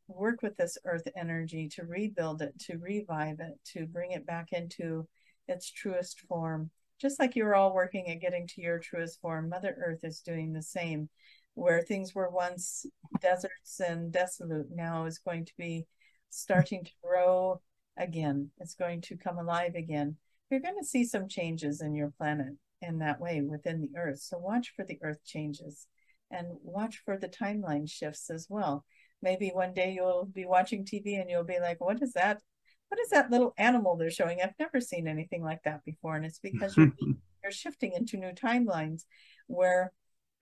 work 0.07 0.41
with 0.41 0.55
this 0.57 0.77
earth 0.85 1.07
energy 1.17 1.67
to 1.67 1.83
rebuild 1.83 2.41
it 2.41 2.53
to 2.59 2.77
revive 2.77 3.39
it 3.39 3.53
to 3.65 3.87
bring 3.87 4.11
it 4.11 4.25
back 4.25 4.51
into 4.51 5.07
its 5.47 5.71
truest 5.71 6.21
form. 6.21 6.69
Just 6.99 7.19
like 7.19 7.35
you're 7.35 7.55
all 7.55 7.73
working 7.73 8.09
at 8.09 8.21
getting 8.21 8.47
to 8.47 8.61
your 8.61 8.79
truest 8.79 9.19
form 9.21 9.49
mother 9.49 9.75
earth 9.83 10.03
is 10.03 10.21
doing 10.21 10.53
the 10.53 10.61
same 10.61 11.09
where 11.55 11.81
things 11.81 12.13
were 12.13 12.29
once 12.29 12.85
deserts 13.21 13.79
and 13.79 14.11
desolate 14.11 14.67
now 14.71 15.05
is 15.05 15.17
going 15.19 15.45
to 15.45 15.53
be 15.57 15.85
starting 16.29 16.83
to 16.83 16.91
grow 17.01 17.61
again. 17.97 18.49
It's 18.59 18.75
going 18.75 19.01
to 19.01 19.17
come 19.17 19.37
alive 19.37 19.75
again. 19.75 20.17
You're 20.49 20.59
going 20.59 20.77
to 20.79 20.85
see 20.85 21.05
some 21.05 21.27
changes 21.27 21.81
in 21.81 21.95
your 21.95 22.11
planet 22.17 22.53
in 22.81 22.99
that 22.99 23.19
way 23.19 23.41
within 23.41 23.81
the 23.81 23.97
earth. 23.97 24.19
So 24.19 24.37
watch 24.37 24.73
for 24.75 24.85
the 24.85 24.99
earth 25.01 25.23
changes 25.25 25.87
and 26.31 26.47
watch 26.63 27.01
for 27.05 27.17
the 27.17 27.29
timeline 27.29 27.89
shifts 27.89 28.29
as 28.29 28.47
well. 28.49 28.85
Maybe 29.21 29.49
one 29.49 29.73
day 29.73 29.93
you'll 29.93 30.25
be 30.25 30.45
watching 30.45 30.85
TV 30.85 31.19
and 31.19 31.29
you'll 31.29 31.43
be 31.43 31.59
like, 31.59 31.81
what 31.81 32.01
is 32.01 32.13
that? 32.13 32.41
What 32.89 32.99
is 32.99 33.09
that 33.09 33.31
little 33.31 33.53
animal 33.57 33.97
they're 33.97 34.11
showing? 34.11 34.39
I've 34.41 34.53
never 34.59 34.79
seen 34.79 35.07
anything 35.07 35.43
like 35.43 35.63
that 35.63 35.83
before. 35.85 36.15
And 36.15 36.25
it's 36.25 36.39
because 36.39 36.77
you're, 36.77 36.93
you're 37.43 37.51
shifting 37.51 37.93
into 37.93 38.17
new 38.17 38.31
timelines 38.31 39.03
where 39.47 39.91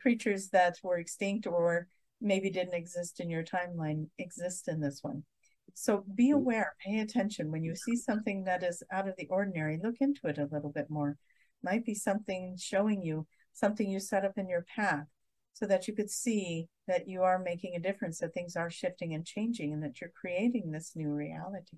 creatures 0.02 0.50
that 0.50 0.78
were 0.84 0.98
extinct 0.98 1.48
or 1.48 1.88
maybe 2.20 2.50
didn't 2.50 2.74
exist 2.74 3.20
in 3.20 3.30
your 3.30 3.44
timeline 3.44 4.08
exist 4.18 4.68
in 4.68 4.82
this 4.82 5.00
one. 5.02 5.24
So 5.74 6.04
be 6.14 6.32
mm. 6.32 6.36
aware, 6.36 6.76
pay 6.86 7.00
attention. 7.00 7.52
When 7.52 7.64
you 7.64 7.76
see 7.76 7.96
something 7.96 8.44
that 8.46 8.64
is 8.64 8.84
out 8.92 9.08
of 9.08 9.16
the 9.18 9.28
ordinary, 9.30 9.80
look 9.82 9.96
into 10.00 10.28
it 10.28 10.38
a 10.38 10.50
little 10.52 10.72
bit 10.72 10.90
more. 10.90 11.18
Might 11.64 11.86
be 11.86 11.96
something 11.96 12.58
showing 12.60 13.02
you 13.02 13.28
something 13.54 13.90
you 13.90 14.00
set 14.00 14.26
up 14.26 14.38
in 14.38 14.50
your 14.50 14.66
path 14.76 15.06
so 15.54 15.66
that 15.68 15.88
you 15.88 15.94
could 15.94 16.10
see 16.10 16.68
that 16.88 17.08
you 17.08 17.22
are 17.22 17.40
making 17.40 17.76
a 17.76 17.80
difference, 17.80 18.20
that 18.20 18.34
things 18.34 18.56
are 18.56 18.70
shifting 18.70 19.14
and 19.14 19.26
changing, 19.26 19.74
and 19.74 19.84
that 19.84 20.02
you're 20.02 20.12
creating 20.20 20.72
this 20.72 20.94
new 20.96 21.10
reality. 21.10 21.78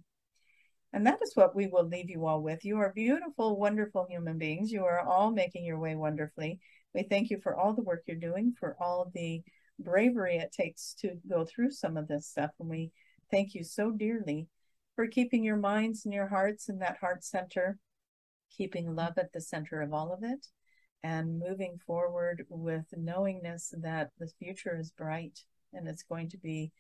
And 0.94 1.06
that 1.06 1.20
is 1.22 1.36
what 1.36 1.56
we 1.56 1.68
will 1.68 1.88
leave 1.88 2.10
you 2.10 2.26
all 2.26 2.42
with. 2.42 2.64
You 2.64 2.78
are 2.78 2.94
beautiful, 2.94 3.60
wonderful 3.60 4.08
human 4.10 4.38
beings. 4.38 4.72
You 4.72 4.86
are 4.86 5.02
all 5.02 5.32
making 5.32 5.66
your 5.66 5.78
way 5.78 5.96
wonderfully. 5.96 6.60
We 6.94 7.04
thank 7.04 7.30
you 7.30 7.40
for 7.42 7.56
all 7.56 7.74
the 7.74 7.84
work 7.84 8.04
you're 8.08 8.16
doing, 8.16 8.54
for 8.58 8.78
all 8.80 9.12
the 9.14 9.44
bravery 9.78 10.38
it 10.38 10.54
takes 10.54 10.94
to 11.02 11.20
go 11.30 11.44
through 11.44 11.72
some 11.72 11.98
of 11.98 12.08
this 12.08 12.28
stuff. 12.28 12.52
And 12.60 12.70
we 12.70 12.92
thank 13.30 13.54
you 13.54 13.64
so 13.66 13.92
dearly 13.92 14.48
for 14.96 15.08
keeping 15.08 15.44
your 15.44 15.58
minds 15.58 16.06
and 16.06 16.14
your 16.14 16.28
hearts 16.28 16.70
in 16.70 16.80
that 16.80 16.98
heart 16.98 17.26
center 17.26 17.78
keeping 18.56 18.96
love 18.96 19.18
at 19.18 19.34
the 19.34 19.42
center 19.42 19.82
of 19.82 19.94
all 19.94 20.14
of 20.14 20.24
it, 20.24 20.48
and 21.06 21.40
moving 21.40 21.78
forward 21.86 22.46
with 22.50 22.86
knowingness 22.98 23.74
that 23.78 24.10
the 24.20 24.28
future 24.40 24.78
is 24.78 24.92
bright 24.92 25.40
and 25.74 25.88
it's 25.88 26.04
going 26.04 26.30
to 26.30 26.38
be 26.38 26.72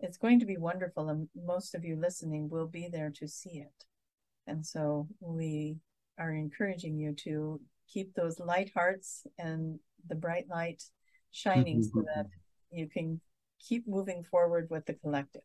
it's 0.00 0.18
going 0.18 0.38
to 0.38 0.46
be 0.46 0.56
wonderful 0.56 1.08
and 1.08 1.28
most 1.34 1.74
of 1.74 1.84
you 1.84 1.96
listening 1.96 2.48
will 2.48 2.66
be 2.66 2.88
there 2.88 3.12
to 3.14 3.26
see 3.26 3.58
it 3.68 3.84
and 4.46 4.64
so 4.64 5.06
we 5.20 5.76
are 6.18 6.32
encouraging 6.32 6.98
you 6.98 7.12
to 7.12 7.60
keep 7.92 8.14
those 8.14 8.38
light 8.38 8.70
hearts 8.74 9.26
and 9.38 9.78
the 10.08 10.14
bright 10.14 10.46
light 10.48 10.82
shining 11.30 11.82
so 11.82 12.02
that 12.14 12.26
you 12.70 12.88
can 12.88 13.20
keep 13.60 13.86
moving 13.86 14.24
forward 14.24 14.68
with 14.70 14.86
the 14.86 14.94
collective. 14.94 15.42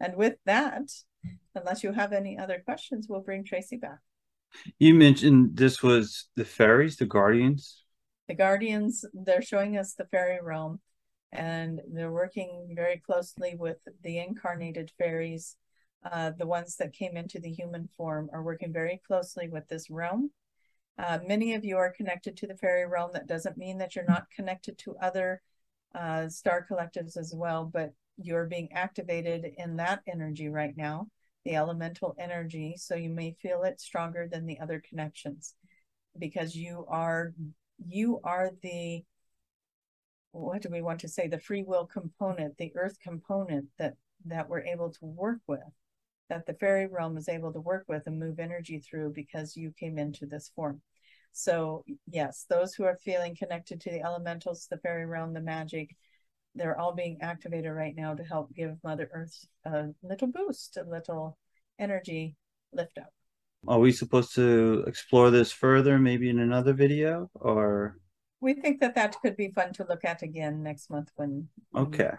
And 0.00 0.16
with 0.16 0.34
that, 0.46 0.90
unless 1.54 1.82
you 1.82 1.92
have 1.92 2.12
any 2.12 2.38
other 2.38 2.62
questions, 2.64 3.06
we'll 3.08 3.20
bring 3.20 3.44
Tracy 3.44 3.76
back. 3.76 3.98
You 4.78 4.94
mentioned 4.94 5.56
this 5.56 5.82
was 5.82 6.28
the 6.36 6.44
fairies, 6.44 6.96
the 6.96 7.06
guardians. 7.06 7.84
The 8.28 8.34
guardians, 8.34 9.04
they're 9.12 9.42
showing 9.42 9.76
us 9.76 9.94
the 9.94 10.06
fairy 10.06 10.38
realm 10.42 10.80
and 11.32 11.80
they're 11.92 12.12
working 12.12 12.72
very 12.76 12.98
closely 12.98 13.56
with 13.56 13.78
the 14.02 14.18
incarnated 14.18 14.92
fairies. 14.98 15.56
Uh, 16.04 16.32
the 16.36 16.46
ones 16.46 16.76
that 16.76 16.92
came 16.92 17.16
into 17.16 17.40
the 17.40 17.50
human 17.50 17.88
form 17.96 18.28
are 18.32 18.42
working 18.42 18.72
very 18.72 19.00
closely 19.06 19.48
with 19.48 19.66
this 19.68 19.88
realm. 19.90 20.30
Uh, 20.98 21.18
many 21.26 21.54
of 21.54 21.64
you 21.64 21.76
are 21.78 21.92
connected 21.92 22.36
to 22.36 22.46
the 22.46 22.56
fairy 22.56 22.86
realm. 22.86 23.10
That 23.12 23.26
doesn't 23.26 23.56
mean 23.56 23.78
that 23.78 23.96
you're 23.96 24.04
not 24.04 24.30
connected 24.34 24.78
to 24.78 24.96
other 25.00 25.40
uh, 25.94 26.28
star 26.28 26.66
collectives 26.70 27.16
as 27.16 27.32
well, 27.34 27.64
but 27.72 27.92
you're 28.18 28.46
being 28.46 28.72
activated 28.72 29.46
in 29.56 29.76
that 29.76 30.00
energy 30.06 30.48
right 30.48 30.76
now, 30.76 31.06
the 31.44 31.54
elemental 31.54 32.14
energy. 32.18 32.76
So 32.78 32.94
you 32.94 33.10
may 33.10 33.36
feel 33.40 33.62
it 33.62 33.80
stronger 33.80 34.28
than 34.30 34.46
the 34.46 34.60
other 34.60 34.82
connections 34.88 35.54
because 36.18 36.54
you 36.54 36.84
are 36.88 37.32
you 37.84 38.20
are 38.22 38.50
the 38.62 39.02
what 40.32 40.62
do 40.62 40.68
we 40.70 40.82
want 40.82 41.00
to 41.00 41.08
say 41.08 41.26
the 41.26 41.38
free 41.38 41.62
will 41.62 41.86
component 41.86 42.56
the 42.58 42.72
earth 42.76 42.98
component 43.02 43.66
that 43.78 43.94
that 44.26 44.48
we're 44.48 44.62
able 44.62 44.90
to 44.90 45.04
work 45.04 45.40
with 45.46 45.60
that 46.28 46.46
the 46.46 46.54
fairy 46.54 46.86
realm 46.86 47.16
is 47.16 47.28
able 47.28 47.52
to 47.52 47.60
work 47.60 47.84
with 47.88 48.06
and 48.06 48.18
move 48.18 48.38
energy 48.38 48.78
through 48.78 49.10
because 49.10 49.56
you 49.56 49.72
came 49.78 49.98
into 49.98 50.26
this 50.26 50.50
form 50.54 50.80
so, 51.32 51.84
yes, 52.06 52.44
those 52.48 52.74
who 52.74 52.84
are 52.84 52.96
feeling 52.96 53.34
connected 53.34 53.80
to 53.80 53.90
the 53.90 54.02
elementals, 54.02 54.66
the 54.70 54.76
fairy 54.76 55.06
realm, 55.06 55.32
the 55.32 55.40
magic, 55.40 55.96
they're 56.54 56.78
all 56.78 56.94
being 56.94 57.18
activated 57.20 57.72
right 57.72 57.94
now 57.96 58.14
to 58.14 58.22
help 58.22 58.54
give 58.54 58.76
Mother 58.84 59.08
Earth 59.12 59.46
a 59.64 59.88
little 60.02 60.28
boost, 60.28 60.76
a 60.76 60.84
little 60.84 61.38
energy 61.78 62.36
lift 62.72 62.98
up. 62.98 63.12
Are 63.68 63.78
we 63.78 63.92
supposed 63.92 64.34
to 64.34 64.84
explore 64.86 65.30
this 65.30 65.52
further, 65.52 65.98
maybe 65.98 66.28
in 66.28 66.40
another 66.40 66.72
video, 66.72 67.30
or? 67.34 67.98
We 68.40 68.54
think 68.54 68.80
that 68.80 68.96
that 68.96 69.16
could 69.22 69.36
be 69.36 69.52
fun 69.52 69.72
to 69.74 69.86
look 69.88 70.04
at 70.04 70.22
again 70.22 70.62
next 70.62 70.90
month 70.90 71.10
when. 71.14 71.48
Okay 71.76 72.12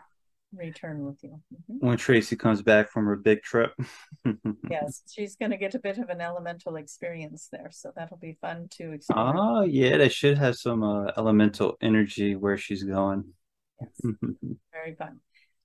return 0.56 1.06
with 1.06 1.24
you. 1.24 1.40
Mm-hmm. 1.54 1.88
When 1.88 1.98
Tracy 1.98 2.36
comes 2.36 2.62
back 2.62 2.90
from 2.90 3.06
her 3.06 3.16
big 3.16 3.42
trip. 3.42 3.74
yes, 4.70 5.04
she's 5.10 5.36
going 5.36 5.52
to 5.52 5.58
get 5.58 5.76
a 5.76 5.80
bit 5.80 5.98
of 5.98 6.10
an 6.10 6.22
elemental 6.22 6.76
experience 6.76 7.50
there, 7.52 7.70
so 7.72 7.92
that'll 7.96 8.18
be 8.18 8.38
fun 8.42 8.68
to 8.72 8.92
explore. 8.92 9.34
Oh, 9.36 9.62
yeah, 9.62 9.98
they 9.98 10.10
should 10.10 10.38
have 10.38 10.56
some 10.56 10.84
uh, 10.84 11.12
elemental 11.18 11.78
energy 11.82 12.36
where 12.36 12.58
she's 12.58 12.84
going. 12.84 13.26
Yes. 13.84 14.14
Very 14.72 14.96
fun. 14.96 15.20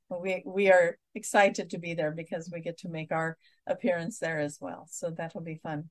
Well, 0.08 0.20
we 0.20 0.42
we 0.46 0.70
are 0.70 0.96
excited 1.14 1.70
to 1.70 1.78
be 1.78 1.94
there 1.94 2.12
because 2.12 2.50
we 2.52 2.60
get 2.60 2.78
to 2.78 2.88
make 2.88 3.12
our 3.12 3.36
appearance 3.66 4.18
there 4.18 4.38
as 4.38 4.58
well. 4.60 4.86
So 4.90 5.10
that'll 5.10 5.42
be 5.42 5.60
fun. 5.62 5.90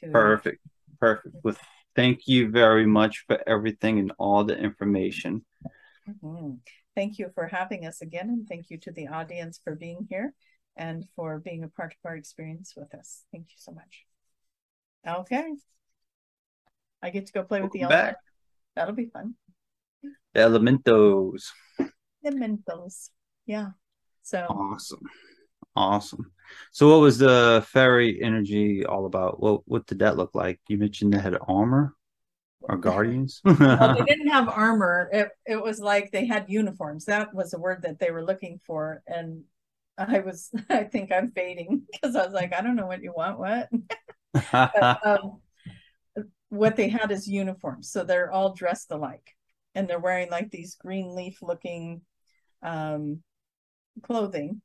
To 0.00 0.08
perfect, 0.08 0.58
perfect. 0.98 1.36
With 1.44 1.58
thank 1.94 2.26
you 2.26 2.50
very 2.50 2.86
much 2.86 3.24
for 3.26 3.38
everything 3.46 3.98
and 3.98 4.12
all 4.18 4.44
the 4.44 4.58
information. 4.58 5.44
Mm-hmm. 6.08 6.54
Thank 6.94 7.18
you 7.18 7.30
for 7.34 7.46
having 7.46 7.86
us 7.86 8.02
again, 8.02 8.28
and 8.28 8.48
thank 8.48 8.68
you 8.70 8.78
to 8.78 8.92
the 8.92 9.08
audience 9.08 9.60
for 9.62 9.74
being 9.74 10.06
here 10.10 10.34
and 10.76 11.04
for 11.14 11.38
being 11.38 11.62
a 11.62 11.68
part 11.68 11.92
of 11.92 11.98
our 12.08 12.16
experience 12.16 12.74
with 12.76 12.94
us. 12.94 13.24
Thank 13.30 13.46
you 13.48 13.56
so 13.56 13.72
much. 13.72 14.06
Okay. 15.06 15.52
I 17.02 17.10
get 17.10 17.26
to 17.26 17.32
go 17.32 17.42
play 17.42 17.60
with 17.60 17.72
the 17.72 17.82
elemental. 17.82 18.14
That'll 18.74 18.94
be 18.94 19.06
fun. 19.06 19.34
The 20.34 20.40
elementos. 20.40 21.44
Elementos. 22.24 23.10
Yeah. 23.46 23.70
So 24.22 24.46
awesome. 24.48 25.02
Awesome. 25.74 26.32
So 26.70 26.90
what 26.90 27.00
was 27.00 27.18
the 27.18 27.64
fairy 27.68 28.22
energy 28.22 28.84
all 28.84 29.06
about? 29.06 29.40
What 29.40 29.62
what 29.66 29.86
did 29.86 30.00
that 30.00 30.16
look 30.16 30.34
like? 30.34 30.60
You 30.68 30.78
mentioned 30.78 31.12
they 31.12 31.18
had 31.18 31.36
armor 31.48 31.94
or 32.62 32.76
guardians 32.78 33.40
well, 33.44 33.94
they 33.94 34.04
didn't 34.06 34.28
have 34.28 34.48
armor 34.48 35.08
it, 35.12 35.30
it 35.46 35.62
was 35.62 35.80
like 35.80 36.10
they 36.10 36.26
had 36.26 36.46
uniforms 36.48 37.04
that 37.04 37.34
was 37.34 37.50
the 37.50 37.58
word 37.58 37.82
that 37.82 37.98
they 37.98 38.10
were 38.10 38.24
looking 38.24 38.60
for 38.64 39.02
and 39.06 39.42
i 39.98 40.20
was 40.20 40.50
i 40.70 40.84
think 40.84 41.12
i'm 41.12 41.30
fading 41.32 41.82
because 41.90 42.16
i 42.16 42.24
was 42.24 42.32
like 42.32 42.54
i 42.54 42.60
don't 42.60 42.76
know 42.76 42.86
what 42.86 43.02
you 43.02 43.12
want 43.14 43.38
what 43.38 43.68
but, 44.52 45.06
um, 45.06 45.40
what 46.48 46.76
they 46.76 46.88
had 46.88 47.10
is 47.10 47.26
uniforms 47.28 47.90
so 47.90 48.04
they're 48.04 48.30
all 48.30 48.54
dressed 48.54 48.90
alike 48.90 49.34
and 49.74 49.88
they're 49.88 49.98
wearing 49.98 50.30
like 50.30 50.50
these 50.50 50.76
green 50.76 51.14
leaf 51.14 51.38
looking 51.42 52.02
um, 52.62 53.22
clothing 54.02 54.60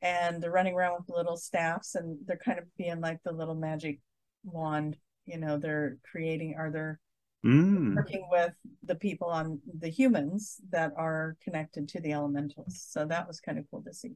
and 0.00 0.42
they're 0.42 0.50
running 0.50 0.74
around 0.74 0.98
with 0.98 1.16
little 1.16 1.36
staffs 1.36 1.94
and 1.94 2.18
they're 2.26 2.40
kind 2.44 2.58
of 2.58 2.64
being 2.76 3.00
like 3.00 3.18
the 3.24 3.32
little 3.32 3.54
magic 3.54 4.00
wand 4.44 4.96
you 5.26 5.38
know 5.38 5.56
they're 5.56 5.98
creating 6.10 6.54
are 6.58 6.70
they're 6.70 6.98
mm. 7.44 7.94
working 7.94 8.26
with 8.30 8.52
the 8.82 8.94
people 8.94 9.28
on 9.28 9.60
the 9.78 9.88
humans 9.88 10.60
that 10.70 10.92
are 10.96 11.36
connected 11.42 11.88
to 11.88 12.00
the 12.00 12.12
elementals. 12.12 12.84
So 12.88 13.04
that 13.06 13.26
was 13.26 13.40
kind 13.40 13.58
of 13.58 13.64
cool 13.70 13.82
to 13.82 13.94
see. 13.94 14.12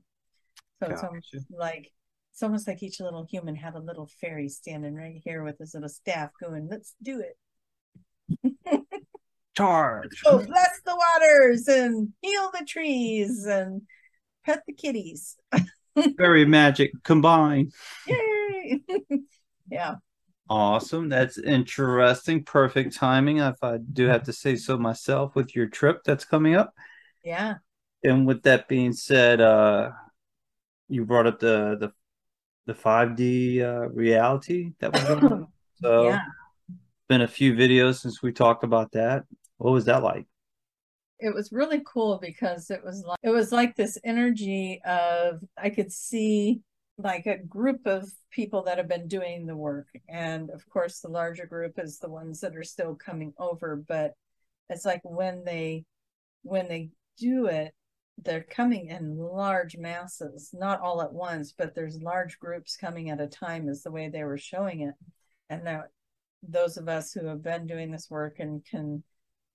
So 0.81 0.89
gotcha. 0.89 0.95
it's 0.95 1.03
almost 1.03 1.37
like 1.51 1.93
it's 2.33 2.43
almost 2.43 2.69
like 2.69 2.83
each 2.83 3.01
little 3.01 3.27
human 3.31 3.57
had 3.57 3.75
a 3.75 3.81
little 3.81 4.09
fairy 4.21 4.49
standing 4.49 4.95
right 4.95 5.21
here 5.25 5.43
with 5.43 5.59
his 5.59 5.73
little 5.73 5.89
staff 5.89 6.31
going, 6.41 6.69
let's 6.71 6.95
do 7.03 7.21
it. 7.21 7.37
Charge. 9.57 10.21
Oh, 10.27 10.39
bless 10.39 10.81
the 10.85 10.97
waters 11.15 11.69
and 11.69 12.13
heal 12.21 12.51
the 12.53 12.65
trees 12.67 13.47
and 13.47 13.83
pet 14.45 14.63
the 14.67 14.73
kitties. 14.73 15.37
Very 16.17 16.45
magic 16.45 16.93
combined. 17.03 17.73
Yay! 18.07 18.81
yeah. 19.71 19.95
Awesome. 20.49 21.09
That's 21.09 21.39
interesting. 21.39 22.45
Perfect 22.45 22.95
timing, 22.95 23.39
if 23.39 23.57
I 23.63 23.79
do 23.79 24.07
have 24.07 24.25
to 24.25 24.33
say 24.33 24.57
so 24.57 24.79
myself, 24.79 25.35
with 25.35 25.57
your 25.57 25.67
trip 25.67 26.03
that's 26.05 26.25
coming 26.25 26.55
up. 26.55 26.73
Yeah. 27.25 27.55
And 28.05 28.27
with 28.27 28.43
that 28.43 28.69
being 28.69 28.93
said, 28.93 29.41
uh 29.41 29.91
you 30.89 31.05
brought 31.05 31.27
up 31.27 31.41
the 31.41 31.77
the 31.81 31.93
the 32.67 32.75
5D 32.75 33.63
uh 33.63 33.89
reality 33.89 34.73
that 34.81 34.93
was 34.93 35.05
going 35.05 35.25
on. 35.25 35.49
So 35.83 36.05
yeah. 36.05 36.21
been 37.07 37.21
a 37.21 37.29
few 37.29 37.53
videos 37.53 38.01
since 38.01 38.23
we 38.23 38.33
talked 38.33 38.65
about 38.65 38.93
that. 38.93 39.25
What 39.59 39.73
was 39.73 39.87
that 39.87 40.03
like? 40.03 40.27
It 41.19 41.35
was 41.35 41.51
really 41.51 41.83
cool 41.87 42.19
because 42.21 42.71
it 42.71 42.85
was 42.85 43.03
like 43.07 43.19
it 43.23 43.31
was 43.31 43.51
like 43.51 43.75
this 43.75 43.97
energy 44.05 44.81
of 44.85 45.41
I 45.57 45.71
could 45.71 45.91
see 45.91 46.61
like 46.99 47.27
a 47.27 47.39
group 47.39 47.87
of 47.87 48.11
people 48.31 48.63
that 48.65 48.79
have 48.79 48.89
been 48.89 49.09
doing 49.09 49.47
the 49.47 49.57
work 49.57 49.89
and 50.09 50.51
of 50.51 50.69
course 50.69 51.01
the 51.01 51.09
larger 51.09 51.47
group 51.47 51.79
is 51.79 51.99
the 51.99 52.09
ones 52.09 52.41
that 52.41 52.57
are 52.57 52.63
still 52.63 52.95
coming 52.95 53.35
over 53.39 53.77
but 53.89 54.13
it's 54.71 54.85
like 54.85 55.03
when 55.05 55.45
they 55.45 55.85
when 56.43 56.69
they 56.69 56.89
do 57.19 57.47
it 57.47 57.75
they're 58.25 58.43
coming 58.43 58.89
in 58.89 59.19
large 59.19 59.77
masses 59.77 60.51
not 60.55 60.81
all 60.81 61.03
at 61.03 61.13
once 61.13 61.53
but 61.57 61.75
there's 61.75 62.01
large 62.01 62.39
groups 62.39 62.77
coming 62.77 63.11
at 63.11 63.21
a 63.21 63.27
time 63.27 63.69
is 63.69 63.83
the 63.83 63.91
way 63.91 64.09
they 64.09 64.25
were 64.25 64.39
showing 64.39 64.81
it 64.81 64.95
and 65.51 65.67
that 65.67 65.89
those 66.43 66.79
of 66.79 66.89
us 66.89 67.13
who 67.13 67.27
have 67.27 67.43
been 67.43 67.67
doing 67.67 67.91
this 67.91 68.09
work 68.09 68.39
and 68.39 68.65
can 68.65 69.03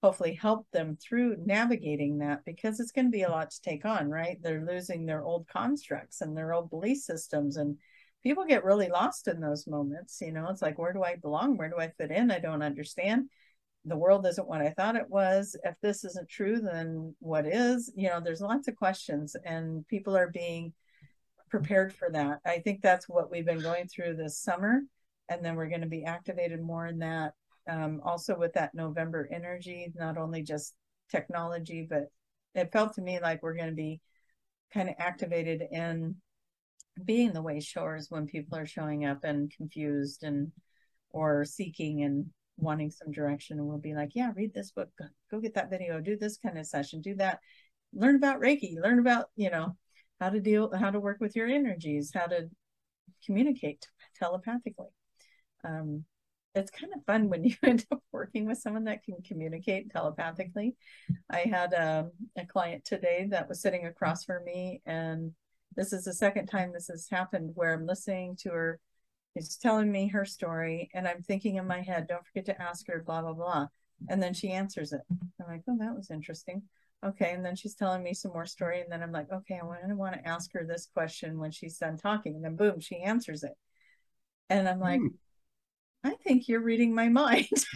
hopefully 0.01 0.33
help 0.33 0.65
them 0.71 0.97
through 0.97 1.37
navigating 1.45 2.17
that 2.17 2.43
because 2.43 2.79
it's 2.79 2.91
going 2.91 3.05
to 3.05 3.11
be 3.11 3.23
a 3.23 3.29
lot 3.29 3.51
to 3.51 3.61
take 3.61 3.85
on, 3.85 4.09
right? 4.09 4.37
They're 4.41 4.65
losing 4.65 5.05
their 5.05 5.23
old 5.23 5.47
constructs 5.47 6.21
and 6.21 6.35
their 6.35 6.53
old 6.53 6.69
belief 6.69 6.97
systems 6.99 7.57
and 7.57 7.77
people 8.23 8.45
get 8.45 8.63
really 8.63 8.89
lost 8.89 9.27
in 9.27 9.39
those 9.39 9.67
moments, 9.67 10.19
you 10.21 10.31
know. 10.31 10.47
It's 10.49 10.61
like 10.61 10.79
where 10.79 10.93
do 10.93 11.03
I 11.03 11.17
belong? 11.17 11.55
Where 11.55 11.69
do 11.69 11.77
I 11.77 11.89
fit 11.89 12.11
in? 12.11 12.31
I 12.31 12.39
don't 12.39 12.63
understand. 12.63 13.29
The 13.85 13.97
world 13.97 14.25
isn't 14.25 14.47
what 14.47 14.61
I 14.61 14.71
thought 14.71 14.95
it 14.95 15.09
was. 15.09 15.55
If 15.63 15.75
this 15.81 16.03
isn't 16.03 16.29
true, 16.29 16.59
then 16.59 17.15
what 17.19 17.45
is? 17.45 17.91
You 17.95 18.09
know, 18.09 18.19
there's 18.19 18.41
lots 18.41 18.67
of 18.67 18.75
questions 18.75 19.35
and 19.45 19.87
people 19.87 20.17
are 20.17 20.29
being 20.29 20.73
prepared 21.49 21.93
for 21.93 22.09
that. 22.11 22.39
I 22.45 22.59
think 22.59 22.81
that's 22.81 23.09
what 23.09 23.31
we've 23.31 23.45
been 23.45 23.61
going 23.61 23.87
through 23.87 24.15
this 24.15 24.39
summer 24.39 24.81
and 25.29 25.45
then 25.45 25.55
we're 25.55 25.69
going 25.69 25.81
to 25.81 25.87
be 25.87 26.05
activated 26.05 26.61
more 26.61 26.87
in 26.87 26.99
that 26.99 27.33
um, 27.69 28.01
also 28.03 28.37
with 28.37 28.53
that 28.53 28.73
November 28.73 29.27
energy, 29.31 29.91
not 29.95 30.17
only 30.17 30.43
just 30.43 30.75
technology, 31.09 31.85
but 31.89 32.11
it 32.55 32.71
felt 32.71 32.93
to 32.93 33.01
me 33.01 33.19
like 33.19 33.43
we're 33.43 33.55
going 33.55 33.69
to 33.69 33.75
be 33.75 34.01
kind 34.73 34.89
of 34.89 34.95
activated 34.97 35.61
in 35.71 36.15
being 37.05 37.33
the 37.33 37.41
way 37.41 37.59
showers 37.59 38.07
when 38.09 38.25
people 38.25 38.57
are 38.57 38.65
showing 38.65 39.05
up 39.05 39.23
and 39.23 39.51
confused 39.55 40.23
and 40.23 40.51
or 41.11 41.45
seeking 41.45 42.03
and 42.03 42.25
wanting 42.57 42.91
some 42.91 43.11
direction. 43.11 43.57
And 43.57 43.67
we'll 43.67 43.77
be 43.77 43.93
like 43.93 44.11
yeah 44.13 44.31
read 44.35 44.53
this 44.53 44.71
book. 44.71 44.89
Go 45.29 45.39
get 45.39 45.55
that 45.55 45.69
video. 45.69 45.99
Do 45.99 46.17
this 46.17 46.37
kind 46.37 46.57
of 46.57 46.65
session. 46.65 47.01
Do 47.01 47.15
that. 47.15 47.39
Learn 47.93 48.15
about 48.15 48.41
reiki. 48.41 48.75
Learn 48.81 48.99
about 48.99 49.27
you 49.35 49.49
know 49.49 49.75
how 50.19 50.29
to 50.29 50.39
deal 50.39 50.71
how 50.77 50.91
to 50.91 50.99
work 50.99 51.17
with 51.19 51.35
your 51.35 51.47
energies 51.47 52.11
how 52.13 52.27
to 52.27 52.49
communicate 53.25 53.87
telepathically. 54.19 54.87
Um, 55.63 56.05
it's 56.53 56.71
kind 56.71 56.91
of 56.95 57.03
fun 57.05 57.29
when 57.29 57.43
you 57.45 57.55
end 57.63 57.85
up 57.91 58.01
working 58.11 58.45
with 58.45 58.57
someone 58.57 58.85
that 58.85 59.03
can 59.03 59.15
communicate 59.25 59.91
telepathically 59.91 60.75
i 61.29 61.39
had 61.39 61.73
um, 61.73 62.11
a 62.37 62.45
client 62.45 62.83
today 62.85 63.27
that 63.29 63.47
was 63.47 63.61
sitting 63.61 63.85
across 63.85 64.23
from 64.23 64.43
me 64.43 64.81
and 64.85 65.31
this 65.75 65.93
is 65.93 66.03
the 66.03 66.13
second 66.13 66.47
time 66.47 66.71
this 66.71 66.87
has 66.87 67.07
happened 67.09 67.51
where 67.55 67.73
i'm 67.73 67.85
listening 67.85 68.35
to 68.35 68.49
her 68.49 68.79
She's 69.37 69.55
telling 69.55 69.91
me 69.91 70.07
her 70.09 70.25
story, 70.25 70.89
and 70.93 71.07
I'm 71.07 71.23
thinking 71.23 71.55
in 71.55 71.65
my 71.65 71.81
head, 71.81 72.07
don't 72.07 72.25
forget 72.25 72.45
to 72.47 72.61
ask 72.61 72.87
her, 72.87 73.01
blah, 73.05 73.21
blah, 73.21 73.33
blah. 73.33 73.67
And 74.09 74.21
then 74.21 74.33
she 74.33 74.49
answers 74.49 74.91
it. 74.91 75.01
I'm 75.09 75.47
like, 75.47 75.61
oh, 75.69 75.77
that 75.79 75.95
was 75.95 76.11
interesting. 76.11 76.63
Okay. 77.05 77.31
And 77.31 77.45
then 77.45 77.55
she's 77.55 77.75
telling 77.75 78.03
me 78.03 78.13
some 78.13 78.31
more 78.33 78.45
story. 78.45 78.81
And 78.81 78.91
then 78.91 79.01
I'm 79.01 79.11
like, 79.11 79.31
okay, 79.31 79.59
I 79.61 79.65
want, 79.65 79.79
I 79.89 79.93
want 79.93 80.15
to 80.15 80.27
ask 80.27 80.51
her 80.53 80.65
this 80.65 80.87
question 80.93 81.39
when 81.39 81.51
she's 81.51 81.77
done 81.77 81.97
talking. 81.97 82.35
And 82.35 82.43
then 82.43 82.55
boom, 82.55 82.79
she 82.79 82.97
answers 82.97 83.43
it. 83.43 83.53
And 84.49 84.67
I'm 84.67 84.79
like, 84.79 84.99
hmm. 84.99 85.07
I 86.03 86.15
think 86.23 86.47
you're 86.47 86.61
reading 86.61 86.93
my 86.93 87.09
mind. 87.09 87.47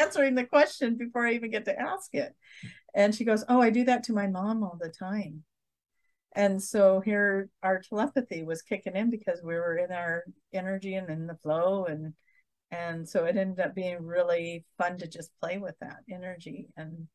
answering 0.00 0.34
the 0.34 0.44
question 0.44 0.96
before 0.96 1.26
I 1.26 1.32
even 1.32 1.50
get 1.50 1.64
to 1.66 1.78
ask 1.78 2.14
it. 2.14 2.34
And 2.94 3.14
she 3.14 3.24
goes, 3.24 3.44
Oh, 3.48 3.60
I 3.60 3.70
do 3.70 3.84
that 3.84 4.04
to 4.04 4.12
my 4.12 4.26
mom 4.26 4.62
all 4.62 4.78
the 4.80 4.90
time 4.90 5.44
and 6.36 6.62
so 6.62 7.00
here 7.00 7.48
our 7.62 7.80
telepathy 7.80 8.44
was 8.44 8.62
kicking 8.62 8.94
in 8.94 9.10
because 9.10 9.40
we 9.42 9.54
were 9.54 9.78
in 9.78 9.90
our 9.90 10.22
energy 10.52 10.94
and 10.94 11.10
in 11.10 11.26
the 11.26 11.38
flow 11.42 11.86
and 11.86 12.12
and 12.70 13.08
so 13.08 13.24
it 13.24 13.36
ended 13.36 13.58
up 13.58 13.74
being 13.74 14.04
really 14.04 14.64
fun 14.76 14.98
to 14.98 15.08
just 15.08 15.30
play 15.40 15.56
with 15.56 15.74
that 15.80 15.98
energy 16.10 16.68
and 16.76 17.08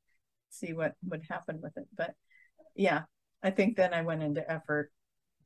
see 0.50 0.74
what 0.74 0.96
would 1.08 1.24
happen 1.30 1.60
with 1.62 1.78
it 1.78 1.88
but 1.96 2.14
yeah 2.76 3.04
i 3.44 3.52
think 3.52 3.78
then 3.78 3.94
i 3.94 4.02
went 4.02 4.24
into 4.24 4.52
effort 4.52 4.92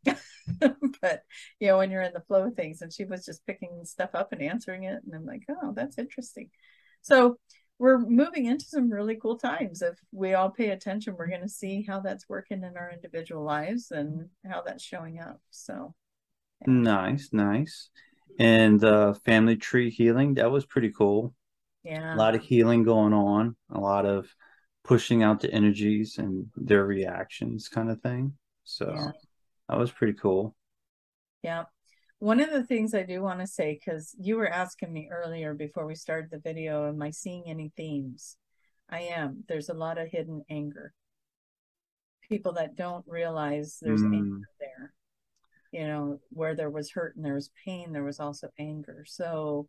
but 1.02 1.24
you 1.60 1.68
know 1.68 1.78
when 1.78 1.92
you're 1.92 2.02
in 2.02 2.14
the 2.14 2.24
flow 2.28 2.48
of 2.48 2.54
things 2.54 2.82
and 2.82 2.94
she 2.94 3.06
was 3.06 3.26
just 3.26 3.46
picking 3.46 3.82
stuff 3.84 4.12
up 4.14 4.32
and 4.32 4.42
answering 4.42 4.84
it 4.84 5.02
and 5.04 5.16
i'm 5.16 5.26
like 5.26 5.44
oh 5.50 5.74
that's 5.76 5.98
interesting 5.98 6.50
so 7.02 7.38
we're 7.78 8.00
moving 8.00 8.46
into 8.46 8.66
some 8.66 8.90
really 8.90 9.16
cool 9.16 9.38
times. 9.38 9.82
If 9.82 10.00
we 10.12 10.34
all 10.34 10.50
pay 10.50 10.70
attention, 10.70 11.16
we're 11.18 11.28
going 11.28 11.42
to 11.42 11.50
see 11.50 11.84
how 11.88 12.00
that's 12.00 12.30
working 12.30 12.64
in 12.64 12.78
our 12.78 12.92
individual 12.92 13.44
lives 13.44 13.92
and 13.92 14.30
how 14.50 14.62
that's 14.66 14.84
showing 14.84 15.20
up. 15.20 15.42
So, 15.50 15.94
yeah. 16.62 16.74
nice, 16.74 17.30
nice. 17.34 17.90
And 18.40 18.84
uh, 18.84 19.14
family 19.26 19.58
tree 19.58 19.90
healing, 19.90 20.36
that 20.36 20.52
was 20.52 20.66
pretty 20.66 20.92
cool. 20.92 21.34
Yeah. 21.84 22.16
A 22.16 22.18
lot 22.18 22.36
of 22.36 22.42
healing 22.42 22.84
going 22.84 23.14
on, 23.14 23.56
a 23.72 23.80
lot 23.80 24.06
of 24.06 24.34
pushing 24.84 25.22
out 25.22 25.42
the 25.42 25.52
energies 25.52 26.18
and 26.18 26.48
their 26.56 26.86
reactions, 26.86 27.68
kind 27.68 27.92
of 27.92 28.02
thing. 28.02 28.34
So, 28.64 28.94
yeah. 28.96 29.12
That 29.70 29.78
was 29.78 29.92
pretty 29.92 30.14
cool. 30.14 30.56
Yeah. 31.44 31.64
One 32.20 32.40
of 32.40 32.52
the 32.52 32.64
things 32.64 32.94
I 32.94 33.04
do 33.04 33.22
want 33.22 33.40
to 33.42 33.48
say, 33.48 33.78
because 33.80 34.16
you 34.20 34.38
were 34.38 34.48
asking 34.48 34.92
me 34.92 35.10
earlier 35.12 35.54
before 35.54 35.86
we 35.86 35.96
started 35.96 36.32
the 36.32 36.40
video, 36.40 36.88
am 36.88 37.02
I 37.02 37.12
seeing 37.12 37.44
any 37.48 37.72
themes? 37.76 38.38
I 38.90 39.02
am. 39.02 39.44
There's 39.48 39.70
a 39.70 39.74
lot 39.74 39.98
of 39.98 40.08
hidden 40.08 40.44
anger. 40.50 40.94
People 42.28 42.54
that 42.54 42.76
don't 42.76 43.06
realize 43.08 43.78
there's 43.82 44.02
mm. 44.02 44.16
anger 44.16 44.48
there. 44.60 44.94
You 45.72 45.88
know, 45.88 46.20
where 46.30 46.56
there 46.56 46.70
was 46.70 46.92
hurt 46.92 47.16
and 47.16 47.26
there 47.26 47.34
was 47.34 47.52
pain, 47.66 47.92
there 47.92 48.04
was 48.04 48.20
also 48.20 48.50
anger. 48.58 49.04
So 49.08 49.68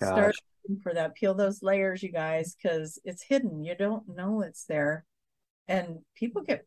Gosh. 0.00 0.08
start 0.08 0.36
for 0.82 0.92
that. 0.94 1.14
Peel 1.14 1.34
those 1.34 1.62
layers, 1.62 2.02
you 2.02 2.10
guys, 2.10 2.56
because 2.60 2.98
it's 3.04 3.22
hidden. 3.22 3.62
You 3.62 3.76
don't 3.76 4.08
know 4.08 4.42
it's 4.42 4.64
there. 4.64 5.04
And 5.68 6.00
people 6.16 6.42
get 6.42 6.66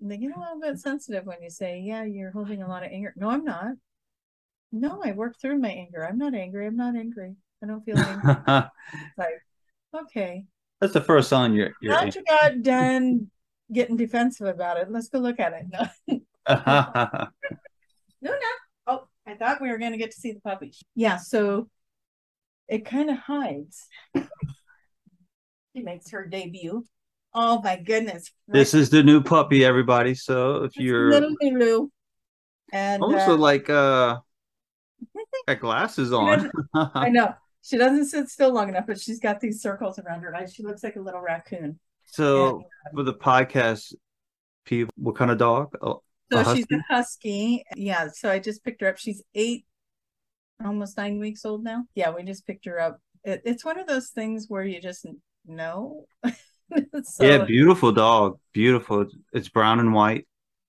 they 0.00 0.16
get 0.16 0.36
a 0.36 0.40
little 0.40 0.60
bit 0.60 0.78
sensitive 0.78 1.24
when 1.26 1.42
you 1.42 1.50
say, 1.50 1.80
Yeah, 1.80 2.04
you're 2.04 2.30
holding 2.30 2.62
a 2.62 2.68
lot 2.68 2.84
of 2.84 2.92
anger. 2.92 3.12
No, 3.16 3.30
I'm 3.30 3.44
not. 3.44 3.72
No, 4.70 5.00
I 5.04 5.12
worked 5.12 5.40
through 5.40 5.58
my 5.58 5.70
anger. 5.70 6.06
I'm 6.06 6.18
not 6.18 6.34
angry. 6.34 6.66
I'm 6.66 6.76
not 6.76 6.94
angry. 6.94 7.34
I 7.62 7.66
don't 7.66 7.84
feel 7.84 7.98
angry. 7.98 8.34
like, 9.16 9.42
okay. 9.94 10.44
That's 10.80 10.92
the 10.92 11.00
first 11.00 11.28
song 11.28 11.54
you're. 11.54 11.72
you're 11.80 11.92
Now 11.92 12.04
you 12.04 12.22
got 12.24 12.62
done 12.62 13.30
getting 13.72 13.96
defensive 13.96 14.46
about 14.46 14.78
it, 14.78 14.90
let's 14.90 15.08
go 15.08 15.18
look 15.18 15.40
at 15.40 15.52
it. 15.52 15.66
No, 16.08 16.18
no, 18.22 18.30
no. 18.30 18.38
Oh, 18.86 19.08
I 19.26 19.34
thought 19.34 19.60
we 19.60 19.70
were 19.70 19.78
going 19.78 19.92
to 19.92 19.98
get 19.98 20.12
to 20.12 20.20
see 20.20 20.32
the 20.32 20.40
puppy. 20.40 20.72
Yeah, 20.94 21.18
so 21.18 21.68
it 22.68 22.84
kind 22.84 23.10
of 23.10 23.18
hides. 23.18 23.86
she 25.76 25.82
makes 25.82 26.10
her 26.10 26.26
debut. 26.26 26.84
Oh 27.34 27.60
my 27.62 27.76
goodness! 27.76 28.30
This 28.46 28.74
is 28.74 28.90
the 28.90 29.02
new 29.02 29.22
puppy, 29.22 29.64
everybody. 29.64 30.14
So 30.14 30.64
if 30.64 30.66
it's 30.66 30.76
you're 30.76 31.10
little 31.10 31.34
Lulu, 31.40 31.88
and 32.72 33.02
also 33.02 33.34
uh, 33.34 33.36
like 33.36 33.68
uh 33.70 34.18
got 35.46 35.60
glasses 35.60 36.12
on. 36.12 36.50
I 36.74 37.08
know. 37.08 37.34
She 37.62 37.76
doesn't 37.76 38.06
sit 38.06 38.28
still 38.28 38.52
long 38.52 38.68
enough, 38.68 38.86
but 38.86 39.00
she's 39.00 39.20
got 39.20 39.40
these 39.40 39.60
circles 39.60 39.98
around 39.98 40.22
her 40.22 40.34
eyes. 40.34 40.54
She 40.54 40.62
looks 40.62 40.82
like 40.82 40.96
a 40.96 41.00
little 41.00 41.20
raccoon. 41.20 41.78
So 42.06 42.56
and, 42.56 42.64
for 42.94 43.02
the 43.02 43.14
podcast, 43.14 43.94
people, 44.64 44.92
what 44.96 45.16
kind 45.16 45.30
of 45.30 45.38
dog? 45.38 45.74
Oh, 45.82 46.02
so 46.32 46.38
a 46.38 46.56
she's 46.56 46.66
a 46.72 46.82
husky. 46.88 47.64
Yeah. 47.76 48.08
So 48.08 48.30
I 48.30 48.38
just 48.38 48.64
picked 48.64 48.80
her 48.80 48.88
up. 48.88 48.98
She's 48.98 49.22
eight, 49.34 49.66
almost 50.64 50.96
nine 50.96 51.18
weeks 51.18 51.44
old 51.44 51.62
now. 51.62 51.84
Yeah, 51.94 52.10
we 52.10 52.22
just 52.22 52.46
picked 52.46 52.64
her 52.66 52.80
up. 52.80 53.00
It, 53.24 53.42
it's 53.44 53.64
one 53.64 53.78
of 53.78 53.86
those 53.86 54.08
things 54.08 54.46
where 54.48 54.64
you 54.64 54.80
just 54.80 55.06
know. 55.46 56.06
so, 57.02 57.24
yeah, 57.24 57.44
beautiful 57.44 57.92
dog. 57.92 58.38
Beautiful. 58.52 59.06
It's 59.32 59.48
brown 59.48 59.80
and 59.80 59.92
white. 59.92 60.26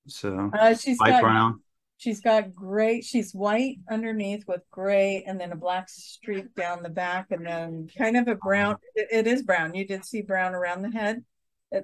So 0.08 0.52
uh, 0.58 0.76
she's 0.76 1.00
light 1.00 1.12
got, 1.12 1.22
brown. 1.22 1.62
She's 1.98 2.22
got 2.22 2.54
gray, 2.54 3.02
she's 3.02 3.34
white 3.34 3.78
underneath 3.90 4.46
with 4.48 4.62
gray 4.72 5.24
and 5.28 5.40
then 5.40 5.52
a 5.52 5.56
black 5.56 5.90
streak 5.90 6.56
down 6.56 6.82
the 6.82 6.90
back 6.90 7.28
and 7.32 7.46
then 7.46 7.90
kind 7.98 8.16
of 8.18 8.28
a 8.28 8.36
brown. 8.36 8.78
it, 8.96 9.08
it 9.12 9.28
is 9.28 9.44
brown. 9.44 9.76
You 9.76 9.86
did 9.86 10.06
see 10.06 10.22
brown 10.22 10.56
around 10.56 10.82
the 10.82 10.92
head. 10.92 11.24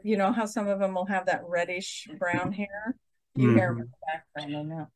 You 0.03 0.18
know 0.18 0.32
how 0.32 0.45
some 0.45 0.68
of 0.68 0.80
them 0.80 0.95
will 0.95 1.05
have 1.05 1.28
that 1.28 1.43
reddish 1.47 2.07
brown 2.18 2.51
hair? 2.51 2.95
You 3.36 3.49
mm. 3.49 3.78
the 3.78 3.88
background, 4.07 4.88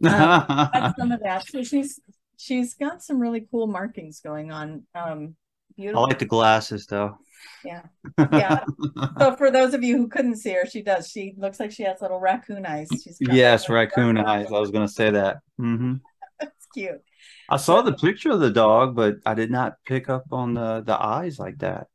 I 0.00 0.08
know. 0.08 0.84
Um, 0.84 0.94
some 0.98 1.12
of 1.12 1.20
that. 1.20 1.48
So 1.48 1.62
she's 1.64 2.00
she's 2.36 2.74
got 2.74 3.02
some 3.02 3.18
really 3.18 3.46
cool 3.50 3.66
markings 3.66 4.20
going 4.20 4.52
on. 4.52 4.84
Um, 4.94 5.34
beautiful. 5.78 6.04
I 6.04 6.08
like 6.08 6.18
the 6.18 6.26
glasses 6.26 6.86
though. 6.86 7.16
Yeah. 7.64 7.82
Yeah. 8.32 8.64
so 9.18 9.36
for 9.36 9.50
those 9.50 9.74
of 9.74 9.82
you 9.82 9.96
who 9.96 10.08
couldn't 10.08 10.36
see 10.36 10.52
her, 10.52 10.66
she 10.66 10.82
does. 10.82 11.08
She 11.08 11.34
looks 11.36 11.58
like 11.60 11.70
she 11.70 11.84
has 11.84 12.00
little 12.00 12.20
raccoon 12.20 12.66
eyes. 12.66 12.88
She's 12.92 13.18
yes, 13.20 13.68
raccoon 13.68 14.18
eyes. 14.18 14.48
I 14.48 14.58
was 14.58 14.70
going 14.70 14.86
to 14.86 14.92
say 14.92 15.10
that. 15.10 15.38
Mm-hmm. 15.60 15.94
That's 16.40 16.66
cute. 16.74 17.02
I 17.48 17.56
saw 17.56 17.82
the 17.82 17.94
picture 17.94 18.30
of 18.30 18.40
the 18.40 18.50
dog, 18.50 18.94
but 18.94 19.16
I 19.24 19.34
did 19.34 19.50
not 19.50 19.76
pick 19.86 20.08
up 20.08 20.24
on 20.32 20.54
the 20.54 20.82
the 20.84 21.00
eyes 21.00 21.38
like 21.38 21.58
that. 21.58 21.86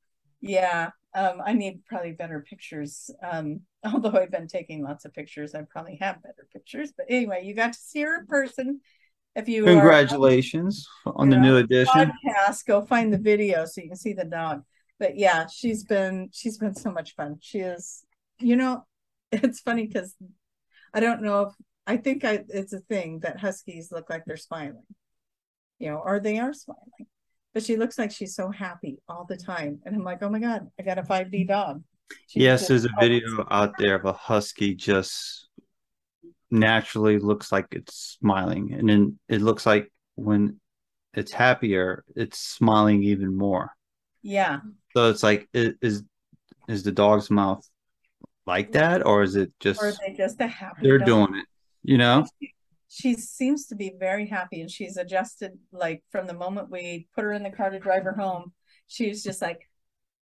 Yeah. 0.41 0.91
Um, 1.15 1.41
I 1.45 1.53
need 1.53 1.85
probably 1.85 2.11
better 2.11 2.43
pictures. 2.47 3.11
Um, 3.21 3.61
although 3.85 4.17
I've 4.17 4.31
been 4.31 4.47
taking 4.47 4.83
lots 4.83 5.05
of 5.05 5.13
pictures, 5.13 5.53
I 5.53 5.61
probably 5.61 5.97
have 5.97 6.23
better 6.23 6.47
pictures. 6.51 6.91
But 6.95 7.05
anyway, 7.09 7.43
you 7.45 7.53
got 7.53 7.73
to 7.73 7.79
see 7.79 8.01
her 8.01 8.19
in 8.19 8.25
person. 8.25 8.81
If 9.35 9.49
you 9.49 9.65
congratulations 9.65 10.87
are, 11.05 11.13
on 11.15 11.29
the 11.29 11.37
new 11.37 11.57
edition 11.57 12.11
podcast, 12.25 12.65
go 12.65 12.85
find 12.85 13.11
the 13.11 13.17
video 13.17 13.65
so 13.65 13.81
you 13.81 13.87
can 13.87 13.97
see 13.97 14.13
the 14.13 14.25
dog 14.25 14.63
but 15.03 15.17
yeah, 15.17 15.47
she's 15.47 15.83
been 15.83 16.29
she's 16.31 16.57
been 16.57 16.75
so 16.75 16.89
much 16.89 17.13
fun. 17.15 17.37
She 17.41 17.59
is, 17.59 18.05
you 18.39 18.55
know, 18.55 18.85
it's 19.33 19.59
funny 19.59 19.85
because 19.85 20.15
I 20.93 21.01
don't 21.01 21.21
know 21.21 21.41
if 21.41 21.53
I 21.85 21.97
think 21.97 22.23
I 22.23 22.45
it's 22.47 22.71
a 22.71 22.79
thing 22.79 23.19
that 23.19 23.39
huskies 23.39 23.91
look 23.91 24.09
like 24.09 24.23
they're 24.25 24.37
smiling, 24.37 24.85
you 25.77 25.89
know, 25.89 25.97
or 25.97 26.21
they 26.21 26.39
are 26.39 26.53
smiling. 26.53 27.07
But 27.53 27.63
she 27.63 27.75
looks 27.75 27.99
like 27.99 28.11
she's 28.11 28.33
so 28.33 28.49
happy 28.49 28.99
all 29.09 29.25
the 29.27 29.35
time, 29.35 29.79
and 29.85 29.93
I'm 29.93 30.03
like, 30.03 30.23
oh 30.23 30.29
my 30.29 30.39
god, 30.39 30.67
I 30.79 30.83
got 30.83 30.97
a 30.97 31.03
5D 31.03 31.49
dog. 31.49 31.83
She's 32.27 32.43
yes, 32.43 32.67
there's 32.67 32.85
a 32.85 32.89
video 32.99 33.45
out 33.51 33.73
there 33.77 33.95
of 33.95 34.05
a 34.05 34.13
husky 34.13 34.73
just 34.73 35.49
naturally 36.53 37.19
looks 37.19 37.51
like 37.51 37.67
it's 37.71 38.17
smiling, 38.19 38.73
and 38.73 38.87
then 38.87 39.19
it 39.27 39.41
looks 39.41 39.65
like 39.65 39.91
when 40.15 40.59
it's 41.13 41.31
happier, 41.31 42.03
it's 42.15 42.39
smiling 42.39 43.03
even 43.03 43.35
more. 43.35 43.71
Yeah. 44.21 44.59
So 44.95 45.09
it's 45.09 45.23
like, 45.23 45.49
is 45.53 46.03
is 46.67 46.83
the 46.83 46.91
dog's 46.91 47.29
mouth 47.29 47.67
like 48.45 48.71
that, 48.73 49.05
or 49.05 49.23
is 49.23 49.35
it 49.35 49.51
just? 49.59 49.81
Or 49.81 49.91
they 50.05 50.13
just 50.13 50.39
a 50.39 50.47
happy? 50.47 50.81
They're 50.83 50.99
dog? 50.99 51.07
doing 51.07 51.35
it, 51.39 51.45
you 51.83 51.97
know. 51.97 52.25
She, 52.39 52.53
she 52.87 53.13
seems 53.15 53.67
to 53.67 53.75
be 53.75 53.93
very 53.99 54.27
happy, 54.27 54.61
and 54.61 54.69
she's 54.69 54.97
adjusted. 54.97 55.57
Like 55.71 56.03
from 56.11 56.27
the 56.27 56.33
moment 56.33 56.69
we 56.69 57.07
put 57.15 57.23
her 57.23 57.33
in 57.33 57.43
the 57.43 57.49
car 57.49 57.69
to 57.69 57.79
drive 57.79 58.03
her 58.03 58.13
home, 58.13 58.53
she's 58.87 59.23
just 59.23 59.41
like, 59.41 59.67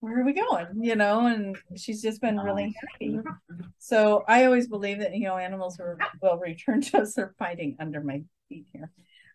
"Where 0.05 0.21
are 0.21 0.25
we 0.25 0.35
going?" 0.35 0.67
You 0.81 0.97
know, 0.97 1.27
and 1.27 1.57
she's 1.77 2.03
just 2.03 2.21
been 2.21 2.39
really 2.39 2.75
happy. 2.93 3.19
So 3.79 4.25
I 4.29 4.45
always 4.45 4.69
believe 4.69 4.99
that 5.01 5.15
you 5.15 5.25
know 5.25 5.37
animals 5.37 5.81
are, 5.81 5.99
will 6.23 6.39
return 6.39 6.81
to 6.83 6.99
us. 6.99 7.15
They're 7.15 7.35
fighting 7.39 7.77
under 7.81 8.01
my 8.03 8.23
feet 8.49 8.67
here. 8.73 8.91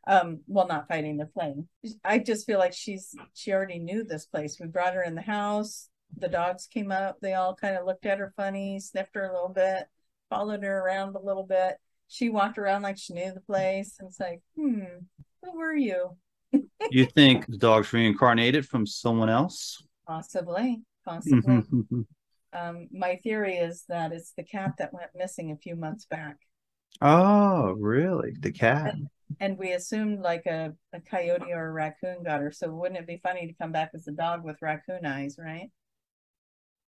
Um, 0.08 0.42
well, 0.48 0.68
not 0.68 0.88
fighting 0.88 1.18
the 1.18 1.28
flame. 1.28 1.68
I 2.04 2.20
just 2.20 2.46
feel 2.46 2.60
like 2.60 2.74
she's 2.74 3.16
she 3.34 3.52
already 3.52 3.80
knew 3.80 4.04
this 4.04 4.26
place. 4.26 4.60
We 4.60 4.68
brought 4.68 4.94
her 4.94 5.04
in 5.04 5.16
the 5.16 5.22
house. 5.22 5.90
The 6.18 6.28
dogs 6.28 6.68
came 6.68 6.92
up. 6.92 7.20
They 7.20 7.34
all 7.34 7.56
kind 7.56 7.76
of 7.76 7.86
looked 7.86 8.06
at 8.06 8.20
her 8.20 8.34
funny, 8.36 8.80
sniffed 8.80 9.16
her 9.16 9.26
a 9.26 9.34
little 9.34 9.50
bit, 9.50 9.88
followed 10.30 10.64
her 10.64 10.80
around 10.80 11.16
a 11.16 11.22
little 11.22 11.44
bit. 11.44 11.78
She 12.08 12.30
walked 12.30 12.58
around 12.58 12.82
like 12.82 12.98
she 12.98 13.14
knew 13.14 13.32
the 13.34 13.42
place. 13.42 13.98
And 14.00 14.10
it's 14.10 14.20
like, 14.20 14.42
hmm, 14.56 14.84
who 15.44 15.58
were 15.58 15.76
you? 15.76 16.18
you 16.90 17.06
think 17.06 17.46
the 17.46 17.58
dog's 17.58 17.94
reincarnated 17.94 18.68
from 18.68 18.88
someone 18.88 19.30
else? 19.30 19.84
Possibly, 20.10 20.82
possibly. 21.06 21.64
um, 22.54 22.88
my 22.92 23.18
theory 23.18 23.58
is 23.58 23.84
that 23.90 24.12
it's 24.12 24.34
the 24.36 24.42
cat 24.42 24.74
that 24.80 24.92
went 24.92 25.12
missing 25.14 25.52
a 25.52 25.56
few 25.56 25.76
months 25.76 26.06
back. 26.06 26.38
Oh, 27.00 27.76
really? 27.80 28.34
The 28.40 28.52
cat. 28.52 28.96
And, 28.96 29.08
and 29.40 29.58
we 29.60 29.74
assumed 29.74 30.22
like 30.22 30.48
a, 30.48 30.74
a 30.94 31.00
coyote 31.02 31.54
or 31.54 31.68
a 31.68 31.72
raccoon 31.72 32.24
got 32.24 32.42
her. 32.42 32.52
So 32.52 32.72
wouldn't 32.72 33.00
it 33.00 33.06
be 33.06 33.22
funny 33.22 33.46
to 33.46 33.54
come 33.54 33.72
back 33.72 33.92
as 33.94 34.08
a 34.08 34.12
dog 34.12 34.44
with 34.44 34.64
raccoon 34.64 35.06
eyes, 35.06 35.36
right? 35.38 35.70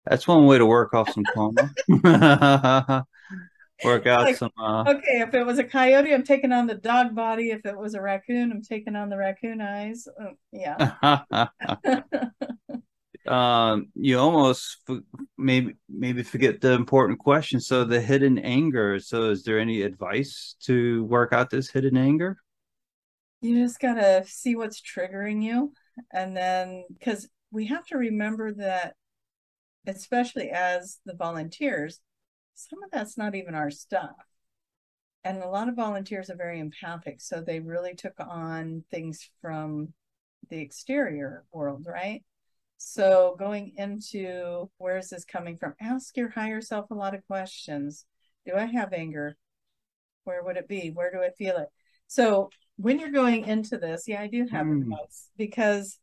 That's 0.08 0.28
one 0.28 0.48
way 0.48 0.58
to 0.58 0.66
work 0.66 0.96
off 0.96 1.12
some 1.12 1.24
karma. 1.32 1.76
work 3.84 4.08
out 4.08 4.24
like, 4.24 4.38
some. 4.38 4.50
Uh... 4.60 4.86
Okay, 4.88 5.22
if 5.22 5.36
it 5.36 5.46
was 5.46 5.60
a 5.60 5.64
coyote, 5.64 6.12
I'm 6.12 6.24
taking 6.24 6.52
on 6.52 6.66
the 6.66 6.74
dog 6.74 7.14
body. 7.14 7.52
If 7.52 7.68
it 7.68 7.78
was 7.78 7.94
a 7.94 8.02
raccoon, 8.02 8.52
I'm 8.52 8.64
taking 8.64 8.96
on 8.96 9.10
the 9.10 9.18
raccoon 9.18 9.62
eyes. 9.62 10.08
Uh, 10.20 10.32
yeah. 10.52 11.20
um, 13.28 13.88
you 13.96 14.18
almost 14.18 14.78
maybe 15.38 15.76
maybe 15.90 16.24
forget 16.24 16.62
the 16.62 16.74
important 16.74 17.20
question. 17.20 17.60
So 17.60 17.84
the 17.84 18.02
hidden 18.02 18.40
anger. 18.40 19.00
So 19.00 19.30
is 19.30 19.44
there 19.44 19.60
any 19.60 19.82
advice 19.84 20.56
to 20.64 21.04
work 21.06 21.34
out 21.34 21.50
this 21.50 21.70
hidden 21.70 21.98
anger? 21.98 22.38
You 23.42 23.64
just 23.64 23.80
gotta 23.80 24.24
see 24.26 24.56
what's 24.56 24.82
triggering 24.82 25.44
you, 25.44 25.74
and 26.12 26.36
then 26.36 26.86
because 26.94 27.28
we 27.52 27.68
have 27.68 27.86
to 27.88 27.98
remember 27.98 28.54
that, 28.54 28.96
especially 29.88 30.50
as 30.50 31.00
the 31.06 31.16
volunteers, 31.16 32.00
some 32.56 32.84
of 32.84 32.92
that's 32.92 33.18
not 33.18 33.36
even 33.36 33.56
our 33.56 33.72
stuff. 33.72 34.16
And 35.24 35.44
a 35.44 35.50
lot 35.50 35.70
of 35.70 35.76
volunteers 35.76 36.30
are 36.30 36.36
very 36.36 36.60
empathic, 36.60 37.22
so 37.22 37.42
they 37.42 37.60
really 37.60 37.96
took 37.96 38.14
on 38.20 38.84
things 38.90 39.30
from 39.42 39.94
the 40.50 40.60
exterior 40.60 41.44
world, 41.52 41.86
right? 41.88 42.24
So 42.84 43.36
going 43.38 43.74
into 43.78 44.70
where 44.80 44.98
is 44.98 45.10
this 45.10 45.24
coming 45.24 45.56
from? 45.56 45.76
Ask 45.80 46.18
your 46.18 46.30
higher 46.30 46.62
self 46.62 46.90
a 46.90 46.96
lot 46.96 47.14
of 47.14 47.26
questions. 47.28 48.06
Do 48.44 48.56
I 48.56 48.66
have 48.66 48.92
anger? 48.92 49.38
Where 50.24 50.44
would 50.44 50.58
it 50.58 50.68
be? 50.68 50.90
Where 50.90 51.12
do 51.12 51.22
I 51.22 51.30
feel 51.30 51.58
it? 51.58 51.68
So 52.08 52.50
when 52.78 53.00
you're 53.00 53.12
going 53.12 53.46
into 53.46 53.78
this, 53.78 54.08
yeah, 54.08 54.20
I 54.20 54.28
do 54.28 54.48
have 54.52 54.66
mm. 54.66 54.92
because 55.38 56.00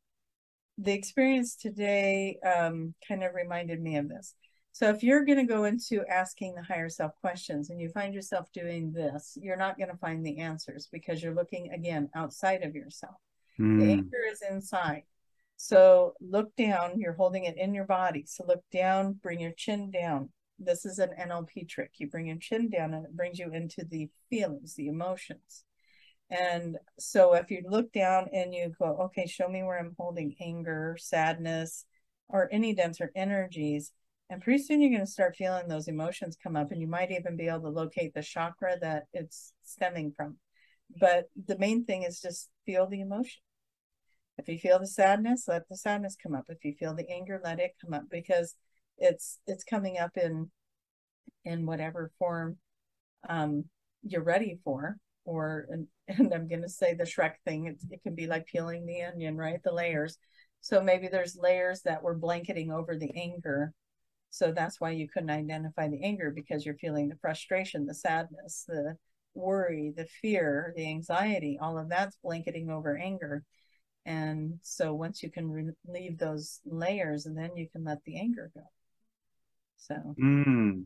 the 0.79 0.93
experience 0.93 1.57
today 1.57 2.39
um, 2.47 2.95
kind 3.07 3.24
of 3.24 3.35
reminded 3.35 3.83
me 3.83 3.97
of 3.97 4.09
this. 4.09 4.35
So 4.70 4.89
if 4.89 5.03
you're 5.03 5.24
going 5.24 5.45
to 5.45 5.53
go 5.53 5.64
into 5.64 6.07
asking 6.09 6.55
the 6.55 6.62
higher 6.62 6.89
self 6.89 7.11
questions 7.20 7.70
and 7.70 7.81
you 7.81 7.89
find 7.89 8.14
yourself 8.14 8.53
doing 8.53 8.93
this, 8.93 9.37
you're 9.41 9.57
not 9.57 9.79
going 9.79 9.91
to 9.91 9.97
find 9.97 10.24
the 10.24 10.39
answers 10.39 10.89
because 10.93 11.22
you're 11.22 11.35
looking 11.35 11.72
again 11.72 12.09
outside 12.14 12.62
of 12.62 12.76
yourself. 12.76 13.16
Mm. 13.59 13.81
The 13.81 13.91
anger 13.91 14.22
is 14.31 14.43
inside. 14.49 15.03
So 15.61 16.14
look 16.20 16.54
down, 16.54 17.00
you're 17.00 17.14
holding 17.14 17.44
it 17.44 17.59
in 17.59 17.74
your 17.74 17.84
body. 17.84 18.24
So 18.26 18.44
look 18.46 18.62
down, 18.72 19.14
bring 19.14 19.40
your 19.40 19.52
chin 19.56 19.90
down. 19.90 20.30
This 20.56 20.86
is 20.86 21.00
an 21.00 21.11
NLP 21.20 21.68
trick. 21.68 21.90
You 21.98 22.06
bring 22.06 22.26
your 22.26 22.38
chin 22.38 22.70
down 22.70 22.94
and 22.94 23.04
it 23.04 23.16
brings 23.16 23.40
you 23.40 23.50
into 23.52 23.84
the 23.84 24.09
feelings, 24.30 24.76
the 24.76 24.86
emotions. 24.86 25.64
And 26.30 26.78
so 27.00 27.34
if 27.34 27.50
you 27.50 27.64
look 27.66 27.92
down 27.92 28.28
and 28.32 28.54
you 28.54 28.72
go, 28.78 28.96
okay, 29.06 29.26
show 29.26 29.48
me 29.48 29.64
where 29.64 29.80
I'm 29.80 29.96
holding 29.98 30.36
anger, 30.40 30.96
sadness, 30.96 31.84
or 32.28 32.48
any 32.52 32.72
denser 32.72 33.11
energies, 33.16 33.90
and 34.30 34.40
pretty 34.40 34.62
soon 34.62 34.80
you're 34.80 34.90
going 34.90 35.04
to 35.04 35.11
start 35.11 35.34
feeling 35.34 35.66
those 35.66 35.88
emotions 35.88 36.36
come 36.40 36.54
up, 36.54 36.70
and 36.70 36.80
you 36.80 36.86
might 36.86 37.11
even 37.11 37.36
be 37.36 37.48
able 37.48 37.62
to 37.62 37.68
locate 37.70 38.14
the 38.14 38.22
chakra 38.22 38.78
that 38.80 39.04
it's 39.12 39.54
stemming 39.64 40.12
from. 40.16 40.36
But 41.00 41.30
the 41.46 41.59
main 41.59 41.84
thing 41.84 42.04
is 42.04 42.20
just 42.20 42.48
feel 42.64 42.86
the 42.86 43.00
emotion. 43.00 43.40
If 44.39 44.49
you 44.49 44.59
feel 44.59 44.78
the 44.78 44.86
sadness, 44.86 45.47
let 45.49 45.68
the 45.68 45.76
sadness 45.76 46.16
come 46.20 46.34
up. 46.34 46.47
If 46.49 46.64
you 46.64 46.74
feel 46.78 46.95
the 46.95 47.09
anger, 47.11 47.41
let 47.43 47.61
it 47.61 47.76
come 47.82 47.93
up 47.95 48.05
because 48.11 48.55
it's 48.99 49.41
it's 49.47 49.64
coming 49.64 49.99
up 49.99 50.16
in 50.16 50.51
in 51.45 51.66
whatever 51.66 52.11
form 52.18 52.59
um, 53.28 53.64
you're 54.03 54.22
ready 54.22 54.59
for. 54.64 54.97
Or 55.24 55.66
and, 55.70 55.86
and 56.09 56.32
I'm 56.32 56.49
going 56.49 56.62
to 56.62 56.68
say 56.68 56.95
the 56.95 57.05
Shrek 57.05 57.34
thing. 57.45 57.66
It, 57.66 57.76
it 57.91 58.03
can 58.03 58.14
be 58.14 58.26
like 58.26 58.47
peeling 58.47 58.86
the 58.86 59.03
onion, 59.03 59.36
right? 59.36 59.61
The 59.62 59.72
layers. 59.72 60.18
So 60.61 60.82
maybe 60.82 61.09
there's 61.09 61.36
layers 61.36 61.82
that 61.82 62.03
were 62.03 62.14
blanketing 62.14 62.72
over 62.72 62.97
the 62.97 63.12
anger 63.14 63.72
so 64.30 64.53
that's 64.53 64.80
why 64.80 64.91
you 64.91 65.09
couldn't 65.09 65.30
identify 65.30 65.89
the 65.89 66.03
anger 66.03 66.30
because 66.30 66.64
you're 66.64 66.76
feeling 66.76 67.09
the 67.09 67.16
frustration, 67.16 67.86
the 67.86 67.95
sadness, 67.95 68.64
the 68.68 68.97
worry, 69.34 69.93
the 69.97 70.07
fear, 70.20 70.72
the 70.76 70.86
anxiety, 70.86 71.59
all 71.61 71.78
of 71.78 71.89
that's 71.89 72.18
blanketing 72.22 72.70
over 72.70 72.97
anger. 72.97 73.45
And 74.09 74.59
so 74.62 74.94
once 74.94 75.22
you 75.22 75.30
can 75.30 75.50
relieve 75.50 76.16
those 76.16 76.61
layers, 76.64 77.26
and 77.26 77.36
then 77.36 77.54
you 77.56 77.68
can 77.68 77.84
let 77.84 78.02
the 78.04 78.18
anger 78.18 78.50
go. 78.54 78.62
So, 79.76 80.16
mm, 80.18 80.84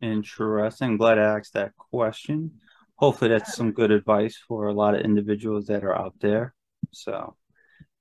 interesting. 0.00 0.88
I'm 0.88 0.96
glad 0.96 1.20
I 1.20 1.38
asked 1.38 1.52
that 1.52 1.76
question. 1.76 2.50
Hopefully, 2.96 3.30
that's 3.30 3.54
some 3.54 3.70
good 3.70 3.92
advice 3.92 4.36
for 4.48 4.66
a 4.66 4.72
lot 4.72 4.96
of 4.96 5.02
individuals 5.02 5.66
that 5.66 5.84
are 5.84 5.96
out 5.96 6.14
there. 6.18 6.52
So, 6.90 7.36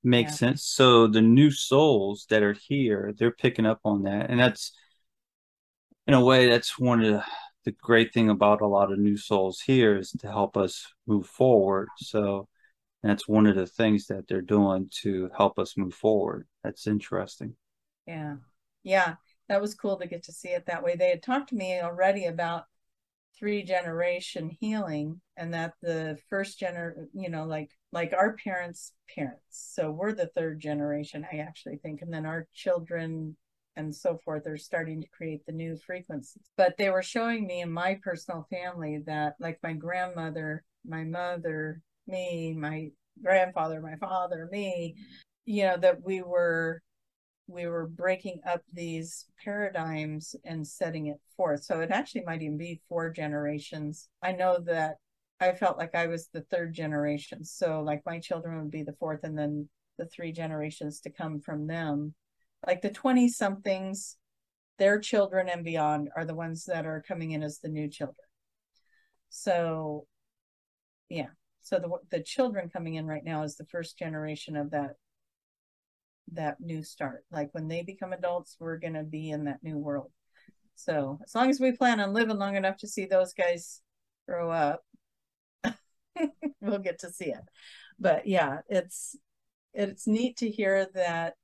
makes 0.03 0.31
yeah. 0.31 0.37
sense. 0.37 0.65
So, 0.65 1.05
the 1.05 1.21
new 1.21 1.51
souls 1.51 2.25
that 2.31 2.41
are 2.41 2.57
here, 2.67 3.13
they're 3.15 3.29
picking 3.29 3.67
up 3.67 3.79
on 3.85 4.01
that. 4.03 4.31
And 4.31 4.39
that's 4.39 4.73
in 6.07 6.15
a 6.15 6.25
way, 6.25 6.49
that's 6.49 6.79
one 6.79 7.03
of 7.03 7.13
the, 7.13 7.23
the 7.65 7.73
great 7.73 8.11
thing 8.11 8.31
about 8.31 8.61
a 8.61 8.67
lot 8.67 8.91
of 8.91 8.97
new 8.97 9.17
souls 9.17 9.61
here 9.61 9.99
is 9.99 10.09
to 10.21 10.31
help 10.31 10.57
us 10.57 10.87
move 11.05 11.27
forward. 11.27 11.89
So 11.97 12.47
that's 13.03 13.27
one 13.27 13.47
of 13.47 13.55
the 13.55 13.67
things 13.67 14.07
that 14.07 14.27
they're 14.27 14.41
doing 14.41 14.89
to 15.01 15.29
help 15.35 15.59
us 15.59 15.77
move 15.77 15.93
forward. 15.93 16.47
That's 16.63 16.87
interesting. 16.87 17.55
Yeah. 18.07 18.35
Yeah. 18.83 19.15
That 19.49 19.61
was 19.61 19.75
cool 19.75 19.97
to 19.97 20.07
get 20.07 20.23
to 20.23 20.31
see 20.31 20.49
it 20.49 20.65
that 20.67 20.83
way. 20.83 20.95
They 20.95 21.09
had 21.09 21.23
talked 21.23 21.49
to 21.49 21.55
me 21.55 21.79
already 21.81 22.25
about 22.25 22.63
three 23.37 23.63
generation 23.63 24.49
healing 24.59 25.19
and 25.37 25.53
that 25.53 25.73
the 25.81 26.17
first 26.29 26.59
gener 26.59 27.07
you 27.13 27.31
know 27.31 27.45
like 27.45 27.71
like 27.91 28.13
our 28.13 28.35
parents 28.35 28.93
parents 29.15 29.41
so 29.73 29.89
we're 29.89 30.13
the 30.13 30.27
third 30.27 30.59
generation 30.59 31.25
i 31.33 31.37
actually 31.37 31.77
think 31.77 32.03
and 32.03 32.13
then 32.13 32.27
our 32.27 32.47
children 32.53 33.35
and 33.75 33.93
so 33.93 34.17
forth 34.23 34.47
are 34.47 34.57
starting 34.57 35.01
to 35.01 35.07
create 35.09 35.45
the 35.45 35.51
new 35.51 35.75
frequencies. 35.77 36.43
But 36.57 36.77
they 36.77 36.89
were 36.89 37.03
showing 37.03 37.45
me 37.45 37.61
in 37.61 37.71
my 37.71 37.99
personal 38.03 38.45
family 38.49 39.01
that, 39.05 39.35
like 39.39 39.59
my 39.63 39.73
grandmother, 39.73 40.63
my 40.85 41.03
mother, 41.03 41.81
me, 42.07 42.53
my 42.57 42.89
grandfather, 43.21 43.81
my 43.81 43.95
father, 43.97 44.47
me, 44.51 44.95
you 45.45 45.63
know, 45.63 45.77
that 45.77 46.03
we 46.03 46.21
were 46.21 46.81
we 47.47 47.67
were 47.67 47.87
breaking 47.87 48.39
up 48.47 48.61
these 48.71 49.25
paradigms 49.43 50.33
and 50.45 50.65
setting 50.65 51.07
it 51.07 51.19
forth. 51.35 51.63
So 51.63 51.81
it 51.81 51.91
actually 51.91 52.23
might 52.23 52.41
even 52.41 52.57
be 52.57 52.81
four 52.87 53.09
generations. 53.11 54.07
I 54.21 54.31
know 54.31 54.59
that 54.65 54.95
I 55.41 55.51
felt 55.51 55.77
like 55.77 55.93
I 55.93 56.07
was 56.07 56.29
the 56.29 56.45
third 56.49 56.73
generation. 56.73 57.43
So 57.43 57.81
like 57.81 58.01
my 58.05 58.19
children 58.19 58.61
would 58.61 58.71
be 58.71 58.83
the 58.83 58.95
fourth 58.97 59.19
and 59.23 59.37
then 59.37 59.67
the 59.97 60.05
three 60.05 60.31
generations 60.31 61.01
to 61.01 61.09
come 61.09 61.41
from 61.41 61.67
them 61.67 62.13
like 62.65 62.81
the 62.81 62.89
20 62.89 63.27
somethings 63.27 64.17
their 64.79 64.99
children 64.99 65.49
and 65.49 65.63
beyond 65.63 66.09
are 66.15 66.25
the 66.25 66.35
ones 66.35 66.65
that 66.65 66.85
are 66.85 67.03
coming 67.07 67.31
in 67.31 67.43
as 67.43 67.59
the 67.59 67.69
new 67.69 67.87
children 67.87 68.15
so 69.29 70.05
yeah 71.09 71.27
so 71.63 71.79
the 71.79 71.89
the 72.17 72.23
children 72.23 72.69
coming 72.69 72.95
in 72.95 73.07
right 73.07 73.23
now 73.23 73.43
is 73.43 73.55
the 73.55 73.65
first 73.65 73.97
generation 73.97 74.55
of 74.55 74.71
that 74.71 74.97
that 76.33 76.59
new 76.59 76.83
start. 76.83 77.23
Like 77.31 77.49
when 77.53 77.67
they 77.67 77.81
become 77.83 78.13
adults 78.13 78.57
we're 78.59 78.77
going 78.77 78.93
to 78.93 79.03
be 79.03 79.29
in 79.29 79.45
that 79.45 79.63
new 79.63 79.77
world. 79.77 80.11
So 80.75 81.19
as 81.23 81.33
long 81.33 81.49
as 81.49 81.59
we 81.59 81.71
plan 81.71 81.99
on 81.99 82.13
living 82.13 82.37
long 82.37 82.55
enough 82.55 82.77
to 82.77 82.87
see 82.87 83.05
those 83.05 83.33
guys 83.33 83.81
grow 84.27 84.51
up 84.51 84.83
we'll 86.61 86.79
get 86.79 86.99
to 86.99 87.11
see 87.11 87.31
it. 87.31 87.43
But 87.99 88.27
yeah 88.27 88.59
it's 88.67 89.15
it's 89.73 90.05
neat 90.05 90.37
to 90.37 90.49
hear 90.49 90.87
that 90.93 91.35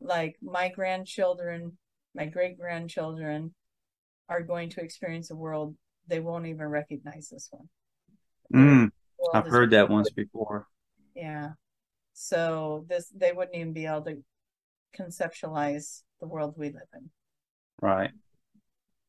like 0.00 0.36
my 0.42 0.68
grandchildren, 0.68 1.76
my 2.14 2.26
great 2.26 2.58
grandchildren 2.58 3.54
are 4.28 4.42
going 4.42 4.70
to 4.70 4.80
experience 4.80 5.30
a 5.30 5.36
world 5.36 5.76
they 6.08 6.20
won't 6.20 6.46
even 6.46 6.66
recognize 6.66 7.28
this 7.28 7.48
one. 7.50 7.68
Mm, 8.52 8.91
I've 9.32 9.46
heard 9.48 9.70
that 9.70 9.90
once 9.90 10.10
before. 10.16 10.66
Yeah. 11.14 11.52
So 12.14 12.86
this 12.88 13.08
they 13.14 13.32
wouldn't 13.32 13.56
even 13.56 13.72
be 13.72 13.86
able 13.86 14.02
to 14.04 14.24
conceptualize 14.96 16.02
the 16.20 16.26
world 16.28 16.54
we 16.56 16.70
live 16.70 16.88
in. 16.94 17.10
Right. 17.80 18.12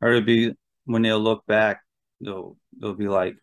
Or 0.02 0.10
it'd 0.12 0.26
be 0.26 0.56
when 0.86 1.02
they'll 1.02 1.20
look 1.20 1.46
back, 1.46 1.82
they'll 2.22 2.58
they'll 2.80 2.94
be 2.96 3.08
like, 3.08 3.36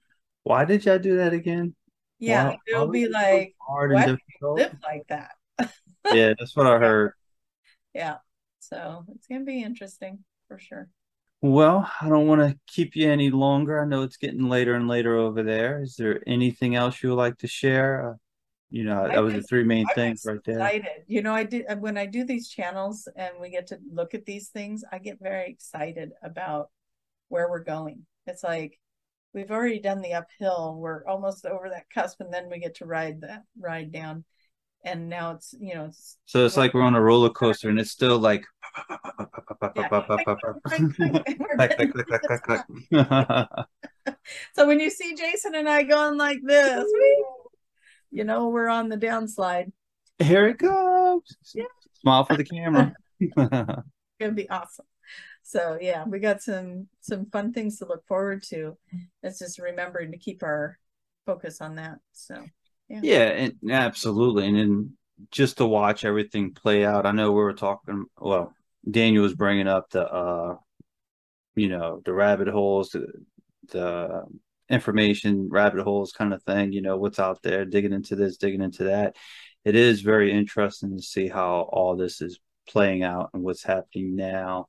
Why 0.43 0.65
did 0.65 0.85
y'all 0.85 0.99
do 0.99 1.17
that 1.19 1.33
again? 1.33 1.75
Yeah, 2.19 2.51
Wow. 2.51 2.59
it'll 2.67 2.89
be 2.89 3.07
Oh, 3.07 3.11
like, 3.13 3.57
hard 3.67 3.93
what? 3.93 4.07
and 4.09 4.19
difficult. 4.19 4.59
live 4.59 4.79
like 4.83 5.07
that. 5.09 5.33
Yeah, 6.11 6.35
that's 6.39 6.57
what 6.57 6.67
I 6.67 6.79
heard. 6.79 7.13
Yeah. 7.95 8.19
So 8.61 9.05
it's 9.15 9.27
gonna 9.27 9.45
be 9.45 9.63
interesting 9.63 10.25
for 10.49 10.59
sure. 10.59 10.89
Well, 11.43 11.91
I 12.01 12.09
don't 12.09 12.27
want 12.27 12.43
to 12.43 12.59
keep 12.67 12.95
you 12.97 13.11
any 13.11 13.31
longer. 13.31 13.81
I 13.81 13.87
know 13.87 14.03
it's 14.03 14.19
getting 14.19 14.49
later 14.49 14.75
and 14.75 14.89
later 14.89 15.17
over 15.17 15.43
there. 15.43 15.83
Is 15.83 15.97
there 15.97 16.23
anything 16.27 16.75
else 16.75 17.03
you 17.03 17.11
would 17.11 17.17
like 17.17 17.39
to 17.39 17.47
share? 17.47 18.11
Uh, 18.11 18.15
you 18.71 18.85
know, 18.85 19.09
that 19.09 19.19
I'm 19.19 19.25
was 19.25 19.35
the 19.35 19.43
three 19.43 19.65
main 19.65 19.87
I'm 19.89 19.95
things 19.95 20.25
right 20.25 20.39
there. 20.45 20.57
Excited. 20.57 21.05
You 21.07 21.23
know, 21.23 21.35
I 21.35 21.45
did 21.45 21.65
when 21.81 21.99
I 21.99 22.07
do 22.07 22.25
these 22.25 22.49
channels 22.49 23.09
and 23.17 23.35
we 23.41 23.51
get 23.51 23.67
to 23.69 23.79
look 23.91 24.15
at 24.15 24.27
these 24.27 24.49
things, 24.49 24.85
I 24.93 24.99
get 24.99 25.19
very 25.21 25.49
excited 25.51 26.13
about 26.23 26.71
where 27.29 27.51
we're 27.51 27.65
going. 27.65 28.07
It's 28.27 28.45
like 28.45 28.79
we've 29.33 29.51
already 29.51 29.81
done 29.81 30.03
the 30.03 30.15
uphill. 30.15 30.77
We're 30.79 31.05
almost 31.07 31.47
over 31.47 31.71
that 31.71 31.91
cusp, 31.93 32.21
and 32.21 32.33
then 32.33 32.49
we 32.51 32.61
get 32.61 32.77
to 32.77 32.87
ride 32.87 33.23
that 33.23 33.43
ride 33.59 33.93
down. 33.93 34.25
And 34.85 35.09
now 35.09 35.33
it's 35.33 35.55
you 35.59 35.75
know 35.75 35.87
it's 35.87 36.17
So 36.25 36.47
it's 36.47 36.57
like 36.57 36.73
we're 36.73 36.83
on 36.83 36.95
a 36.95 37.01
roller 37.01 37.31
coaster 37.31 37.69
and 37.69 37.79
it's 37.79 37.91
still 37.91 38.19
like 38.19 38.47
yeah. 39.77 39.89
Click, 40.65 41.23
We're 41.39 41.57
click, 41.57 41.77
getting 41.79 41.93
click, 41.93 41.93
to 41.93 42.05
click, 42.05 42.23
this 42.23 42.41
click, 42.41 42.43
part. 42.45 43.49
click. 43.51 43.67
So 44.55 44.67
when 44.67 44.81
you 44.81 44.91
see 44.91 45.15
Jason 45.15 45.55
and 45.55 45.69
I 45.69 45.83
going 45.83 46.17
like 46.17 46.41
this, 46.43 46.85
you 48.11 48.25
know 48.25 48.49
we're 48.49 48.69
on 48.69 48.89
the 48.89 48.97
downslide. 48.97 49.73
Here 50.19 50.49
it. 50.49 50.61
Yeah. 51.55 51.65
Smile 51.95 52.25
for 52.25 52.37
the 52.37 52.45
camera. 52.45 52.95
gonna 53.37 54.33
be 54.33 54.49
awesome. 54.49 54.87
So 55.43 55.79
yeah, 55.81 56.05
we 56.05 56.19
got 56.19 56.43
some 56.43 56.89
some 57.01 57.27
fun 57.27 57.53
things 57.53 57.79
to 57.79 57.87
look 57.87 58.07
forward 58.07 58.43
to. 58.45 58.77
It's 59.23 59.39
just 59.39 59.59
remembering 59.59 60.13
to 60.13 60.19
keep 60.19 60.43
our 60.43 60.79
focus 61.27 61.61
on 61.61 61.77
that. 61.77 61.99
So 62.13 62.43
Yeah, 63.03 63.29
and 63.29 63.55
absolutely. 63.71 64.47
And 64.49 64.57
then 64.57 64.97
just 65.31 65.59
to 65.59 65.67
watch 65.67 66.05
everything 66.05 66.55
play 66.55 66.85
out. 66.85 67.07
I 67.07 67.13
know 67.13 67.31
we 67.31 67.43
were 67.43 67.53
talking, 67.53 68.07
well, 68.19 68.53
Daniel 68.91 69.23
was 69.23 69.35
bringing 69.35 69.69
up 69.69 69.91
the, 69.91 70.07
uh, 70.07 70.57
you 71.55 71.69
know, 71.69 72.01
the 72.05 72.13
rabbit 72.13 72.49
holes, 72.49 72.91
the, 72.91 73.07
the 73.69 74.25
information 74.69 75.49
rabbit 75.51 75.83
holes 75.83 76.13
kind 76.13 76.33
of 76.33 76.43
thing, 76.43 76.73
you 76.73 76.81
know, 76.81 76.97
what's 76.97 77.19
out 77.19 77.43
there, 77.43 77.65
digging 77.65 77.93
into 77.93 78.17
this, 78.17 78.37
digging 78.37 78.63
into 78.63 78.85
that. 78.85 79.17
It 79.65 79.77
is 79.77 80.01
very 80.01 80.33
interesting 80.33 80.97
to 80.97 81.03
see 81.03 81.29
how 81.29 81.69
all 81.71 81.97
this 81.97 82.21
is 82.21 82.41
playing 82.69 83.03
out 83.03 83.31
and 83.35 83.43
what's 83.43 83.63
happening 83.63 84.17
now 84.17 84.69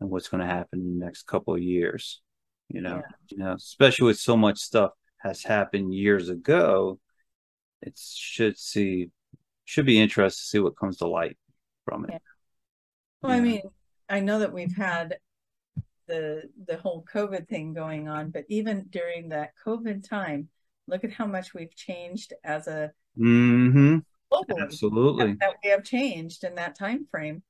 and 0.00 0.10
what's 0.10 0.28
going 0.28 0.42
to 0.42 0.46
happen 0.46 0.80
in 0.80 0.98
the 0.98 1.04
next 1.04 1.22
couple 1.26 1.54
of 1.54 1.62
years. 1.62 2.20
You 2.68 2.80
know, 2.80 3.02
you 3.28 3.38
know, 3.38 3.52
especially 3.54 4.08
with 4.08 4.18
so 4.18 4.36
much 4.36 4.58
stuff 4.58 4.90
has 5.18 5.42
happened 5.42 5.94
years 5.94 6.28
ago, 6.28 6.98
it 7.82 7.98
should 7.98 8.58
see 8.58 9.10
should 9.64 9.86
be 9.86 10.00
interesting 10.00 10.42
to 10.42 10.48
see 10.48 10.58
what 10.60 10.76
comes 10.76 10.98
to 10.98 11.06
light 11.08 11.36
from 11.84 12.04
it. 12.04 12.10
Yeah. 12.12 12.18
well, 13.22 13.32
I 13.32 13.40
mean, 13.40 13.62
I 14.08 14.20
know 14.20 14.38
that 14.40 14.52
we've 14.52 14.74
had 14.76 15.18
the 16.06 16.42
the 16.66 16.76
whole 16.76 17.04
COVID 17.12 17.48
thing 17.48 17.74
going 17.74 18.08
on, 18.08 18.30
but 18.30 18.44
even 18.48 18.86
during 18.90 19.30
that 19.30 19.52
COVID 19.64 20.08
time, 20.08 20.48
look 20.86 21.04
at 21.04 21.12
how 21.12 21.26
much 21.26 21.54
we've 21.54 21.74
changed 21.74 22.32
as 22.44 22.66
a 22.68 22.92
hmm 23.16 23.98
globally 24.32 24.60
Absolutely. 24.62 25.36
that 25.40 25.54
we 25.62 25.70
have 25.70 25.84
changed 25.84 26.44
in 26.44 26.54
that 26.56 26.76
time 26.78 27.06
frame. 27.10 27.42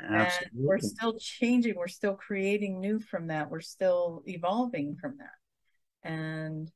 and 0.00 0.30
we're 0.54 0.78
still 0.78 1.18
changing 1.18 1.74
we're 1.76 1.88
still 1.88 2.14
creating 2.14 2.80
new 2.80 2.98
from 3.00 3.28
that 3.28 3.50
we're 3.50 3.60
still 3.60 4.22
evolving 4.26 4.96
from 4.96 5.16
that 5.18 6.08
and 6.08 6.70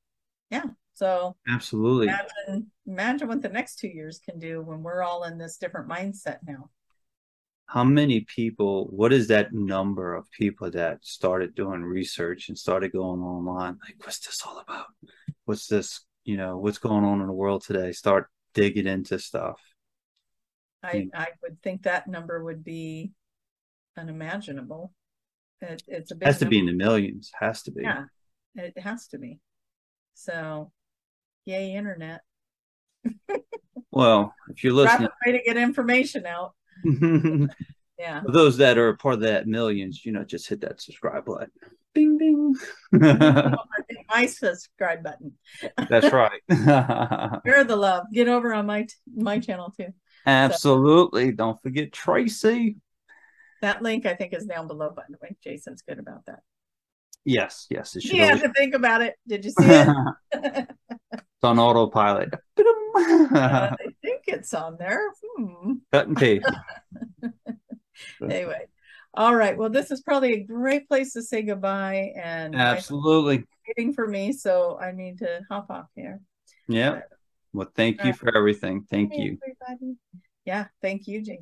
yeah 0.51 0.65
so 0.95 1.37
Absolutely. 1.49 2.07
imagine 2.09 2.71
imagine 2.87 3.29
what 3.29 3.43
the 3.43 3.49
next 3.49 3.79
two 3.81 3.89
years 3.89 4.19
can 4.21 4.39
do 4.39 4.63
when 4.63 4.83
we're 4.83 5.03
all 5.03 5.25
in 5.25 5.39
this 5.39 5.57
different 5.59 5.89
mindset 5.89 6.39
now 6.47 6.71
How 7.67 7.83
many 7.85 8.21
people, 8.21 8.87
what 9.01 9.13
is 9.13 9.27
that 9.29 9.53
number 9.53 10.15
of 10.15 10.31
people 10.31 10.71
that 10.73 10.99
started 11.03 11.55
doing 11.55 11.83
research 11.83 12.49
and 12.49 12.59
started 12.59 12.93
going 12.93 13.23
online? 13.23 13.79
Like, 13.85 13.97
what's 14.05 14.21
this 14.27 14.43
all 14.47 14.59
about? 14.59 14.87
What's 15.47 15.67
this, 15.67 16.05
you 16.25 16.37
know, 16.37 16.59
what's 16.59 16.79
going 16.79 17.05
on 17.05 17.21
in 17.23 17.27
the 17.27 17.33
world 17.43 17.63
today? 17.65 17.93
Start 17.93 18.29
digging 18.53 18.87
into 18.87 19.19
stuff. 19.19 19.59
i 20.83 20.93
Mm. 20.95 21.09
i 21.15 21.29
would 21.43 21.57
think 21.63 21.83
that 21.83 22.07
number 22.07 22.37
would 22.45 22.63
be 22.63 23.13
unimaginable 23.97 24.93
it, 25.63 25.83
it's 25.89 26.11
a 26.11 26.15
big 26.15 26.27
Has 26.27 26.39
to 26.41 26.47
be 26.47 26.59
in 26.59 26.67
the 26.67 26.73
millions. 26.87 27.31
Has 27.41 27.63
to 27.65 27.71
be. 27.73 27.83
yeah 27.83 28.05
it 28.55 28.77
has 28.79 29.09
to 29.09 29.19
be 29.19 29.41
so 30.15 30.71
yay 31.45 31.75
internet 31.75 32.21
Well, 33.91 34.35
if 34.49 34.65
you're 34.65 34.73
listening, 34.73 35.09
rapid 35.09 35.33
way 35.33 35.39
to 35.39 35.45
get 35.45 35.57
information 35.57 36.27
out 36.27 36.55
yeah 37.99 38.23
For 38.23 38.33
those 38.33 38.57
that 38.59 38.79
are 38.79 38.95
part 38.97 39.15
of 39.15 39.21
that 39.21 39.47
millions, 39.47 40.05
you 40.05 40.13
know, 40.13 40.25
just 40.25 40.49
hit 40.49 40.61
that 40.63 40.81
subscribe 40.81 41.25
button. 41.25 41.51
Bing, 41.95 42.19
bing. 42.19 42.55
my 44.11 44.27
subscribe 44.27 45.03
button 45.03 45.33
That's 45.89 46.13
right. 46.13 46.41
Share 47.47 47.65
the 47.65 47.77
love. 47.77 48.07
Get 48.13 48.29
over 48.29 48.53
on 48.53 48.67
my 48.67 48.87
my 49.15 49.39
channel 49.39 49.73
too. 49.77 49.89
Absolutely. 50.27 51.33
Don't 51.33 51.61
forget 51.63 51.93
Tracy. 51.93 52.77
That 53.63 53.83
link 53.83 54.07
I 54.07 54.15
think 54.15 54.35
is 54.35 54.45
down 54.45 54.67
below. 54.67 54.91
By 54.91 55.05
the 55.09 55.19
way, 55.23 55.37
Jason's 55.43 55.83
good 55.83 55.99
about 55.99 56.27
that. 56.27 56.41
Yes, 57.25 57.67
yes. 57.71 57.97
It 57.97 58.03
should 58.03 58.21
always... 58.21 58.43
to 58.43 58.53
think 58.53 58.75
about 58.75 59.03
it. 59.03 59.15
Did 59.27 59.45
you 59.45 59.53
see 59.53 59.65
it? 59.65 60.69
It's 61.45 61.51
on 61.51 61.59
autopilot. 61.59 62.33
Uh, 62.33 62.63
I 62.97 63.77
think 64.03 64.25
it's 64.27 64.55
on 64.55 64.77
there. 64.79 65.01
Hmm. 65.37 65.75
Cut 65.93 66.09
and 66.09 66.17
paste. 66.17 66.47
Anyway, 68.21 68.67
all 69.15 69.35
right. 69.37 69.57
Well, 69.57 69.71
this 69.71 69.93
is 69.93 70.01
probably 70.01 70.33
a 70.35 70.43
great 70.43 70.89
place 70.89 71.13
to 71.13 71.23
say 71.23 71.43
goodbye. 71.43 72.13
And 72.21 72.57
Absolutely. 72.57 73.45
Waiting 73.69 73.93
for 73.93 74.07
me, 74.07 74.33
so 74.33 74.77
I 74.81 74.91
need 74.91 75.19
to 75.19 75.43
hop 75.49 75.71
off 75.71 75.87
here. 75.95 76.21
Yeah. 76.67 77.03
Well, 77.53 77.71
thank 77.77 78.03
you 78.03 78.13
for 78.13 78.37
everything. 78.37 78.85
Thank 78.91 79.13
Hey, 79.13 79.23
you. 79.23 79.39
everybody. 79.43 79.97
Yeah, 80.45 80.67
thank 80.83 81.07
you, 81.07 81.21
Jason. 81.21 81.33